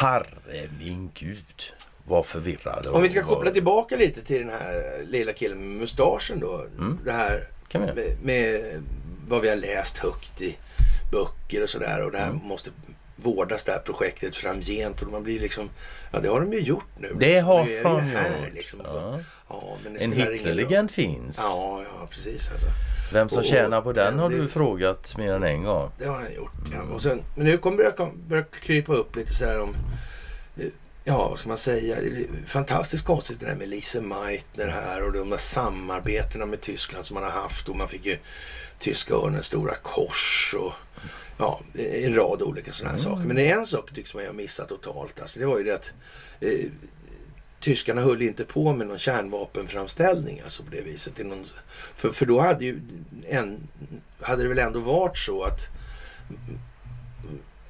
[0.00, 1.44] Herre min gud.
[2.06, 2.90] Vad förvirrade.
[2.90, 6.64] Om vi ska och koppla tillbaka lite till den här lilla killen med mustaschen då.
[6.78, 6.98] Mm.
[7.04, 7.94] Det här Kan göra.
[7.94, 8.60] med, med
[9.28, 10.56] vad vi har läst högt i
[11.12, 12.04] böcker och sådär.
[12.04, 12.40] Och det här Mm.
[12.44, 12.70] måste
[13.16, 15.02] vårdas det här projektet framgent.
[15.02, 15.70] Och man blir liksom,
[16.12, 17.16] ja det har de ju gjort nu.
[17.20, 18.54] Det har här, gjort.
[18.54, 19.18] Liksom, Ja.
[19.48, 20.12] ja, En.
[20.12, 21.36] Hitlerlegend finns.
[21.38, 22.66] Ja, ja precis alltså.
[23.12, 25.90] Vem som Och- tjänar på den men har det- du frågat mer än en gång.
[25.98, 26.52] Det har han gjort.
[26.72, 26.76] Ja.
[26.80, 26.92] Mm.
[26.92, 29.76] Och sen, men nu kommer det börja, börja krypa upp lite så här om...
[31.06, 32.00] Ja, vad ska man säga?
[32.00, 36.60] Det är fantastiskt konstigt det där med Lise Meitner här och de där samarbetena med
[36.60, 37.68] Tyskland som man har haft.
[37.68, 38.18] Och man fick ju
[38.78, 40.72] Tyska Örnens stora kors och
[41.38, 43.12] ja, en rad olika sådana här Mm.
[43.14, 43.26] saker.
[43.26, 45.20] Men det är en sak tycks man ju ha missat totalt.
[45.20, 45.92] Alltså, det var ju det att
[46.40, 46.70] eh,
[47.60, 51.20] tyskarna höll inte på med någon kärnvapenframställning alltså på det viset.
[51.20, 51.44] I någon,
[51.96, 52.80] för, för då hade ju
[53.28, 53.68] en,
[54.20, 55.68] hade det väl ändå varit så att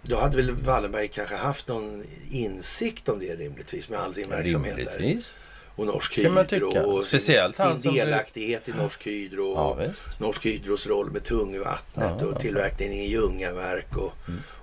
[0.06, 4.76] då hade väl Wallenberg kanske haft någon insikt om det rimligtvis med all sin verksamhet
[4.76, 4.98] där.
[4.98, 5.34] Rimligtvis.
[5.76, 9.54] Och Norsk Hydro och Speciellt sin, sin delaktighet i Norsk Hydro.
[9.54, 10.20] Ja, och visst.
[10.20, 12.38] Norsk Hydros roll med tungvattnet Ja, och ja.
[12.38, 14.12] tillverkningen i Ljungaverk och,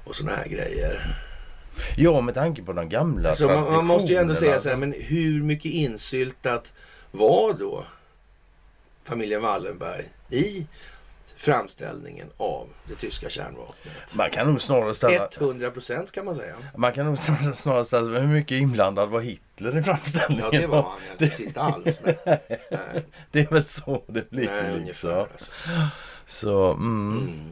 [0.06, 1.16] och sådana här grejer.
[1.98, 4.78] Ja, med tanke på de gamla Alltså man, man måste ju ändå säga så här,
[4.78, 6.74] men hur mycket insyltat
[7.12, 7.86] var då
[9.04, 10.66] familjen Wallenberg i
[11.42, 14.16] framställningen av det tyska kärnvapnet?
[14.16, 15.30] Man kan nog snarare ställa...
[15.38, 16.56] 100 procent kan man säga.
[16.76, 20.46] Man kan nog snarare ställa sig, hur mycket inblandad var Hitler i framställningen?
[20.52, 22.00] Ja, det var han naturligtvis inte alls.
[22.04, 22.60] Men, nej,
[23.32, 24.82] Det är väl så det blir nej, liksom.
[24.82, 25.22] ungefär.
[25.22, 25.52] Alltså.
[26.26, 27.18] Så, mm.
[27.18, 27.50] Mm.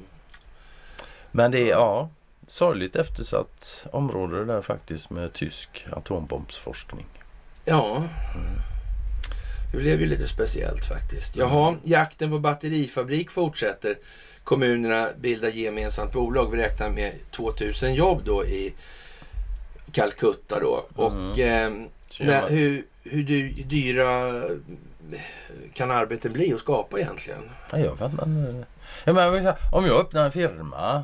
[1.32, 2.10] Men det är, ja,
[2.48, 7.06] sorgligt eftersatt område där faktiskt med tysk atombombsforskning.
[7.66, 8.04] Ja,
[9.72, 11.36] det blev ju lite speciellt faktiskt.
[11.38, 13.96] Jaha, jakten på batterifabrik fortsätter.
[14.44, 16.52] Kommunerna bildar gemensamt bolag.
[16.52, 18.74] Vi räknar med 2000 jobb då i
[19.92, 20.86] Calcutta då.
[20.96, 21.70] Och eh,
[22.42, 24.34] man- hur, hur dy- dyra
[25.74, 27.40] kan arbeten bli att skapa egentligen?
[27.72, 28.66] Ja, jag vet men,
[29.04, 31.04] jag menar, Om jag öppnar en firma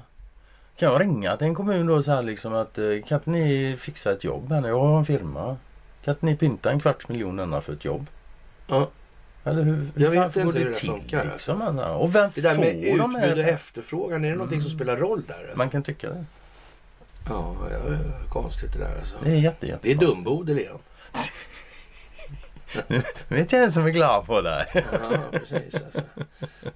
[0.78, 3.76] kan jag ringa till en kommun då så här liksom att eh, kan inte ni
[3.80, 4.68] fixa ett jobb här?
[4.68, 5.58] Jag har en firma.
[6.06, 8.08] Kan inte ni pynta en kvarts miljon för ett jobb?
[8.68, 8.90] Ja.
[9.44, 9.88] Eller hur?
[9.96, 11.84] Jag vet inte hur det till, funkar, Liksom, alltså.
[11.84, 14.98] Och vem Det där med får de utbud och efterfrågan, är det någonting som spelar
[14.98, 15.34] roll där?
[15.34, 15.58] Alltså?
[15.58, 16.26] Man kan tycka det.
[17.30, 17.98] Ja, ja,
[18.30, 19.18] konstigt det där alltså.
[19.24, 20.78] Det är jätte, jätte Det är dumbodel igen.
[23.28, 24.68] Vet jag en som är glad på det.
[24.74, 25.76] Ja, precis.
[25.76, 26.02] Alltså.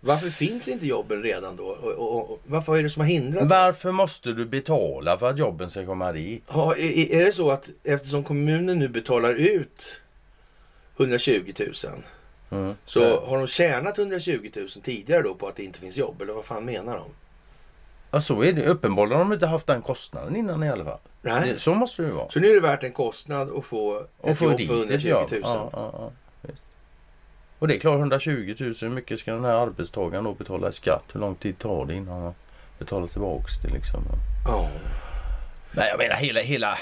[0.02, 1.64] Varför finns inte jobben redan då?
[1.64, 3.50] Och, och, och, varför är det som har hindrat?
[3.50, 6.44] Varför måste du betala för att jobben ska komma dit?
[6.54, 10.02] Ja, är, är det så att eftersom kommunen nu betalar ut
[11.00, 11.74] 120 000
[12.52, 12.76] Mm.
[12.86, 16.22] så har de tjänat 120 000 tidigare då på att det inte finns jobb?
[16.22, 17.06] Eller vad fan menar de?
[18.12, 18.66] Ja, så är det.
[18.66, 21.00] Uppenbarligen har de inte haft den kostnaden innan i alla fall.
[21.22, 21.50] Nej.
[21.54, 22.30] Det, så måste det vara.
[22.30, 24.84] Så nu är det värt en kostnad att få Och ett få jobb dit för
[24.84, 25.32] ett 120 jobb.
[25.32, 25.42] 000.
[25.44, 26.12] Ja, ja, ja.
[27.60, 28.76] Och det är klart 120 000.
[28.82, 31.04] Hur mycket ska den här arbetstagaren då betala i skatt?
[31.14, 32.34] Hur lång tid tar det innan han
[32.80, 34.02] betalar tillbaks det liksom?
[34.46, 34.70] Ja.
[35.72, 36.78] Men jag menar hela, hela...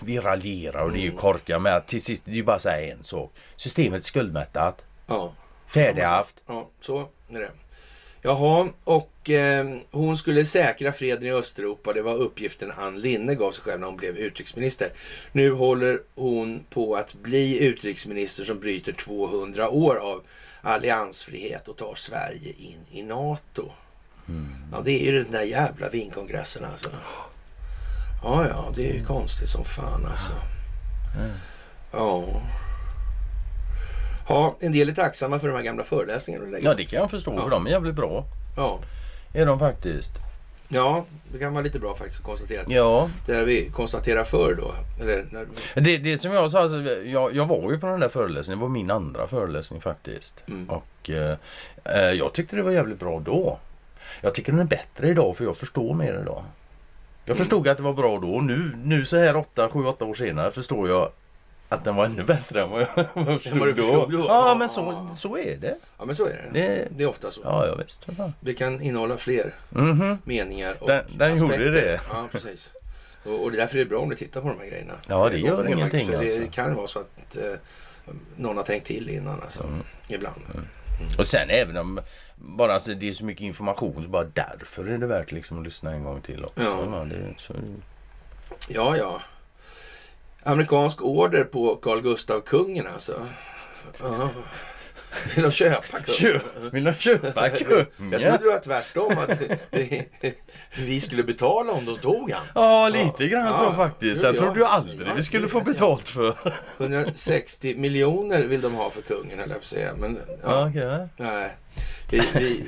[0.00, 1.12] Vi raljerar och det är Mm.
[1.12, 3.32] ju korkat att till sist, det är ju bara säga en sak.
[3.56, 4.84] Systemet är skuldmättat.
[5.06, 5.32] ja.
[5.66, 6.34] Färdighaft.
[6.46, 7.50] Ja, så är det.
[8.22, 11.92] Jaha, och eh, hon skulle säkra freden i Östeuropa.
[11.92, 14.90] Det var uppgiften Ann Linne gav sig själv när hon blev utrikesminister.
[15.32, 20.22] Nu håller hon på att bli utrikesminister som bryter 200 år av
[20.60, 23.70] alliansfrihet och tar Sverige in i NATO.
[24.72, 26.90] Ja, det är ju den där jävla vinkongressen alltså.
[28.22, 30.32] Ja, ja, det är ju konstigt som fan alltså.
[31.92, 32.24] Ja.
[34.28, 36.58] Ja, en del är tacksamma för de här gamla föreläsningarna.
[36.60, 37.42] Ja det kan jag förstå Ja.
[37.42, 38.24] för de är jävligt bra.
[38.56, 38.78] Ja.
[39.32, 40.12] Är de faktiskt.
[40.68, 42.62] ja, det kan vara lite bra faktiskt att konstatera.
[42.68, 43.10] Ja.
[43.26, 44.74] Det där vi konstaterar förr då.
[45.02, 48.08] Eller, när, Det, det som jag sa, alltså, jag, jag var ju på den där
[48.08, 48.58] föreläsningen.
[48.58, 50.42] Det var min andra föreläsning faktiskt.
[50.48, 50.70] Mm.
[50.70, 51.36] Och eh,
[51.84, 53.58] eh, jag tyckte det var jävligt bra då.
[54.20, 56.44] Jag tycker den är bättre idag för jag förstår mer idag.
[57.28, 57.44] Jag Mm.
[57.44, 58.40] förstod att det var bra då.
[58.40, 61.10] Nu, nu så här 8, 7, 8 år senare förstår jag
[61.68, 64.18] att den var ännu bättre än vad jag förstod, vad förstod då?
[64.18, 64.54] Ja Ja.
[64.58, 65.76] men så, så är det.
[65.98, 66.60] ja, men så är det.
[66.60, 67.40] Det- Det är ofta så.
[67.44, 68.06] Ja, ja visst.
[68.18, 68.32] Ja.
[68.40, 70.18] Det kan innehålla fler Mhm.
[70.24, 71.72] meningar och Den- den gjorde aspekter.
[71.72, 72.00] det.
[72.10, 72.72] Ja, precis.
[73.24, 74.94] Och, och det är därför det bra om du tittar på de här grejerna.
[75.06, 76.50] Ja, det gör ingenting, För det alltså.
[76.52, 79.64] kan vara så att eh, någon har tänkt till innan alltså.
[79.64, 79.82] Mm.
[80.08, 80.40] Ibland.
[81.18, 82.00] Och sen även om
[82.40, 85.64] bara alltså, det är så mycket information så bara därför är det värt liksom att
[85.64, 86.62] lyssna en gång till också.
[86.62, 87.04] Ja.
[87.04, 87.54] Det, så,
[88.68, 89.22] Ja, ja.
[90.42, 93.26] Amerikansk order på Carl Gustav kungen alltså.
[94.00, 94.30] Ja.
[95.34, 96.02] Vill de köpa?
[96.12, 97.86] Köp, vill du köpa kungen?
[98.12, 99.40] Jag trodde det var tvärtom att
[100.76, 102.46] vi, skulle betala om de tog han.
[102.54, 104.14] Ja, lite grann så Ja, faktiskt.
[104.14, 104.72] trodde Den trodde också.
[104.72, 106.54] aldrig vi skulle få betalt för.
[106.78, 109.94] 160 miljoner vill de ha för kungen, höll jag säga.
[109.98, 111.08] Men, ja, okej.
[111.16, 111.50] nej.
[112.10, 112.64] Vi, vi,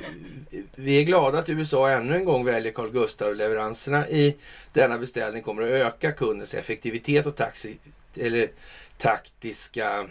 [0.75, 3.35] vi är glada att USA ännu en gång väljer Carl Gustav.
[3.35, 4.35] Leveranserna i
[4.73, 7.77] denna beställning kommer att öka kundens effektivitet och taxi,
[8.19, 8.47] eller
[8.97, 10.05] taktiska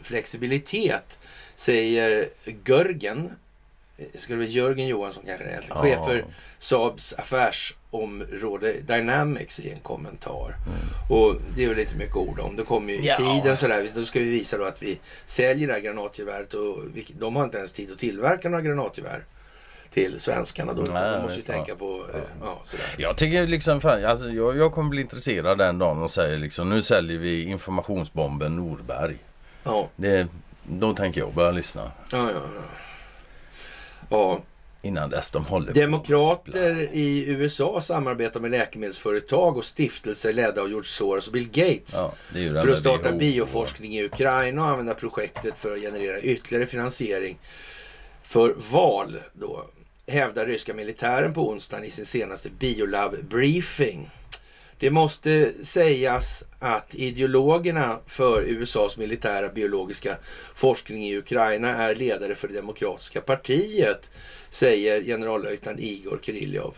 [0.00, 1.18] flexibilitet,
[1.54, 2.28] säger
[2.66, 3.30] Görgen.
[4.14, 5.74] Ska det bli Jörgen Johansson kanske det är, Ja.
[5.74, 6.24] chef för
[6.58, 10.54] Saabs affärsområde Dynamics i en kommentar.
[11.10, 12.56] Och det är väl inte mycket ord om.
[12.56, 13.16] Det kommer ju i Ja.
[13.16, 13.88] tiden sådär.
[13.94, 17.44] Då ska vi visa då att vi säljer det här granatgeväret och vi, de har
[17.44, 19.24] inte ens tid att tillverka några granatgevär
[19.90, 20.82] till svenskarna då.
[20.92, 21.52] Nej, de måste ju så.
[21.52, 22.86] tänka på, eh, ja, sådär.
[22.98, 26.68] Jag tycker liksom, fan, alltså, jag, jag kommer bli intresserad den dagen och säger liksom
[26.70, 29.16] nu säljer vi informationsbomben Norberg.
[29.64, 30.26] Ja, Det,
[30.68, 31.90] då tänker jag börja lyssna.
[32.10, 32.40] ja, ja.
[32.56, 32.62] ja.
[34.10, 34.40] ja.
[34.84, 40.88] Innan dess de håller Demokrater i USA samarbetar med läkemedelsföretag och stiftelser ledda av George
[40.88, 41.94] Soros och Bill Gates.
[41.94, 42.14] Ja,
[42.60, 43.18] för att starta WHO.
[43.18, 47.38] bioforskning i Ukraina och använda projektet för att generera ytterligare finansiering
[48.22, 49.64] för val då,
[50.06, 54.10] hävdar ryska militären på onsdagen i sin senaste biolab-briefing.
[54.78, 60.16] Det måste sägas att ideologerna för USAs militära biologiska
[60.54, 64.10] forskning i Ukraina är ledare för det demokratiska partiet,
[64.48, 66.74] säger generallöjtnant Igor Kirillov,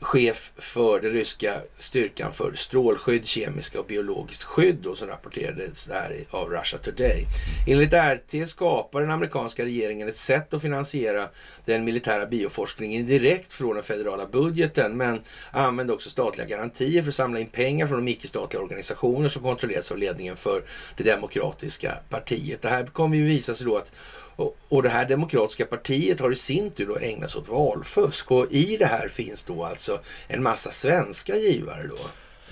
[0.00, 6.16] chef för den ryska styrkan för strålskydd, kemiska och biologiskt skydd då, som rapporterades där
[6.30, 7.26] av Russia Today.
[7.66, 11.28] Enligt RT skapar den amerikanska regeringen ett sätt att finansiera
[11.64, 15.20] den militära bioforskningen direkt från den federala budgeten men
[15.50, 19.90] använder också statliga garantier för att samla in pengar från de icke-statliga organisationer som kontrolleras
[19.90, 20.62] av ledningen för
[20.96, 22.62] det demokratiska partiet.
[22.62, 23.92] Det här kommer ju visa sig då att
[24.38, 28.30] och, och det här demokratiska partiet har i sin tur då ägnat sig åt valfusk
[28.30, 31.98] och i det här finns då alltså en massa svenska givare då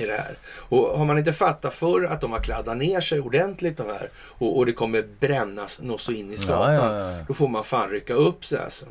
[0.03, 0.39] i det här.
[0.69, 4.11] Och har man inte fattat för att de har kladdat ner sig ordentligt de här
[4.17, 6.75] och, och det kommer brännas något så in i satan.
[6.75, 7.25] ja, ja, ja.
[7.29, 8.87] Då får man fan rycka upp sig alltså.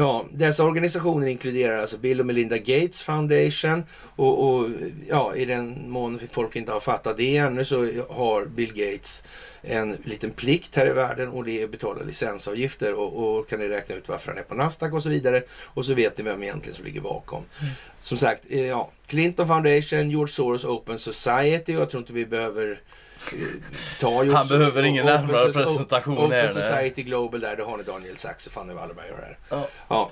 [0.00, 3.84] Ja, dessa organisationer inkluderar alltså Bill och Melinda Gates Foundation
[4.16, 4.70] och, och
[5.08, 7.76] ja, i den mån folk inte har fattat det ännu så
[8.10, 9.24] har Bill Gates
[9.62, 13.58] en liten plikt här i världen och det är att betala licensavgifter och, och kan
[13.58, 16.24] ni räkna ut varför han är på Nasdaq och så vidare och så vet ni
[16.24, 17.42] vem egentligen som ligger bakom.
[18.00, 22.26] Som sagt, eh, ja, Clinton Foundation, George Soros Open Society och jag tror inte vi
[22.26, 22.80] behöver
[24.34, 26.48] Han behöver ingen närmare Soci- presentation Open här.
[26.48, 29.38] Society Global där, det har ni Daniel Sachs och Fanny Wallenberg här.
[29.48, 29.68] Ja.
[29.88, 30.10] Ja.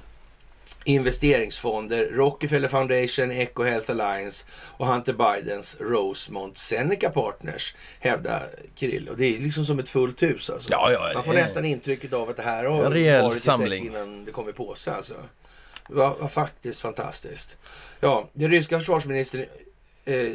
[0.84, 8.42] Investeringsfonder, Rockefeller Foundation, Eco Health Alliance och Hunter Bidens Rosemont Seneca Partners hävdar
[8.74, 9.08] Kirill.
[9.08, 10.70] Och det är liksom som ett fullt hus alltså.
[10.72, 13.40] Ja, ja, Man får är- nästan intrycket av att det här har En varit i
[13.40, 15.14] säck innan det kommer på sig alltså.
[15.88, 17.56] Det var, var faktiskt fantastiskt.
[18.00, 19.44] Ja, den ryska försvarsministern
[20.04, 20.26] eh,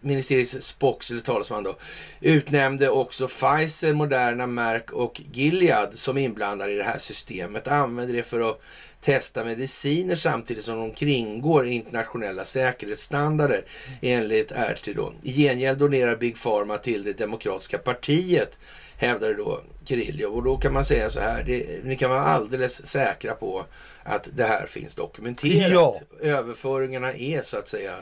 [0.00, 1.76] ministeriets Spox, eller talesman då,
[2.20, 7.68] utnämnde också Pfizer, Moderna, Merck och Gilead som inblandade i det här systemet.
[7.68, 8.60] Använder det för att
[9.00, 13.64] testa mediciner samtidigt som de kringgår internationella säkerhetsstandarder
[14.00, 15.12] enligt RT då.
[15.22, 18.58] I gengäld donerar Big Pharma till det demokratiska partiet
[18.96, 20.34] hävdade då Kirillov.
[20.34, 23.66] Och då kan man säga så här, det, ni kan vara alldeles säkra på
[24.02, 25.72] att det här finns dokumenterat.
[25.72, 26.00] Ja.
[26.20, 27.92] Överföringarna är så att säga,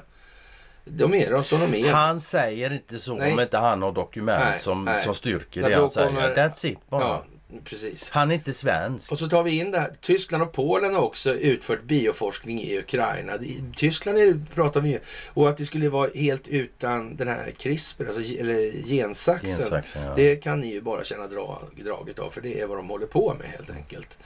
[0.84, 1.92] de är de som de är.
[1.92, 3.32] Han säger inte så Nej.
[3.32, 5.02] om inte han har dokument Nej, som, nej.
[5.02, 6.06] som styrker det då han säger.
[6.06, 7.02] kommer- That's it bara.
[7.02, 7.24] Ja,
[7.64, 8.10] precis.
[8.10, 9.12] Han är inte svensk.
[9.12, 9.90] Och så tar vi in det här.
[10.00, 13.32] Tyskland och Polen har också utfört bioforskning i Ukraina.
[13.76, 14.98] Tyskland är, pratar vi ju
[15.34, 19.56] och att det skulle vara helt utan den här CRISPR, alltså, eller gensaxen.
[19.56, 20.12] Gensaxen, ja.
[20.16, 23.06] Det kan ni ju bara känna dra, draget av för det är vad de håller
[23.06, 24.18] på med helt enkelt.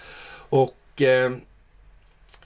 [0.49, 1.33] Och eh,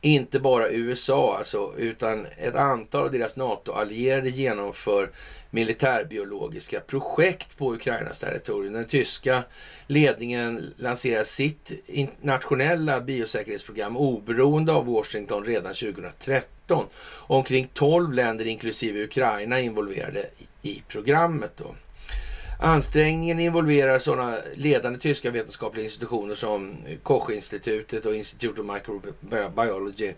[0.01, 5.11] inte bara USA alltså, utan ett antal av deras NATO-allierade genomför
[5.51, 8.73] militärbiologiska projekt på Ukrainas territorium.
[8.73, 9.43] Den tyska
[9.87, 11.73] ledningen lanserar sitt
[12.21, 16.87] nationella biosäkerhetsprogram oberoende av Washington redan 2013.
[17.13, 20.21] Omkring 12 länder inklusive Ukraina är involverade
[20.63, 21.53] i- i programmet.
[21.57, 21.75] Då.
[22.65, 30.13] Ansträngningen involverar sådana ledande tyska vetenskapliga institutioner som Koch-institutet och Institute of Microbiology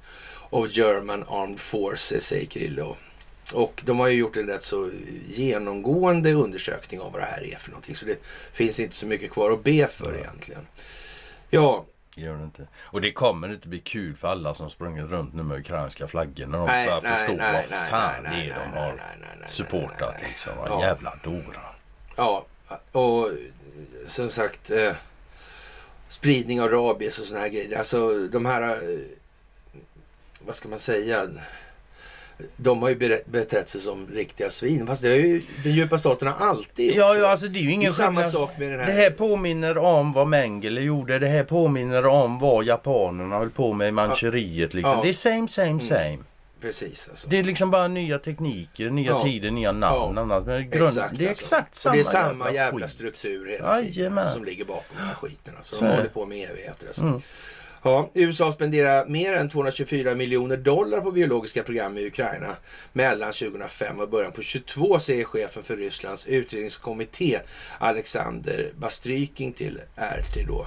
[0.51, 2.97] of German Armed Forces, säger Krillov.
[3.55, 4.91] Och de har ju gjort en rätt så
[5.27, 7.97] genomgående undersökning av vad det här är för någonting.
[7.97, 8.19] Så det
[8.53, 10.66] finns inte så mycket kvar att be för egentligen.
[11.51, 11.85] Ja,
[12.16, 12.66] Gör det inte.
[12.77, 16.47] Och det kommer inte bli kul för alla som sprungit runt nu med ukrainska flaggor
[16.47, 20.15] när de Nej, börjar nej, förstå nej, vad fan nej, det är de har supportat
[20.29, 20.53] liksom.
[20.66, 20.83] Ja.
[20.83, 21.73] Jävla dora.
[22.16, 22.47] Ja,
[22.93, 23.31] och
[24.07, 24.93] som sagt eh,
[26.09, 27.78] spridning av rabies och såna här grejer.
[27.78, 28.99] Alltså de här, eh,
[30.47, 31.28] vad ska man säga?
[32.57, 34.86] De har ju betett sig som riktiga svin.
[34.86, 37.61] Fast det har ju den djupa staten har alltid gjort Ja, ja, alltså det är
[37.61, 38.86] ju det är ingen samma sak med den här.
[38.86, 41.19] Det här påminner om vad Mengele gjorde.
[41.19, 44.74] Det här påminner om vad japanerna höll på med i Manchuriet.
[44.74, 44.93] Liksom.
[44.93, 45.03] Ja.
[45.03, 46.19] Det är same, same, same.
[46.65, 47.28] Precis alltså.
[47.28, 49.23] Det är liksom bara nya tekniker, nya Ja.
[49.23, 50.15] tider, nya namn.
[50.16, 50.23] Ja.
[50.23, 50.47] annat.
[50.47, 51.45] Men grund, Exakt, det är alltså.
[51.45, 52.91] exakt Och samma det är samma jävla, skit.
[52.95, 55.55] struktur hela tiden alltså, som ligger bakom den här skiten.
[55.57, 55.77] Alltså.
[55.77, 56.86] Så De håller på med evigheter.
[56.86, 57.03] Alltså.
[57.03, 57.20] Mm.
[57.82, 62.57] Ja, USA spenderar mer än 224 miljoner dollar på biologiska program i Ukraina
[62.93, 67.39] mellan 2005 och början på 22 säger chefen för Rysslands utredningskommitté
[67.78, 70.66] Alexander Bastryking till RT då.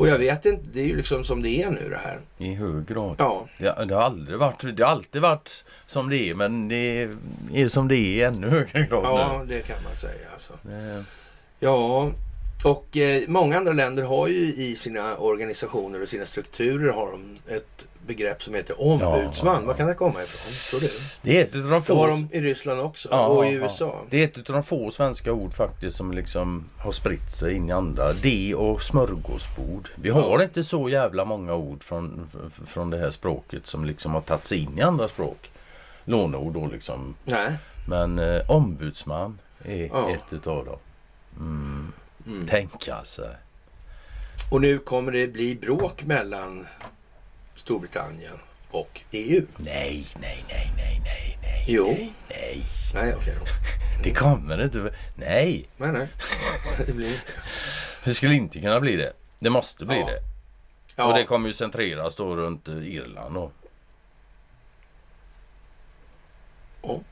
[0.00, 2.20] Och jag vet inte, det är ju liksom som det är nu det här.
[2.38, 3.14] I hög grad.
[3.18, 7.08] Ja, Det, det har aldrig varit, det har alltid varit som det är men det
[7.54, 10.52] är som det är i ännu högre grad ja det kan man säga alltså.
[10.62, 10.70] nu.
[10.72, 11.04] Det-
[11.62, 12.10] Ja,
[12.64, 17.38] och eh, många andra länder har ju i sina organisationer och sina strukturer har de
[17.54, 19.60] ett begrepp som heter ombudsman.
[19.60, 19.66] Ja.
[19.66, 20.94] Vad kan det komma ifrån, tror du?
[21.22, 21.94] Det är ett av de Det få...
[21.94, 24.04] har de i Ryssland också Ja, och i USA.
[24.10, 27.68] Det är ett av de få svenska ord faktiskt som liksom har spritt sig in
[27.68, 28.12] i andra.
[28.12, 29.88] Det och smörgåsbord.
[29.94, 32.30] Vi har inte så jävla många ord från,
[32.66, 35.50] från det här språket som liksom har tagits in i andra språk.
[36.04, 37.14] Låneord då liksom.
[37.24, 37.52] Nej.
[37.88, 40.78] Men eh, ombudsman är ett utav dem.
[41.38, 41.92] Mm.
[42.26, 42.46] Mm.
[42.46, 43.30] Tänka sig.
[44.50, 46.66] Och nu kommer det bli bråk mellan
[47.60, 48.38] Storbritannien
[48.70, 49.42] och EU.
[49.58, 51.64] Nej, nej, nej, nej, nej, nej.
[51.68, 51.86] Jo.
[51.86, 52.62] Nej, nej.
[52.94, 53.44] Nej, okej då.
[54.04, 54.94] Det kommer inte.
[55.14, 56.08] Nej, Nej, nej.
[56.86, 57.20] Det blir inte
[58.04, 58.14] det.
[58.14, 59.12] skulle inte kunna bli det.
[59.40, 60.06] Det måste bli Ja.
[60.06, 60.18] det.
[60.96, 63.36] Ja, Och det kommer ju centreras då runt Irland.
[66.80, 67.02] Och,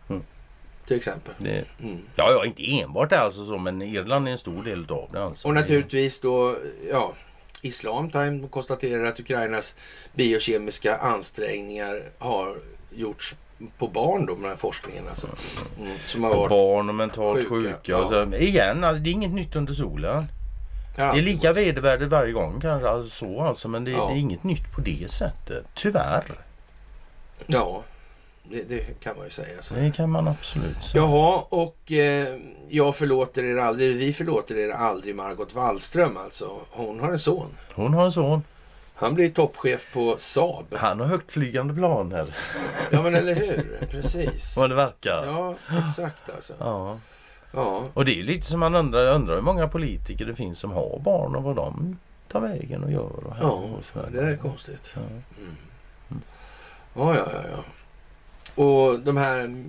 [0.86, 1.34] till exempel.
[1.38, 2.02] det, Mm.
[2.16, 5.22] ja, ja, inte enbart det alltså så, men Irland är en stor del av det.
[5.22, 5.48] Alltså.
[5.48, 6.56] Och naturligtvis då,
[6.90, 7.14] ja,
[7.62, 9.74] Islam Time konstaterar att Ukrainas
[10.14, 12.56] biokemiska ansträngningar har
[12.90, 13.34] gjorts
[13.78, 15.26] på barn då med den här forskningen alltså.
[15.80, 16.50] Mm, som har På varit...
[16.50, 17.78] barn och mentalt Sjuka, sjuka.
[17.92, 18.08] ja.
[18.08, 20.24] så, igen, alltså, det är inget nytt under solen.
[20.96, 22.88] Ja, Det är lika vedervärdigt varje gång kanske.
[22.88, 24.06] Alltså, så alltså, men det, Ja.
[24.08, 25.64] det är inget nytt på det sättet.
[25.74, 26.24] Tyvärr.
[27.46, 27.82] Ja,
[28.50, 29.62] det, det kan man ju säga.
[29.62, 29.74] Så.
[29.74, 31.02] Det kan man absolut säga.
[31.02, 32.28] Jaha, och eh,
[32.68, 36.50] jag förlåter er aldrig, vi förlåter er aldrig Margot Wallström alltså.
[36.70, 37.48] Hon har en son.
[37.74, 38.42] Hon har en son.
[38.94, 40.64] Han blir toppchef på Saab.
[40.76, 42.34] Han har högtflygande planer.
[42.90, 44.56] Ja men eller hur, precis.
[44.56, 45.26] Vad det verkar.
[45.26, 45.54] Ja,
[45.84, 46.52] exakt alltså.
[46.58, 46.98] Ja.
[47.52, 50.58] Ja, Och det är lite som man undrar, jag undrar hur många politiker det finns
[50.58, 51.98] som har barn och vad de
[52.28, 53.26] tar vägen och gör.
[53.26, 54.94] Och ja och det är konstigt.
[54.96, 55.00] Ja.
[55.00, 55.56] Mm.
[56.94, 57.64] Ja, ja, ja, ja.
[58.58, 59.64] Och de här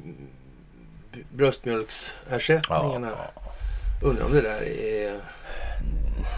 [1.31, 3.11] bröstmjölksersättningarna.
[3.35, 3.41] Ja,
[4.01, 5.19] Undrar om det där är...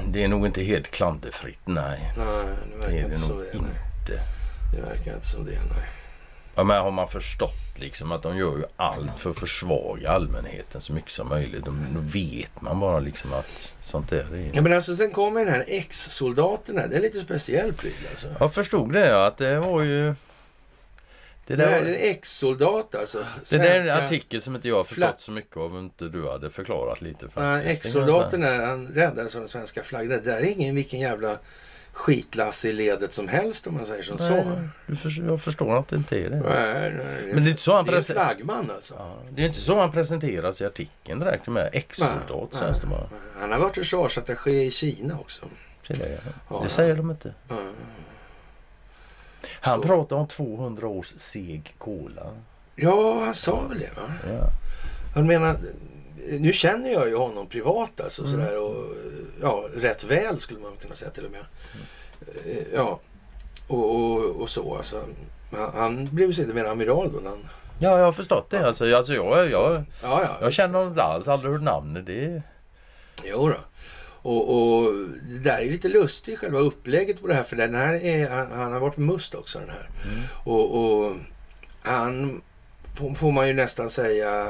[0.07, 2.14] det är nog inte helt klanderfritt, nej.
[2.18, 3.60] Nej, det Det verkar är inte det nog det.
[3.61, 3.72] Nej.
[4.02, 4.22] inte.
[4.76, 5.88] Det verkar inte som det, nej.
[6.56, 10.82] Ja, men har man förstått liksom att de gör ju allt för att försvaga allmänheten
[10.82, 11.65] så mycket som möjligt.
[11.65, 14.49] Då, då vet man bara liksom att sånt där är...
[14.53, 16.88] Ja, men alltså sen kommer den här ex-soldaterna.
[16.88, 18.28] Det är lite speciell pryl alltså.
[18.40, 20.15] Jag förstod det, ja, att det var ju...
[21.48, 23.26] Det där, här är en ex-soldat alltså.
[23.50, 25.78] det där är en Svenska- artikel som inte jag har förstått Fla- så mycket av
[25.80, 27.26] inte du hade förklarat lite.
[27.26, 27.64] Ja, faktiskt.
[27.64, 27.72] Säga.
[27.74, 30.10] Ex-soldaten där, han räddades av den svenska flaggan.
[30.10, 31.38] Det där är ingen vilken jävla
[31.94, 34.30] skitlass i ledet som helst om man säger som så.
[34.44, 36.36] Nej, du förstår, jag förstår att det inte är det.
[36.40, 38.94] Nej, nej, Men det är inte så han det är en flaggman alltså.
[38.98, 42.88] Ja, det är inte så han presenteras i artikeln direkt med ex-soldat Nej, sägs det
[42.88, 43.10] bara.
[43.40, 45.46] Han har varit försvarsattaché i Kina också.
[45.88, 46.20] Det,
[46.50, 46.62] Ja.
[46.64, 47.34] det säger de inte.
[47.48, 47.56] Ja.
[49.62, 49.88] Han Så.
[49.88, 52.24] pratar om 200 års seg kola.
[52.76, 54.14] Ja, han sa väl det va?
[54.28, 54.48] Ja.
[55.16, 55.56] Han menar,
[56.40, 58.32] nu känner jag ju honom privat alltså Mm.
[58.34, 58.76] sådär och
[59.42, 61.42] ja, rätt väl skulle man kunna säga till och med.
[62.46, 63.00] Eh, Ja,
[63.68, 65.04] och, och, och så alltså.
[65.52, 67.48] Han, han blev sedermera amiral då när han...
[67.80, 68.68] ja, jag har förstått det.
[68.68, 70.38] Alltså, alltså, jag, jag, Ja, ja.
[70.42, 72.06] jag känner honom inte alls, aldrig hört namnet.
[72.06, 72.42] Det,
[73.24, 73.56] Jo då.
[74.22, 74.93] Och, och
[75.23, 78.52] det där är lite lustigt själva upplägget på det här för den här är, han,
[78.52, 79.89] han har varit must också den här.
[80.03, 80.23] Mm.
[80.43, 81.15] Och, och
[81.81, 82.41] han
[83.16, 84.48] får, man ju nästan säga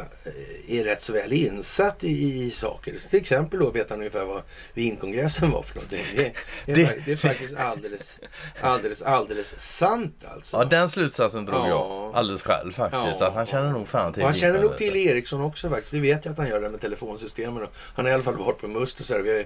[0.67, 2.95] eh, är rätt så väl insatt i, i saker.
[3.09, 4.41] Till exempel då vet han ungefär vad
[4.73, 6.05] vinkongressen var för någonting.
[6.15, 6.31] Det,
[6.65, 8.19] det, är, Det- fak- det är faktiskt alldeles,
[8.61, 10.57] alldeles, alldeles sant alltså.
[10.57, 11.67] ja, den slutsatsen drog Ja.
[11.69, 13.19] jag alldeles själv faktiskt.
[13.21, 13.27] Ja.
[13.27, 15.91] Att han känner nog fan till han känner nog till Ericsson också faktiskt.
[15.93, 17.67] Det vet jag att han gör det med telefonsystemen.
[17.95, 19.21] Han har i alla fall varit på Must och så här.
[19.21, 19.45] Vi har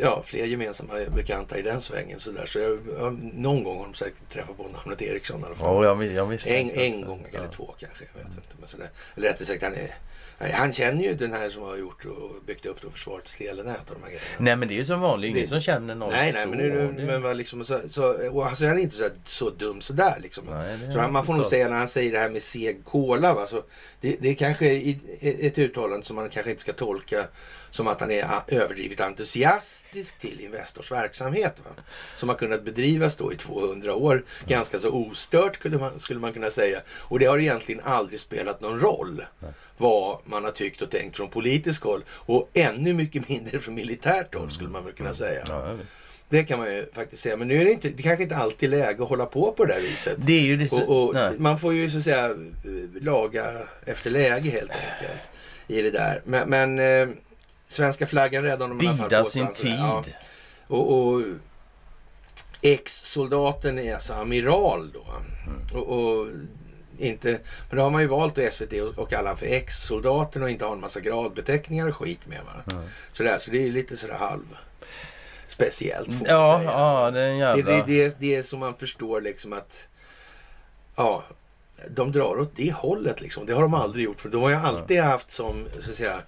[0.00, 2.20] ja, fler gemensamma bekanta i den svängen.
[2.20, 2.46] Så där.
[2.46, 5.84] Så jag, ja, någon gång har de säkert träffat på namnet Ericsson i alla fall.
[5.84, 8.54] Ja, jag, jag En, en gång eller två kanske, jag vet inte.
[8.58, 8.90] Men sådär.
[9.16, 12.66] Eller rättare sagt, han, är, han känner ju den här som har gjort och byggt
[12.66, 14.26] upp då försvarets telenät och de här grejerna.
[14.38, 16.48] Nej men det är ju som vanligt, ingen Det- som känner någon Nej, nej, så.
[16.48, 20.18] men, nu, men liksom, så, så, och alltså, han är inte så, så dum sådär
[20.22, 20.44] liksom.
[20.50, 23.34] Nej, Så han, man får nog säga när han säger det här med seg kola.
[23.34, 23.46] Va?
[23.46, 23.62] Så
[24.00, 27.26] det, det är kanske ett uttalande som man kanske inte ska tolka
[27.74, 31.62] som att han är överdrivet entusiastisk till Investors verksamhet.
[31.64, 31.82] Va?
[32.16, 36.32] Som har kunnat bedrivas då i 200 år ganska så ostört skulle man, skulle man
[36.32, 36.78] kunna säga.
[36.88, 39.24] Och det har egentligen aldrig spelat någon roll
[39.76, 42.04] vad man har tyckt och tänkt från politiskt håll.
[42.08, 45.44] Och ännu mycket mindre från militärt håll skulle man väl kunna säga.
[45.48, 45.86] Jag vet.
[46.28, 47.36] Det kan man ju faktiskt säga.
[47.36, 49.74] Men nu är det, inte, det kanske inte alltid läge att hålla på på det
[49.74, 50.16] där viset.
[50.18, 50.82] det är ju det så...
[50.82, 52.36] Och, och man får ju så att säga
[53.00, 53.44] laga
[53.86, 55.22] efter läge helt enkelt
[55.66, 56.22] i det där.
[56.24, 57.14] Men, men eh,
[57.68, 59.70] svenska flaggan räddar honom Bida sin svansen.
[59.70, 60.02] Ja.
[60.04, 60.14] tid.
[60.66, 61.22] Och, och
[62.62, 65.06] Ex-soldaten är alltså amiral då.
[65.78, 66.26] Och, och
[66.98, 67.38] inte,
[67.68, 70.64] men då har man ju valt då SVT och, och kalla för ex-soldaten och inte
[70.64, 72.40] ha en massa gradbeteckningar och skit med.
[72.44, 72.82] Va?
[73.12, 74.56] Så, där, så det är ju lite sådär halv
[75.48, 76.70] speciellt får man Ja, säga.
[76.70, 77.76] ja, det är en Det, jävla...
[77.76, 79.88] det, det, det är som man förstår liksom att
[80.96, 81.24] ja,
[81.90, 83.46] de drar åt det hållet liksom.
[83.46, 84.20] Det har de aldrig gjort.
[84.20, 86.20] För de har ju alltid haft som så att säga,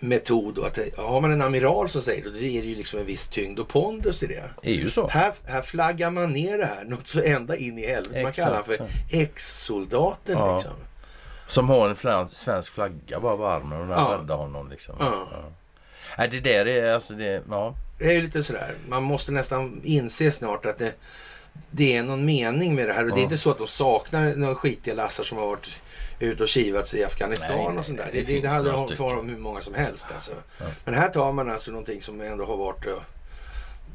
[0.00, 2.98] metod då, att har man en amiral som säger det, då är det ju liksom
[3.00, 4.50] en viss tyngd och pondus i det.
[4.62, 5.08] Det är ju så.
[5.08, 8.22] Här, här flaggar man ner det här något så ända in i helvete.
[8.22, 10.54] Man kallar honom för ex-soldaten Ja.
[10.54, 10.72] liksom.
[11.48, 14.18] Som har en svensk flagga bara på armen och Ja.
[14.20, 14.94] räddar honom liksom.
[14.98, 15.26] Ja.
[16.18, 17.42] Nej, det där är alltså det...
[17.50, 17.74] Ja.
[17.98, 20.92] Det är ju lite sådär, man måste nästan inse snart att det,
[21.70, 23.02] det är någon mening med det här.
[23.02, 23.22] Och det är Ja.
[23.24, 25.80] inte så att de saknar några skitiga lassar som har varit
[26.20, 28.10] ute och kivats i Afghanistan Nej, och sånt där.
[28.12, 30.32] det Det, det, hade de dem hur många som helst alltså.
[30.58, 30.64] Ja.
[30.84, 32.92] Men här tar man alltså någonting som ändå har varit eh,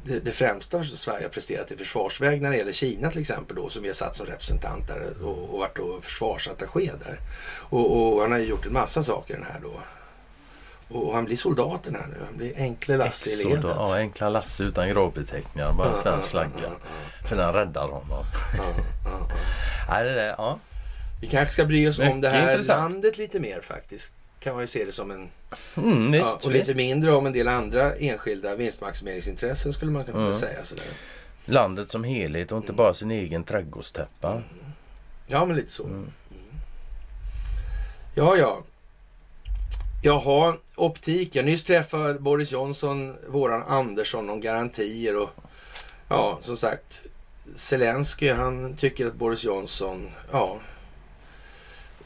[0.04, 3.56] det, det främsta som Sverige har presterat i försvarsväg när det gäller Kina till exempel
[3.56, 7.20] då som vi har satt som representant där och, och varit då försvarsattaché där.
[7.56, 9.80] Och, och han har ju gjort en massa saker den här då.
[10.90, 12.24] Och han blir soldaten här nu.
[12.26, 13.70] Han blir enkle Lasse i ledet.
[13.78, 15.72] Ja, enkla Lasse utan gravbeteckningar.
[15.72, 16.50] Bara en Ja, svensk flagga.
[16.62, 16.68] ja,
[17.22, 18.24] ja, För den räddar honom.
[19.88, 20.58] ja, det där, ja.
[21.20, 22.92] Vi kanske ska bry oss om Mycket det här intressant.
[22.92, 24.12] landet lite mer faktiskt.
[24.40, 25.28] Kan man ju se det som en...
[25.76, 26.66] Mm, visst, och visst.
[26.66, 30.32] lite mindre om en del andra enskilda vinstmaximeringsintressen skulle man kunna Mm.
[30.32, 30.64] säga.
[30.64, 30.84] Sådär.
[31.44, 34.42] Landet som helhet och inte bara sin egen trädgårdstäppa.
[35.26, 35.84] Ja, men lite så.
[35.84, 35.96] Mm.
[35.96, 36.10] Mm.
[38.14, 38.62] Ja, ja.
[40.02, 41.34] Jaha, optik.
[41.34, 45.30] Jag nyss träffade Boris Johnson, våran Andersson om garantier och
[46.08, 47.02] ja, som sagt.
[47.54, 50.58] Zelensky, han tycker att Boris Johnson, ja,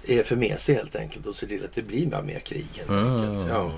[0.07, 3.15] är för mesig helt enkelt och ser till att det blir mer krig helt Mm.
[3.17, 3.49] enkelt.
[3.49, 3.73] Ja.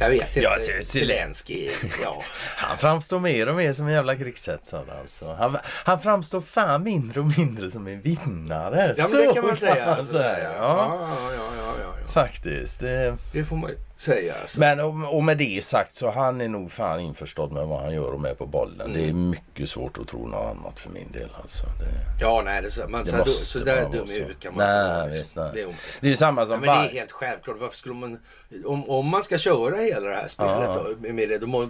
[0.00, 0.40] Jag vet inte.
[0.40, 1.70] Ja, Zel- Zelensky,
[2.02, 2.22] ja.
[2.56, 5.32] Han framstår mer och mer som en jävla krigshetsare alltså.
[5.32, 8.94] Han, han framstår fan mindre och mindre som en vinnare.
[8.98, 9.86] Ja, men det kan man säga.
[9.96, 10.38] man säga.
[10.42, 10.50] ja.
[10.58, 12.12] Ja, Ja, ja, ja, ja, ja.
[12.12, 12.80] faktiskt.
[12.80, 13.70] Det, Det får man
[14.00, 14.34] säga.
[14.40, 14.60] Alltså.
[14.60, 17.94] men och, och med det sagt så han är nog fan införstådd med vad han
[17.94, 18.92] gör och med på bollen.
[18.92, 19.30] Det är Mm.
[19.30, 21.64] mycket svårt att tro något annat för min del alltså.
[21.66, 24.66] Det, Ja, nej, det, man, Det så, måste så där dum i huvudet kan man
[24.66, 25.18] Nej, inte.
[25.18, 25.42] Liksom.
[25.42, 25.50] nej.
[25.54, 27.56] Det är det är samma som men det är helt självklart.
[27.60, 28.18] Varför skulle man...
[28.64, 30.86] Om, om man ska köra hela det här spelet Ja.
[31.02, 31.68] då, med det, då må,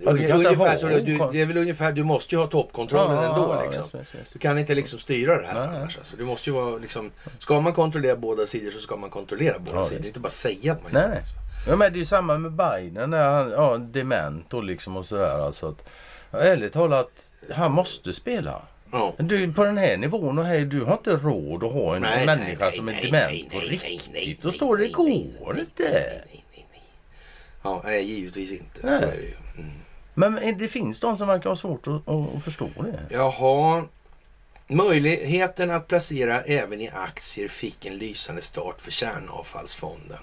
[0.00, 1.00] du kan inte ungefär så, du,
[1.32, 3.54] det är väl ungefär, du måste ju ha toppkontrollen Ja, ändå.
[3.54, 3.82] ja, Liksom.
[3.82, 4.32] visst, visst, visst.
[4.32, 5.76] Du kan inte liksom styra det här Nej, nej.
[5.80, 5.96] annars.
[5.98, 6.16] Alltså.
[6.16, 9.76] Du måste ju vara liksom, ska man kontrollera båda sidor så ska man kontrollera båda
[9.78, 10.06] Ja, sidor.
[10.06, 11.14] Inte bara säga att man Nej, gör det.
[11.14, 11.18] nej.
[11.18, 11.34] Alltså.
[11.68, 15.06] Ja, men det är ju samma med Biden när han ja, dement och liksom och
[15.06, 15.38] sådär.
[15.38, 15.84] Alltså att,
[16.30, 17.10] ja, ärligt talat,
[17.52, 18.62] han måste spela.
[18.92, 19.14] Ja.
[19.18, 22.26] Du, på den här nivån och här, du har inte råd att ha en Nej,
[22.26, 24.42] människa nej, som är dement på riktigt.
[24.42, 26.04] Då står det, det går inte.
[27.62, 28.80] Ja, nej, givetvis inte.
[28.86, 28.98] Nej.
[29.00, 29.34] Så är det ju.
[29.58, 29.70] Mm.
[30.14, 33.06] Men det finns de som verkar ha svårt att, att, förstå det.
[33.10, 33.84] Jaha.
[34.66, 40.18] Möjligheten att placera även i aktier fick en lysande start för kärnavfallsfonden.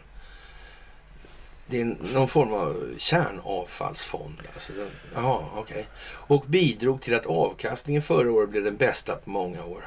[1.67, 4.41] Det är någon form av kärnavfallsfond.
[4.53, 5.87] Alltså den, jaha, okej.
[6.03, 9.85] Och bidrog till att avkastningen förra året blev den bästa på många år.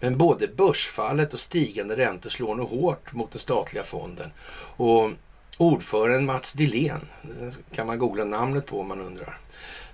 [0.00, 4.32] Men både börsfallet och stigande räntor slår nu hårt mot den statliga fonden.
[4.76, 5.10] Och
[5.58, 7.00] ordföranden Mats Dillén,
[7.74, 9.38] kan man googla namnet på om man undrar.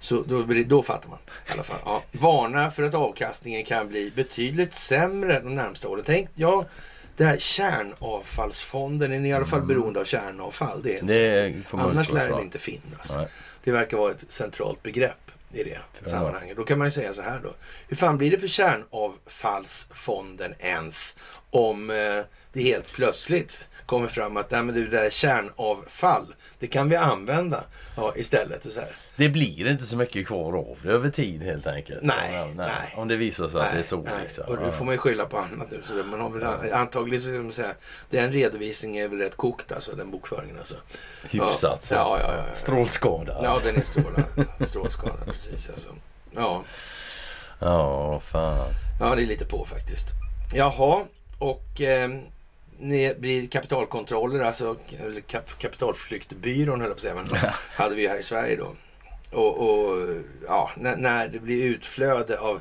[0.01, 1.19] Så då, då fattar man
[1.49, 1.79] i alla fall.
[1.85, 6.03] Ja, varnar för att avkastningen kan bli betydligt sämre de närmsta åren.
[6.07, 6.65] Tänk, ja,
[7.17, 10.83] det här kärnavfallsfonden är i alla fall beroende av kärnavfall.
[10.83, 12.41] Det är Det Annars lär det ifrån.
[12.41, 13.17] inte finnas.
[13.17, 13.27] Nej.
[13.65, 16.11] Det verkar vara ett centralt begrepp i det Ja.
[16.11, 16.57] sammanhanget.
[16.57, 17.55] Då kan man ju säga så här då.
[17.89, 18.47] Hur fan blir det för
[19.41, 21.17] kärnavfallsfonden ens
[21.51, 21.97] om eh,
[22.53, 27.65] det helt plötsligt kommer fram att nej, men det där kärnavfall, det kan vi använda
[27.97, 28.67] ja, istället.
[28.67, 28.97] Och så här.
[29.17, 32.03] Det blir inte så mycket kvar av det över tid helt enkelt.
[32.03, 32.95] Nej, Ja, nej.
[32.97, 34.03] Om det visar sig att det är så.
[34.03, 34.13] nej.
[34.23, 34.45] Liksom.
[34.49, 35.83] Och då får man ju skylla på annat nu.
[35.87, 37.75] Så man har väl, antagligen så kan man säga
[38.11, 40.77] den redovisningen är väl rätt kokt alltså, den bokföringen alltså.
[41.31, 41.95] Hyfsat så.
[41.95, 42.45] Ja, ja, ja.
[42.49, 42.57] ja.
[42.57, 43.45] Strålskadad.
[43.45, 44.25] Ja, den är strålad.
[44.61, 45.91] strålskadad, precis alltså.
[46.31, 46.65] Ja.
[47.59, 48.69] Ja, fan.
[49.01, 50.09] Ja, det är lite på faktiskt.
[50.55, 51.05] Jaha,
[51.39, 52.11] och eh,
[53.19, 58.19] blir kapitalkontroller, alltså eller kap, kapitalflyktbyrån höll jag på att säga, men hade vi här
[58.19, 58.75] i Sverige då.
[59.37, 60.09] Och, och
[60.47, 62.61] ja, när, när det blir utflöde av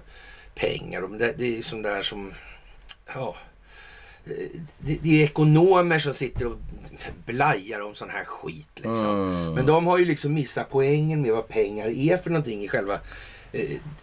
[0.55, 2.33] pengar, det, det är sånt där som,
[3.13, 3.35] ja,
[4.77, 6.55] det, det är ekonomer som sitter och
[7.25, 9.23] blajar om sån här skit liksom.
[9.23, 9.53] Mm.
[9.53, 12.99] Men de har ju liksom missat poängen med vad pengar är för någonting i själva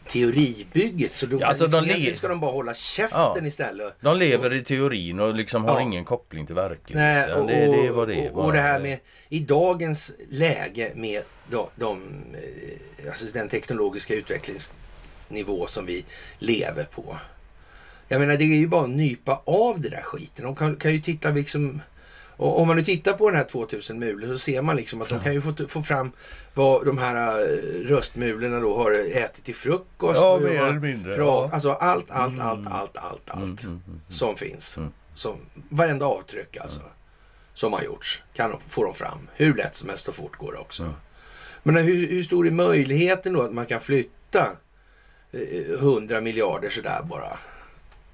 [0.06, 1.16] teoribygget.
[1.16, 3.47] Så då, Ja, alltså, de le- ska de bara hålla käften Ja.
[3.47, 3.94] istället.
[4.01, 5.81] De lever i teorin och liksom har Ja.
[5.82, 7.40] ingen koppling till Nej, verkligheten.
[7.40, 8.98] och, det, det vad det och, och det här med
[9.28, 12.02] i dagens läge med de, de,
[12.35, 16.05] eh, alltså den teknologiska utvecklingsnivå som vi
[16.39, 17.16] lever på.
[18.09, 20.44] Jag menar det är ju bara att nypa av det där skiten.
[20.44, 21.81] De kan, kan ju titta liksom
[22.37, 25.09] och om man nu tittar på den här 2000 mulor så ser man liksom att
[25.09, 26.13] de kan ju få, få fram
[26.55, 30.21] vad de här eh, röstmulorna då har ätit till frukost.
[30.21, 31.51] Ja, mer eller mindre, Bra, ja.
[31.53, 34.01] Alltså allt, allt, allt, allt, allt, allt Mm, mm, mm.
[34.09, 34.77] som finns.
[34.77, 34.91] Mm.
[35.15, 35.37] Som,
[35.69, 36.81] varenda avtryck alltså.
[37.55, 38.23] Som har gjorts.
[38.35, 39.29] Kan de, får de fram.
[39.35, 40.83] Hur lätt som helst och fort går det också.
[40.83, 40.95] Mm.
[41.63, 44.49] Men hur, hur stor är möjligheten då att man kan flytta
[45.33, 47.39] eh, 100 miljarder sådär bara?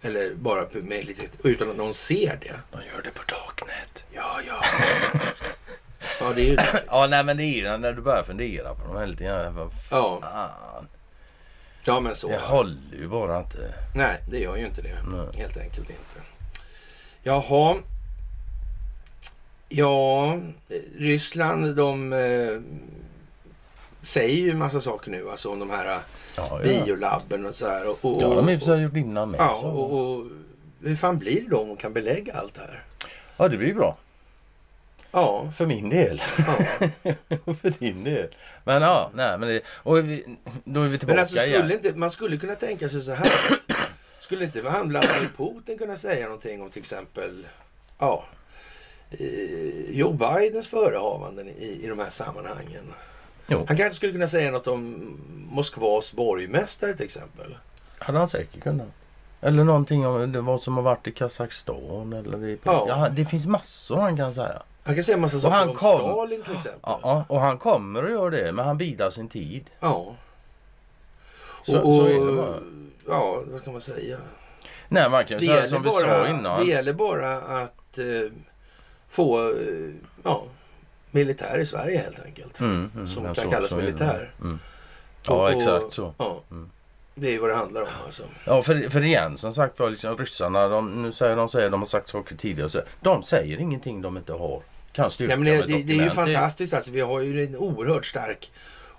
[0.03, 2.55] Eller bara med lite, utan att någon ser det.
[2.73, 4.05] De gör det på Darknet.
[4.15, 4.65] Ja, ja.
[6.21, 6.85] ja, det är ju det.
[6.87, 9.55] Ja, nej men det är ju när du börjar fundera på de här lite grann.
[9.55, 10.89] Vad Ja, fan.
[11.85, 12.29] ja men så.
[12.29, 13.75] Det håller ju bara inte.
[13.95, 14.99] Nej, det gör ju inte det.
[15.09, 15.27] Nej.
[15.37, 16.21] Helt enkelt inte.
[17.23, 17.77] Jaha.
[19.69, 20.39] Ja,
[20.99, 22.61] Ryssland de eh,
[24.03, 25.99] säger ju en massa saker nu alltså om de här eh,
[26.37, 27.89] Ja, biolabben och så här.
[27.89, 29.41] Och, och, Ja, de har sig gjort innan med.
[29.41, 30.27] ja, och, och
[30.83, 32.85] hur fan blir det då om de kan belägga allt det här?
[33.37, 33.97] ja, det blir ju bra.
[35.13, 36.23] Ja, För min del.
[36.39, 36.55] ja.
[37.55, 38.35] För din del.
[38.65, 40.25] Men ja, nej men det, och vi,
[40.65, 41.59] då är vi tillbaka Men alltså igen.
[41.61, 43.33] skulle inte, man skulle kunna tänka sig så här.
[44.21, 47.47] Skulle inte han Vladimir Putin kunna säga någonting om till exempel
[47.99, 48.25] ja,
[49.11, 52.93] eh, Joe Bidens förehavanden i, i de här sammanhangen?
[53.49, 55.17] Jo, Han kanske skulle kunna säga något om
[55.51, 57.57] Moskvas borgmästare till exempel.
[57.99, 58.87] hade han säkert kunnat.
[59.41, 62.59] Eller någonting om vad som har varit i Kazakstan eller i...
[62.65, 62.85] Ja.
[62.89, 63.09] Ja.
[63.09, 64.63] det finns massor han kan säga.
[64.85, 66.81] Han kan säga massa saker han om kom- Stalin till exempel.
[66.83, 69.65] Ja, ja, och han kommer att göra det, men han bidar sin tid.
[69.81, 70.15] Ja.
[71.67, 72.55] Så, och, så är det bara.
[73.09, 74.19] Ja, vad kan man säga?
[74.89, 76.61] Nej, man kan Det säga som vi bara, sa innan.
[76.65, 78.33] det gäller bara att eh,
[79.09, 79.91] få eh,
[80.23, 80.45] ja,
[81.13, 82.61] militär i Sverige helt enkelt.
[82.61, 84.35] Mm, mm, som kan så- kallas så militär.
[84.41, 84.59] Mm.
[85.29, 86.15] Ja, och- exakt så.
[86.19, 86.71] Ja, Mm.
[87.15, 88.23] det är vad det handlar om alltså.
[88.45, 91.81] Ja, för, för igen som sagt var, liksom, ryssarna, de, nu säger de, säger, de
[91.81, 94.63] har sagt saker tidigare, så, de säger ingenting de inte har.
[94.93, 96.91] Kan styrka Ja, men det, det, det är ju fantastiskt alltså.
[96.91, 98.53] Vi har ju en oerhört stark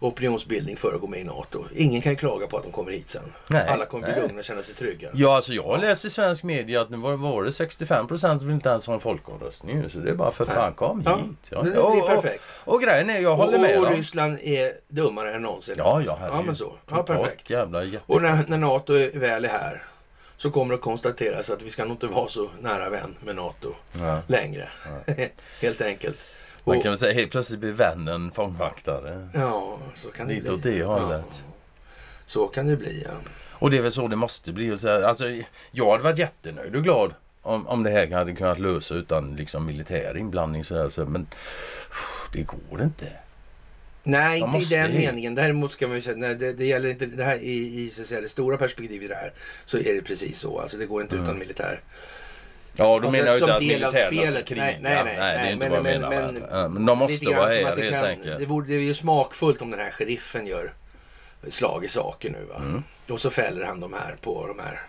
[0.07, 1.65] opinionsbildning för att gå med i NATO.
[1.75, 3.21] Ingen kan klaga på att de kommer hit sen.
[3.47, 4.21] Nej, Alla kommer bli nej.
[4.21, 5.09] lugna och känna sig trygga.
[5.13, 8.43] Ja, alltså jag har läst i svensk media att nu var, var det 65 procent
[8.43, 9.89] vill inte ens ha en folkomröstning nu.
[9.89, 11.25] Så det är bara för fan kom Ja, hit.
[11.49, 12.43] det blir och, perfekt.
[12.63, 13.93] Och, och grejen är, jag håller och, med och dem.
[13.93, 15.75] Ryssland är dummare än någonsin.
[15.77, 16.73] Ja, ja, ja men så.
[16.89, 17.49] Ja, perfekt.
[17.49, 17.83] Jävla.
[18.05, 19.83] Och när, när NATO är väl är här
[20.37, 23.35] så kommer det att konstateras att vi ska nog inte vara så nära vän med
[23.35, 24.19] NATO Ja.
[24.27, 24.69] längre.
[25.61, 26.17] Helt enkelt.
[26.63, 29.29] Man kan väl säga helt plötsligt blir vännen fångvaktare.
[29.33, 30.53] Ja, så kan det Lite bli.
[30.55, 31.25] åt det hållet.
[31.29, 31.53] Ja,
[32.25, 33.11] så kan det bli, ja.
[33.49, 34.71] Och det är väl så det måste bli.
[34.71, 35.25] Alltså,
[35.71, 39.65] jag hade varit jättenöjd och glad om, om det här hade kunnat lösa utan liksom
[39.65, 40.63] militär inblandning.
[40.63, 41.27] Så där, men
[42.33, 43.07] det går inte.
[44.03, 45.35] Nej, De inte i den meningen.
[45.35, 48.01] Däremot ska man ju säga, nej, det, det gäller inte det här i, i så
[48.01, 49.33] att säga, det stora perspektivet i det här.
[49.65, 50.59] Så är det precis så.
[50.59, 51.25] Alltså det går inte Mm.
[51.25, 51.81] utan militär.
[52.75, 54.47] Ja, då Alltså, menar jag som inte att del av militärerna ska spelet.
[54.47, 54.63] kriga.
[54.63, 56.69] Nej, nej, nej, det är nej, inte men- vad jag men- menar.
[56.69, 58.39] men- de måste vara som här att det helt kan, enkelt.
[58.39, 60.73] det, borde, det är ju smakfullt om den här sheriffen gör
[61.47, 62.55] slag i saker nu va.
[62.55, 62.83] Mm.
[63.09, 64.81] Och så fäller han de här på de här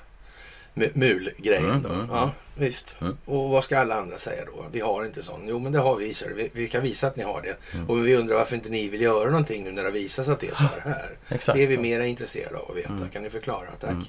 [0.75, 1.89] mu- mulgrejen Mm, då.
[1.89, 2.97] mm, ja, visst.
[3.01, 3.17] Mm.
[3.25, 4.65] Och vad ska alla andra säga då?
[4.73, 5.41] Vi har inte sån.
[5.47, 7.57] Jo, men det har vi, så vi, vi kan visa att ni har det.
[7.77, 7.91] Mm.
[7.91, 10.49] Och vi undrar varför inte ni vill göra någonting nu när det visas att det
[10.49, 10.81] är så här.
[10.85, 11.11] här.
[11.29, 11.81] Exakt det är vi så.
[11.81, 12.89] mera intresserade av att veta.
[12.93, 13.09] Mm.
[13.09, 13.69] Kan ni förklara?
[13.81, 13.91] Tack.
[13.91, 14.05] Mm.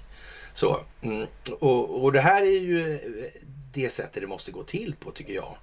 [0.54, 0.80] Så.
[1.02, 1.28] Mm.
[1.60, 3.00] Och, och det här är ju
[3.76, 5.58] det sättet det måste gå till på tycker jag.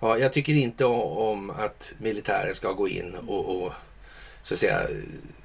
[0.00, 3.72] Ja, jag tycker inte om att militären ska gå in och, och
[4.42, 4.80] så att säga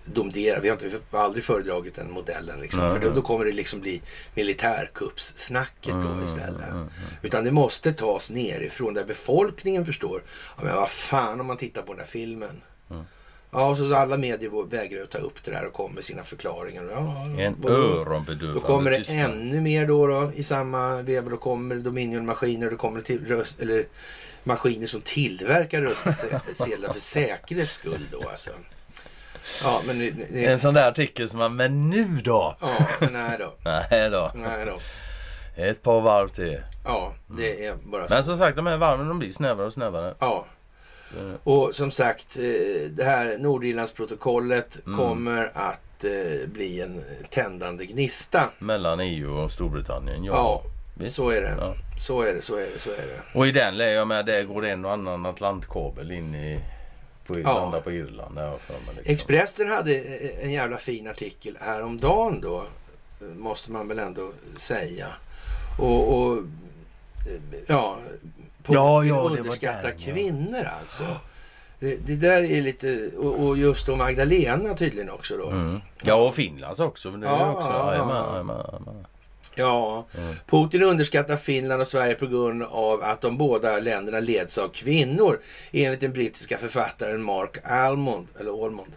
[0.05, 0.59] domdera.
[0.59, 2.61] Vi har, inte, aldrig föredragit den modellen.
[2.61, 2.83] Liksom.
[2.83, 4.01] Nej, För då, då kommer det liksom bli
[4.35, 6.63] militärkuppssnacket då Mm, istället.
[6.67, 6.89] mm, mm.
[7.21, 10.23] Utan det måste tas nerifrån där befolkningen förstår.
[10.57, 12.61] Ja, men vad fan om man tittar på den där filmen.
[13.51, 16.23] Ja, och så alla medier vägrar att ta upp det där och kommer med sina
[16.23, 16.83] förklaringar.
[16.91, 21.29] Ja, En öronbedövande Då kommer det ännu mer då, då i samma veva.
[21.29, 23.85] Då kommer Dominion-maskiner, då kommer till röst, eller
[24.43, 28.51] maskiner som tillverkar röstsedlar för säkerhets skull då alltså.
[29.63, 32.57] Ja, men det, det, En sån där artikel som man, men nu då?
[32.61, 32.69] ja,
[33.11, 33.53] nej då.
[33.69, 34.31] Nej då.
[34.35, 34.79] Nej då.
[35.63, 36.61] Ett par varv till.
[36.85, 38.13] Ja, det är bara så.
[38.13, 40.13] Men som sagt, de här varven de blir snävare och snävare.
[40.19, 40.45] Ja.
[41.17, 44.99] Eh, Och som sagt, eh, det här Nordirlandsprotokollet Mm.
[44.99, 48.49] kommer att eh, bli en tändande gnista.
[48.59, 50.23] Mellan EU och Storbritannien.
[50.23, 50.63] Ja, Ja,
[50.93, 51.15] visst.
[51.15, 51.55] så är det.
[51.59, 51.75] Ja.
[51.99, 53.19] Så är det, så är det, så är det.
[53.39, 56.59] Och i den lär jag med, där går det en och annan Atlantkabel in i
[57.27, 57.53] på, Ja.
[57.53, 58.35] landa på Irland.
[58.35, 59.13] Där har jag för mig, liksom.
[59.13, 59.95] Expressen hade
[60.41, 62.63] en jävla fin artikel häromdagen då.
[63.35, 65.07] Måste man väl ändå säga.
[65.79, 66.37] Och, och
[67.67, 67.97] ja,
[68.63, 69.89] Putin Ja, ja, ja.
[69.99, 71.03] kvinnor alltså.
[71.79, 75.49] Det, det där är lite, och, och just då Magdalena tydligen också då.
[75.49, 75.81] Mm.
[76.03, 77.11] Ja, och Finlands också.
[77.11, 77.67] Men det är Ja, också.
[77.67, 78.31] ja, ja.
[78.31, 79.05] jajamän.
[79.55, 80.35] Ja, Mm.
[80.47, 85.39] Putin underskattar Finland och Sverige på grund av att de båda länderna leds av kvinnor
[85.71, 88.27] enligt den brittiska författaren Mark Almond.
[88.39, 88.91] Eller Almond.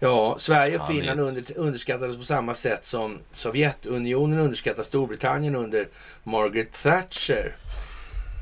[0.00, 5.88] Ja, Sverige och Finland under, underskattades på samma sätt som Sovjetunionen underskattar Storbritannien under
[6.22, 7.56] Margaret Thatcher.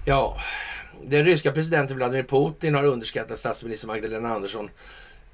[0.05, 0.41] Ja,
[1.03, 4.70] den ryska presidenten Vladimir Putin har underskattat statsminister Magdalena Andersson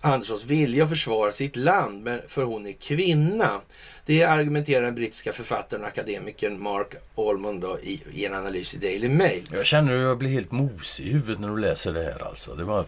[0.01, 3.61] Anderssons vilja att försvara sitt land, men för hon är kvinna.
[4.07, 9.09] Det argumenterar den brittiska författaren och akademikern Mark Almond i, i en analys i Daily
[9.09, 9.49] Mail.
[9.53, 12.55] Jag känner hur jag blir helt mosig i huvudet när du läser det här alltså.
[12.55, 12.87] Det var...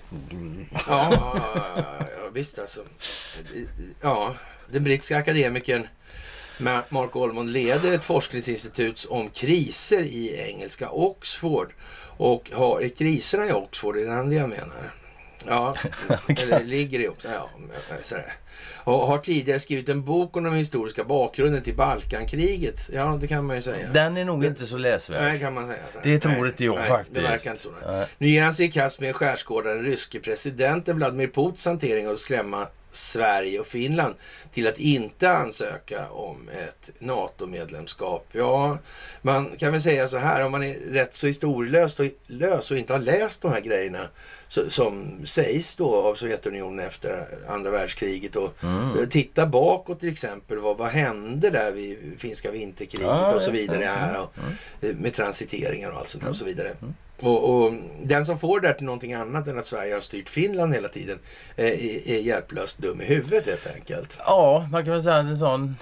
[0.89, 2.81] Ja, ja, ja, visst alltså.
[4.01, 4.35] Ja,
[4.71, 5.87] den brittiska akademikern
[6.89, 11.73] Mark Almond leder ett forskningsinstitut om kriser i engelska Oxford.
[12.17, 14.95] Och har kriserna i Oxford, är det det jag menar?
[15.47, 15.75] Ja,
[16.29, 17.33] eller ligger i Oxford.
[17.35, 17.51] Ja,
[18.01, 18.35] sådär.
[18.85, 22.89] Och har tidigare skrivit en bok om den historiska bakgrunden till Balkankriget.
[22.93, 23.89] Ja, det kan man ju säga.
[23.93, 25.23] Den är nog inte så läsvärd.
[25.23, 25.79] Nej, kan man säga.
[26.03, 27.15] Det tror Nej, inte jag nej, faktiskt.
[27.15, 27.71] Det verkar inte så.
[27.71, 27.97] nej.
[27.97, 28.07] Nej.
[28.19, 32.09] Nu ger han sig i kast med en skärskådare, den ryske presidenten Vladimir Putins hantering
[32.09, 34.15] av att skrämma Sverige och Finland
[34.53, 38.27] till att inte ansöka om ett NATO-medlemskap.
[38.33, 38.79] Ja,
[39.23, 42.77] man kan väl säga så här, om man är rätt så historielös och, lös och
[42.79, 44.09] inte har läst de här grejerna
[44.49, 49.09] så, som sägs då av Sovjetunionen efter andra världskriget och Mm.
[49.09, 50.59] titta bakåt till exempel.
[50.59, 54.21] Vad, vad hände där vid finska vinterkriget Ja, och så vidare här Mm.
[54.23, 54.33] och,
[54.85, 56.73] eh, med transiteringar och allt sånt där och så vidare.
[57.21, 57.73] Och, och
[58.03, 60.89] den som får det här till någonting annat än att Sverige har styrt Finland hela
[60.89, 61.19] tiden
[61.57, 64.19] eh, är, är hjälplöst dum i huvudet helt enkelt.
[64.27, 65.77] Ja, man kan väl säga att en sån...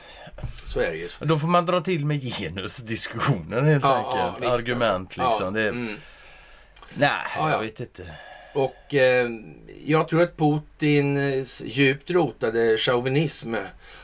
[0.65, 1.09] Så är det ju.
[1.21, 4.17] Då får man dra till med genusdiskussionen helt Ja, enkelt.
[4.17, 5.51] ja, visst, Argument alltså.
[5.51, 5.57] liksom.
[5.57, 5.97] Ja, Det, mm.
[6.95, 7.51] Nej, Ja, ja.
[7.51, 8.03] jag vet inte.
[8.55, 9.29] Och eh,
[9.85, 13.55] jag tror att Putins djupt rotade chauvinism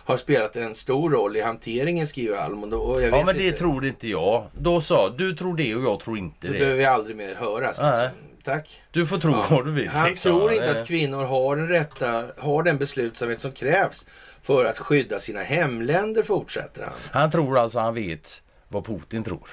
[0.04, 2.74] har spelat en stor roll i hanteringen skriver Almond.
[2.74, 4.46] Och jag Ja, men det inte, tror inte jag.
[4.58, 6.58] Då sa du tror det och jag tror inte så det.
[6.58, 7.80] behöver vi aldrig mer höras.
[7.82, 8.02] Nej.
[8.02, 8.18] Liksom.
[8.42, 8.80] Tack.
[8.90, 9.46] Du får tro Ja.
[9.50, 9.88] vad du vill.
[9.88, 10.30] Han liksom.
[10.32, 14.06] tror inte att kvinnor har den rätta, har den beslutsamhet som krävs
[14.42, 16.92] för att skydda sina hemländer, fortsätter han.
[17.10, 19.48] Han tror alltså han vet vad Putin tror.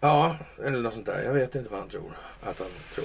[0.00, 1.22] Ja, eller något sånt där.
[1.22, 3.04] Jag vet inte vad han tror att han tror.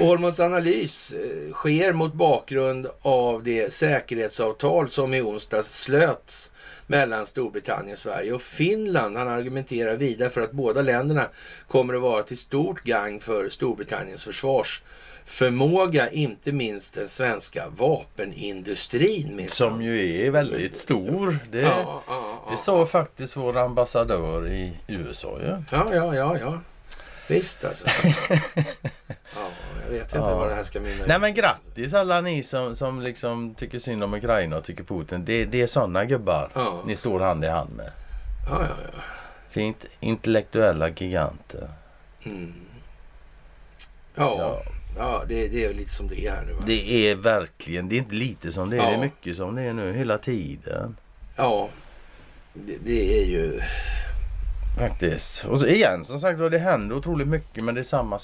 [0.00, 6.52] Ålmonds analys eh, sker mot bakgrund av det säkerhetsavtal som i onsdags slöts
[6.86, 9.16] mellan Storbritannien, Sverige och Finland.
[9.16, 11.26] Han argumenterar vidare för att båda länderna
[11.68, 19.46] kommer att vara till stort gagn för Storbritanniens försvarsförmåga, inte minst den svenska vapenindustrin.
[19.48, 21.38] Som ju är väldigt stor.
[21.50, 25.38] Det, ja, ja, ja, det sa faktiskt vår ambassadör i USA.
[25.70, 26.60] Ja, ja, ja, ja.
[27.28, 27.86] Visst alltså.
[29.34, 29.48] ja,
[29.84, 30.36] jag vet inte Ja.
[30.38, 34.04] vad det här ska mynna Nej men grattis alla ni som, som liksom tycker synd
[34.04, 35.24] om Ukraina och tycker Putin.
[35.24, 36.82] Det, det är sådana gubbar Ja.
[36.86, 37.90] ni står hand i hand med.
[38.50, 39.00] Ja, ja, ja.
[39.48, 41.68] Fint intellektuella giganter.
[42.24, 42.52] Mm.
[44.14, 44.62] Ja, Ja.
[44.98, 45.24] ja.
[45.28, 46.52] det, det är lite som det är här nu.
[46.52, 46.62] Va?
[46.66, 49.62] Det är verkligen, det är inte lite som det är, det är mycket som det
[49.62, 50.96] är nu hela tiden.
[51.36, 51.68] Ja,
[52.54, 53.60] det, det är ju...
[54.78, 55.44] Faktiskt.
[55.44, 58.18] Och så igen som sagt det händer otroligt mycket men det är samma.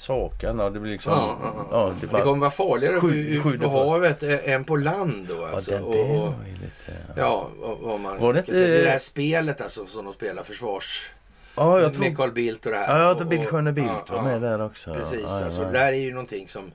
[0.64, 1.12] Och det blir liksom...
[1.12, 1.92] Ja, ja, ja.
[2.00, 5.78] det Det kommer vara farligare ut skydd på havet än på land då alltså.
[5.78, 6.92] och, och, var ju lite...
[7.16, 8.84] ja, vad, vad man Var det ska säga.
[8.84, 11.10] Det här spelet alltså som de spelar försvars...
[11.56, 12.04] Ja, jag tror...
[12.04, 12.98] Med Carl Bildt och det här.
[12.98, 14.94] Ja, jag tror och- Bildsköne Bildt var med där också.
[14.94, 16.70] Precis, ja, alltså, det där är ju någonting som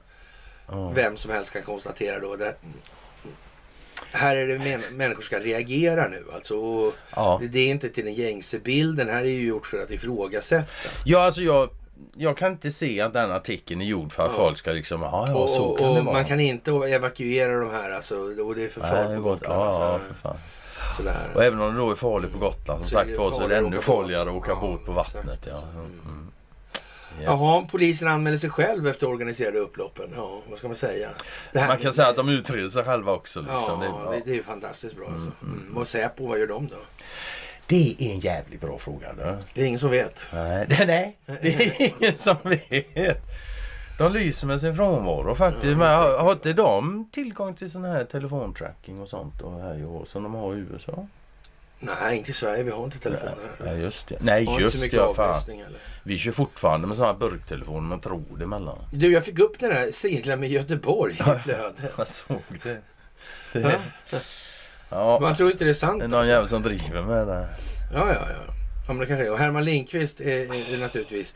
[0.94, 2.36] vem som helst kan konstatera då.
[2.36, 2.56] Det,
[4.12, 6.56] här är det men, människor ska reagera nu alltså.
[7.16, 7.38] Ja.
[7.42, 9.10] det, det är inte till den gängse bilden.
[9.10, 10.70] Här är ju gjort för att ifrågasätta.
[11.06, 11.70] ja, alltså jag...
[12.16, 14.38] Jag kan inte se att den artikeln är gjord för att Ja.
[14.38, 16.14] folk ska liksom, ja, ja så och, kan det och vara.
[16.14, 18.16] man kan inte evakuera de här alltså.
[18.16, 19.22] Och det är för farligt det på.
[19.22, 19.60] Gotland.
[19.62, 20.38] Ja, ja, alltså, fan.
[20.98, 21.32] sådär.
[21.36, 23.44] Och även om det då är farligt på Gotland som Så sagt det var så
[23.44, 25.24] är det ännu farligare att åka Ja, båt på vattnet.
[25.26, 25.52] exakt, Ja.
[25.52, 25.66] alltså.
[25.68, 26.32] Mm.
[27.18, 27.24] Ja.
[27.24, 30.10] Jaha, polisen anmäler sig själv efter organiserade upploppen.
[30.16, 31.10] Ja, vad ska man säga?
[31.54, 33.40] Man kan med- säga att de utreder sig själva också.
[33.40, 33.60] Liksom.
[33.84, 35.32] Ja, det, är det, det är fantastiskt bra alltså.
[35.42, 35.78] Mm.
[35.78, 36.76] Och Säpo, vad gör de då?
[37.68, 39.14] det är en jävligt bra fråga.
[39.14, 39.38] Då.
[39.54, 40.28] Det är ingen som vet.
[40.34, 43.18] Nej, det, nej, det är ingen som vet.
[43.98, 45.78] De lyser med sin frånvaro faktiskt.
[45.78, 49.86] Men har, har inte de tillgång till sån här telefontracking och sånt och här i
[49.86, 51.08] år som de har i USA?
[51.84, 52.64] Nej, inte i Sverige.
[52.64, 53.36] Vi har inte telefoner.
[53.66, 54.18] Ja, just det.
[54.20, 55.16] Nej, Har just det.
[55.16, 55.36] Fan.
[56.04, 58.78] Vi kör fortfarande med sådana här burktelefoner med tråd emellan.
[58.92, 61.94] Du, jag fick upp den där segla med Göteborg i flödet.
[61.98, 62.82] Jag såg det.
[63.54, 63.72] Ja.
[64.90, 66.00] Ja, Man tror inte det är sant.
[66.00, 66.34] det är någon alltså.
[66.34, 67.50] jävel som driver med det.
[67.94, 68.54] Ja, ja, ja.
[68.88, 69.32] ja men det kanske är.
[69.32, 71.36] Och Herman Lindqvist är, är, naturligtvis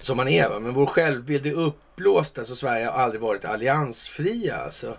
[0.00, 0.48] som han är.
[0.48, 0.58] Va?
[0.58, 2.38] Men vår självbild är uppblåst.
[2.38, 4.56] Alltså Sverige har aldrig varit alliansfria.
[4.56, 4.96] Alltså.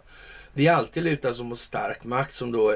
[0.54, 2.76] Vi är alltid lutat som mot stark makt som då,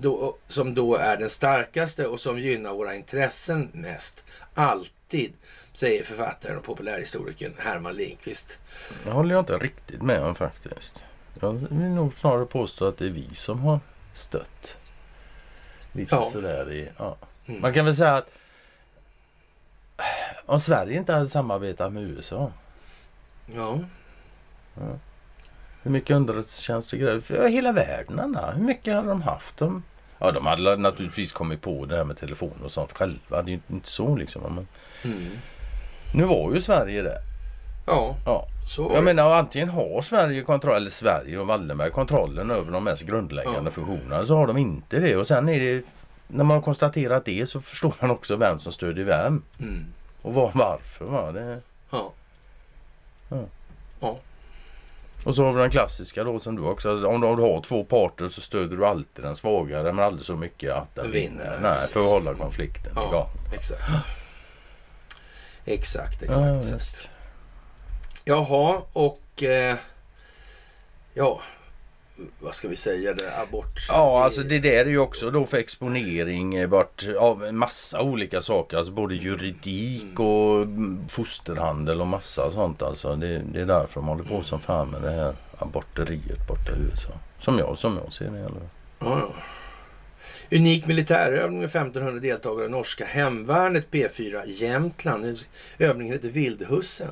[0.00, 4.24] då, som då är den starkaste och som gynnar våra intressen mest.
[4.54, 5.32] Alltid,
[5.72, 8.58] säger författaren och populärhistorikern Herman Lindqvist.
[9.04, 11.04] Det håller jag inte riktigt med om faktiskt.
[11.40, 13.80] Jag vill nog snarare påstå att det är vi som har
[14.14, 14.76] stött.
[15.92, 16.24] Lite Ja.
[16.24, 16.88] sådär i...
[16.98, 17.16] Ja.
[17.46, 17.60] Mm.
[17.60, 18.28] Man kan väl säga att
[20.46, 22.52] om Sverige inte hade samarbetat med USA.
[23.46, 23.78] Ja,
[25.84, 28.50] Hur mycket underrättelsetjänster ja, Hela världen Anna.
[28.50, 29.56] Hur mycket hade de haft?
[29.56, 29.82] De,
[30.18, 33.42] ja, de hade naturligtvis kommit på det här med telefon och sånt själva.
[33.42, 34.42] Det är ju inte så liksom.
[34.42, 34.66] Men
[35.12, 35.30] mm.
[36.14, 37.18] nu var ju Sverige det.
[37.86, 38.46] ja Ja.
[38.76, 43.02] så Jag menar antingen har Sverige kontroll, eller Sverige och Wallenberg kontrollen över de mest
[43.02, 43.70] grundläggande Ja.
[43.70, 44.26] funktionerna.
[44.26, 45.16] Så har de inte det.
[45.16, 45.84] Och sen är det,
[46.28, 49.42] när man har konstaterat det så förstår man också vem som stödjer vem.
[49.60, 49.84] Mm.
[50.22, 51.04] Och var, varför.
[51.04, 51.32] Va?
[51.32, 52.12] Det, Ja.
[53.28, 53.44] Ja.
[54.00, 54.18] Ja.
[55.24, 57.06] Och så har vi den klassiska då som du också.
[57.06, 60.24] Om du, om du har två parter så stöder du alltid den svagare men aldrig
[60.26, 63.28] så mycket att den Vinner, Nej, för att hålla konflikten Ja, igång.
[63.52, 64.08] exakt.
[65.64, 66.40] Exakt, exakt.
[66.46, 67.08] Ja, exakt.
[68.24, 69.76] Jaha, och eh,
[71.14, 71.40] ja,
[72.40, 73.14] vad ska vi säga?
[73.14, 73.86] Det, abort.
[73.88, 78.02] Ja, alltså det där är ju också då för exponering eh, vart av en massa
[78.02, 78.76] olika saker.
[78.76, 83.16] Alltså både juridik och mm, fosterhandel och massa sånt alltså.
[83.16, 86.90] Det, det är därför de håller på som fan med det här aborteriet borta i
[86.90, 87.10] USA.
[87.38, 88.52] Som jag, som jag ser det fall.
[88.98, 89.32] Ja, ja.
[90.54, 92.68] Unik militärövning med 1500 deltagare.
[92.68, 95.38] Norska hemvärnet P4 Jämtland.
[95.78, 97.08] Övningen heter Vildhussen.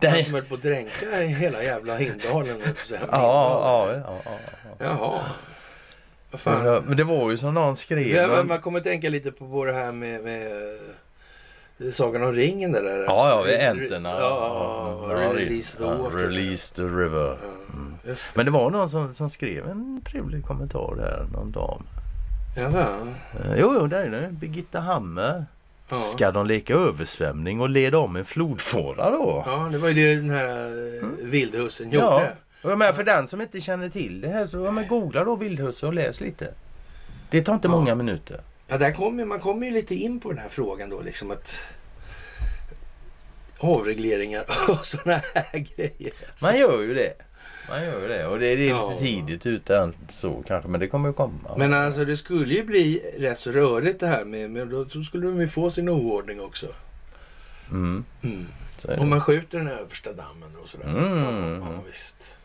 [0.00, 2.56] Det- Han som höll på att dränka i hela jävla Hindalen.
[2.64, 2.90] att.
[2.90, 4.20] Ja, ja, ja.
[4.24, 4.32] ja,
[4.64, 4.74] ja.
[4.86, 5.20] Jaha.
[6.30, 6.66] Vad fan.
[6.66, 8.06] Ja, Men det var ju som någon skrev.
[8.16, 12.72] Ja, men man kommer tänka lite på det här med, med eh, Sagan om ringen
[12.72, 12.82] där.
[12.82, 13.04] där.
[13.04, 14.08] Ja, ja, vid Änterna.
[14.08, 16.16] Ja, ja, Ja, release the water.
[16.16, 17.36] Release the river.
[18.04, 18.26] Det.
[18.34, 21.82] Men det var någon som, som skrev en trevlig kommentar där, någon dam.
[22.58, 22.78] Jaså?
[22.78, 24.28] Eh, Jo, jo, där är det.
[24.32, 25.46] Birgitta Hammer.
[25.90, 26.02] Ja.
[26.02, 29.42] Ska de leka översvämning och leda om en flodfåra då?
[29.46, 32.06] ja, det var ju det den här eh, vildhussen gjorde.
[32.06, 32.28] Ja.
[32.62, 35.24] Och jag menar, för den som inte känner till det här så ja, men googla
[35.24, 36.54] då vildhusse och läs lite.
[37.30, 37.72] Det tar inte Ja.
[37.72, 38.40] många minuter.
[38.68, 41.58] Ja, där kommer man kommer ju lite in på den här frågan då liksom att
[43.58, 46.12] avregleringar och sådana här grejer.
[46.30, 46.46] alltså.
[46.46, 47.12] Man gör ju det.
[47.70, 48.26] Man gör det.
[48.26, 48.88] Och det är, är Ja.
[48.90, 50.68] lite tidigt ute än så kanske.
[50.70, 51.54] Men det kommer ju komma.
[51.56, 55.26] Men alltså det skulle ju bli rätt så rörigt det här med, men då skulle
[55.26, 56.66] de ju få sin oordning också.
[57.70, 58.04] Mm.
[58.22, 58.46] Mm.
[58.98, 60.86] Om man skjuter den översta dammen och sådär.
[60.88, 61.60] Mm.
[61.60, 62.38] Ja, ja, visst.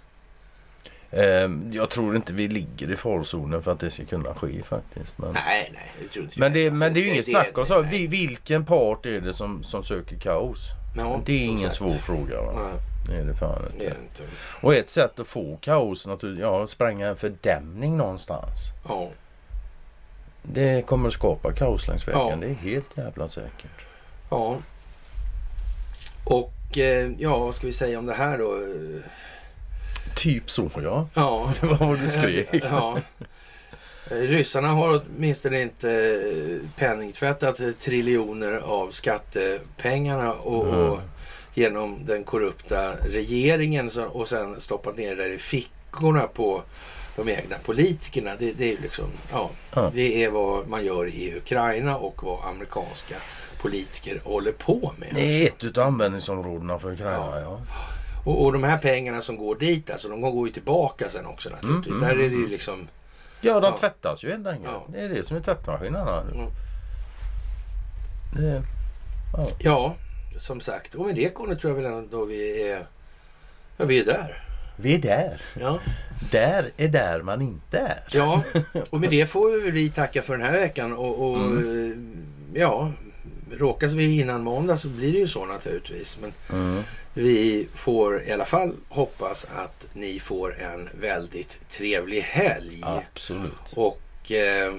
[1.12, 5.18] Ehm, jag tror inte vi ligger i farzonen för att det ska kunna ske faktiskt.
[5.18, 6.62] Men, Nej, nej, det tror inte men, jag.
[6.62, 7.82] det, Alltså, men det är ju inget snack om så.
[7.82, 10.68] Vi- Vilken part är det som, som söker kaos?
[10.98, 11.76] Ja, det är ingen sagt.
[11.76, 12.36] svår fråga.
[13.08, 14.02] Det är det fan det är inte.
[14.02, 14.24] inte.
[14.62, 18.60] Och ett sätt att få kaos naturligtvis, ja, spränga en fördämning någonstans.
[18.88, 19.10] Ja.
[20.42, 22.22] Det kommer att skapa kaos längs vägen.
[22.30, 22.36] Ja.
[22.36, 23.86] Det är helt jävla säkert.
[24.30, 24.58] ja.
[26.26, 28.58] Och eh, ja, vad ska vi säga om det här då?
[30.16, 31.08] Typ så ja.
[31.14, 31.52] Ja.
[31.62, 32.48] Det var vad du skrek.
[32.72, 32.98] Ja.
[34.06, 40.80] Ryssarna har åtminstone inte eh, penningtvättat triljoner av skattepengarna och, Mm.
[40.90, 41.00] och
[41.54, 46.62] genom den korrupta regeringen och sen stoppat ner det i fickorna på
[47.16, 48.32] de egna politikerna.
[48.40, 49.92] Det, det är ju liksom, ja, Ja.
[49.94, 53.16] det är vad man gör i Ukraina och vad amerikanska
[53.62, 55.10] politiker håller på med.
[55.14, 57.62] Det är ett utav användningsområdena för Ukraina ja.
[58.26, 61.50] Och, och de här pengarna som går dit, alltså de går ju tillbaka sen också
[61.50, 61.94] naturligtvis.
[61.94, 62.50] Mm, mm, Där är det ju mm.
[62.52, 62.88] liksom,
[63.42, 63.78] Ja, de Ja.
[63.80, 64.74] tvättas ju helt enkelt.
[64.74, 64.86] Ja.
[64.94, 66.22] Det är det som är tvättmaskinerna.
[66.22, 66.48] Mm.
[68.36, 68.64] Det,
[69.34, 69.44] ja.
[69.60, 69.96] ja,
[70.38, 70.96] som sagt.
[70.96, 72.86] Och med det tror jag väl ändå vi är,
[73.78, 74.44] ja vi är där.
[74.78, 75.42] Vi är där.
[75.60, 75.80] Ja.
[76.32, 78.04] Där är där man inte är.
[78.12, 78.44] ja,
[78.90, 81.92] och med det får vi tacka för den här veckan och, och eh,
[82.54, 82.92] ja,
[83.52, 86.20] råkas vi innan måndag så blir det ju så naturligtvis.
[86.22, 86.84] Men Mm.
[87.14, 92.82] vi får i alla fall hoppas att ni får en väldigt trevlig helg.
[92.84, 93.74] Absolut.
[93.76, 94.74] Och eh,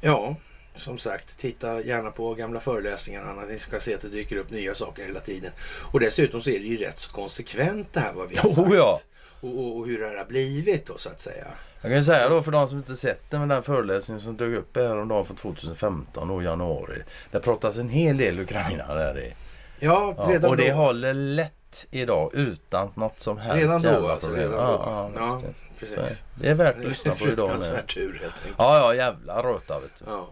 [0.00, 0.36] ja,
[0.76, 3.46] som sagt, titta gärna på gamla föreläsningar.
[3.50, 5.50] Ni ska se att det dyker upp nya saker hela tiden.
[5.92, 8.68] Och dessutom så är det ju rätt så konsekvent det här vad vi har sagt.
[8.74, 9.00] ja.
[9.40, 11.46] Och, och, och hur det här har blivit då så att säga.
[11.82, 14.76] Jag kan säga då för de som inte sett den, den föreläsningen som dök upp
[14.76, 17.02] häromdagen från 2015 då januari.
[17.30, 19.34] Det pratas en hel del Ukraina där i.
[19.80, 20.74] Ja, Ja, redan och det då.
[20.74, 21.55] håller lätt
[21.90, 24.50] idag utan något som helst Redan då jävla alltså, problem.
[24.50, 24.72] redan då.
[24.72, 25.42] Ja, ja, Ja,
[25.78, 25.96] precis.
[25.96, 27.54] Så Det är värt att lyssna på idag med.
[27.56, 28.54] fruktansvärd tur helt enkelt.
[28.58, 30.04] Ja, ja, jävla röta vet du.
[30.06, 30.28] Ja.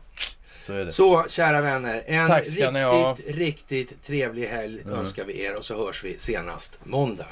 [0.66, 0.93] Så är det.
[0.93, 6.05] Så kära vänner, en Tack riktigt, riktigt trevlig helg önskar vi er och så hörs
[6.05, 7.27] vi senast måndag.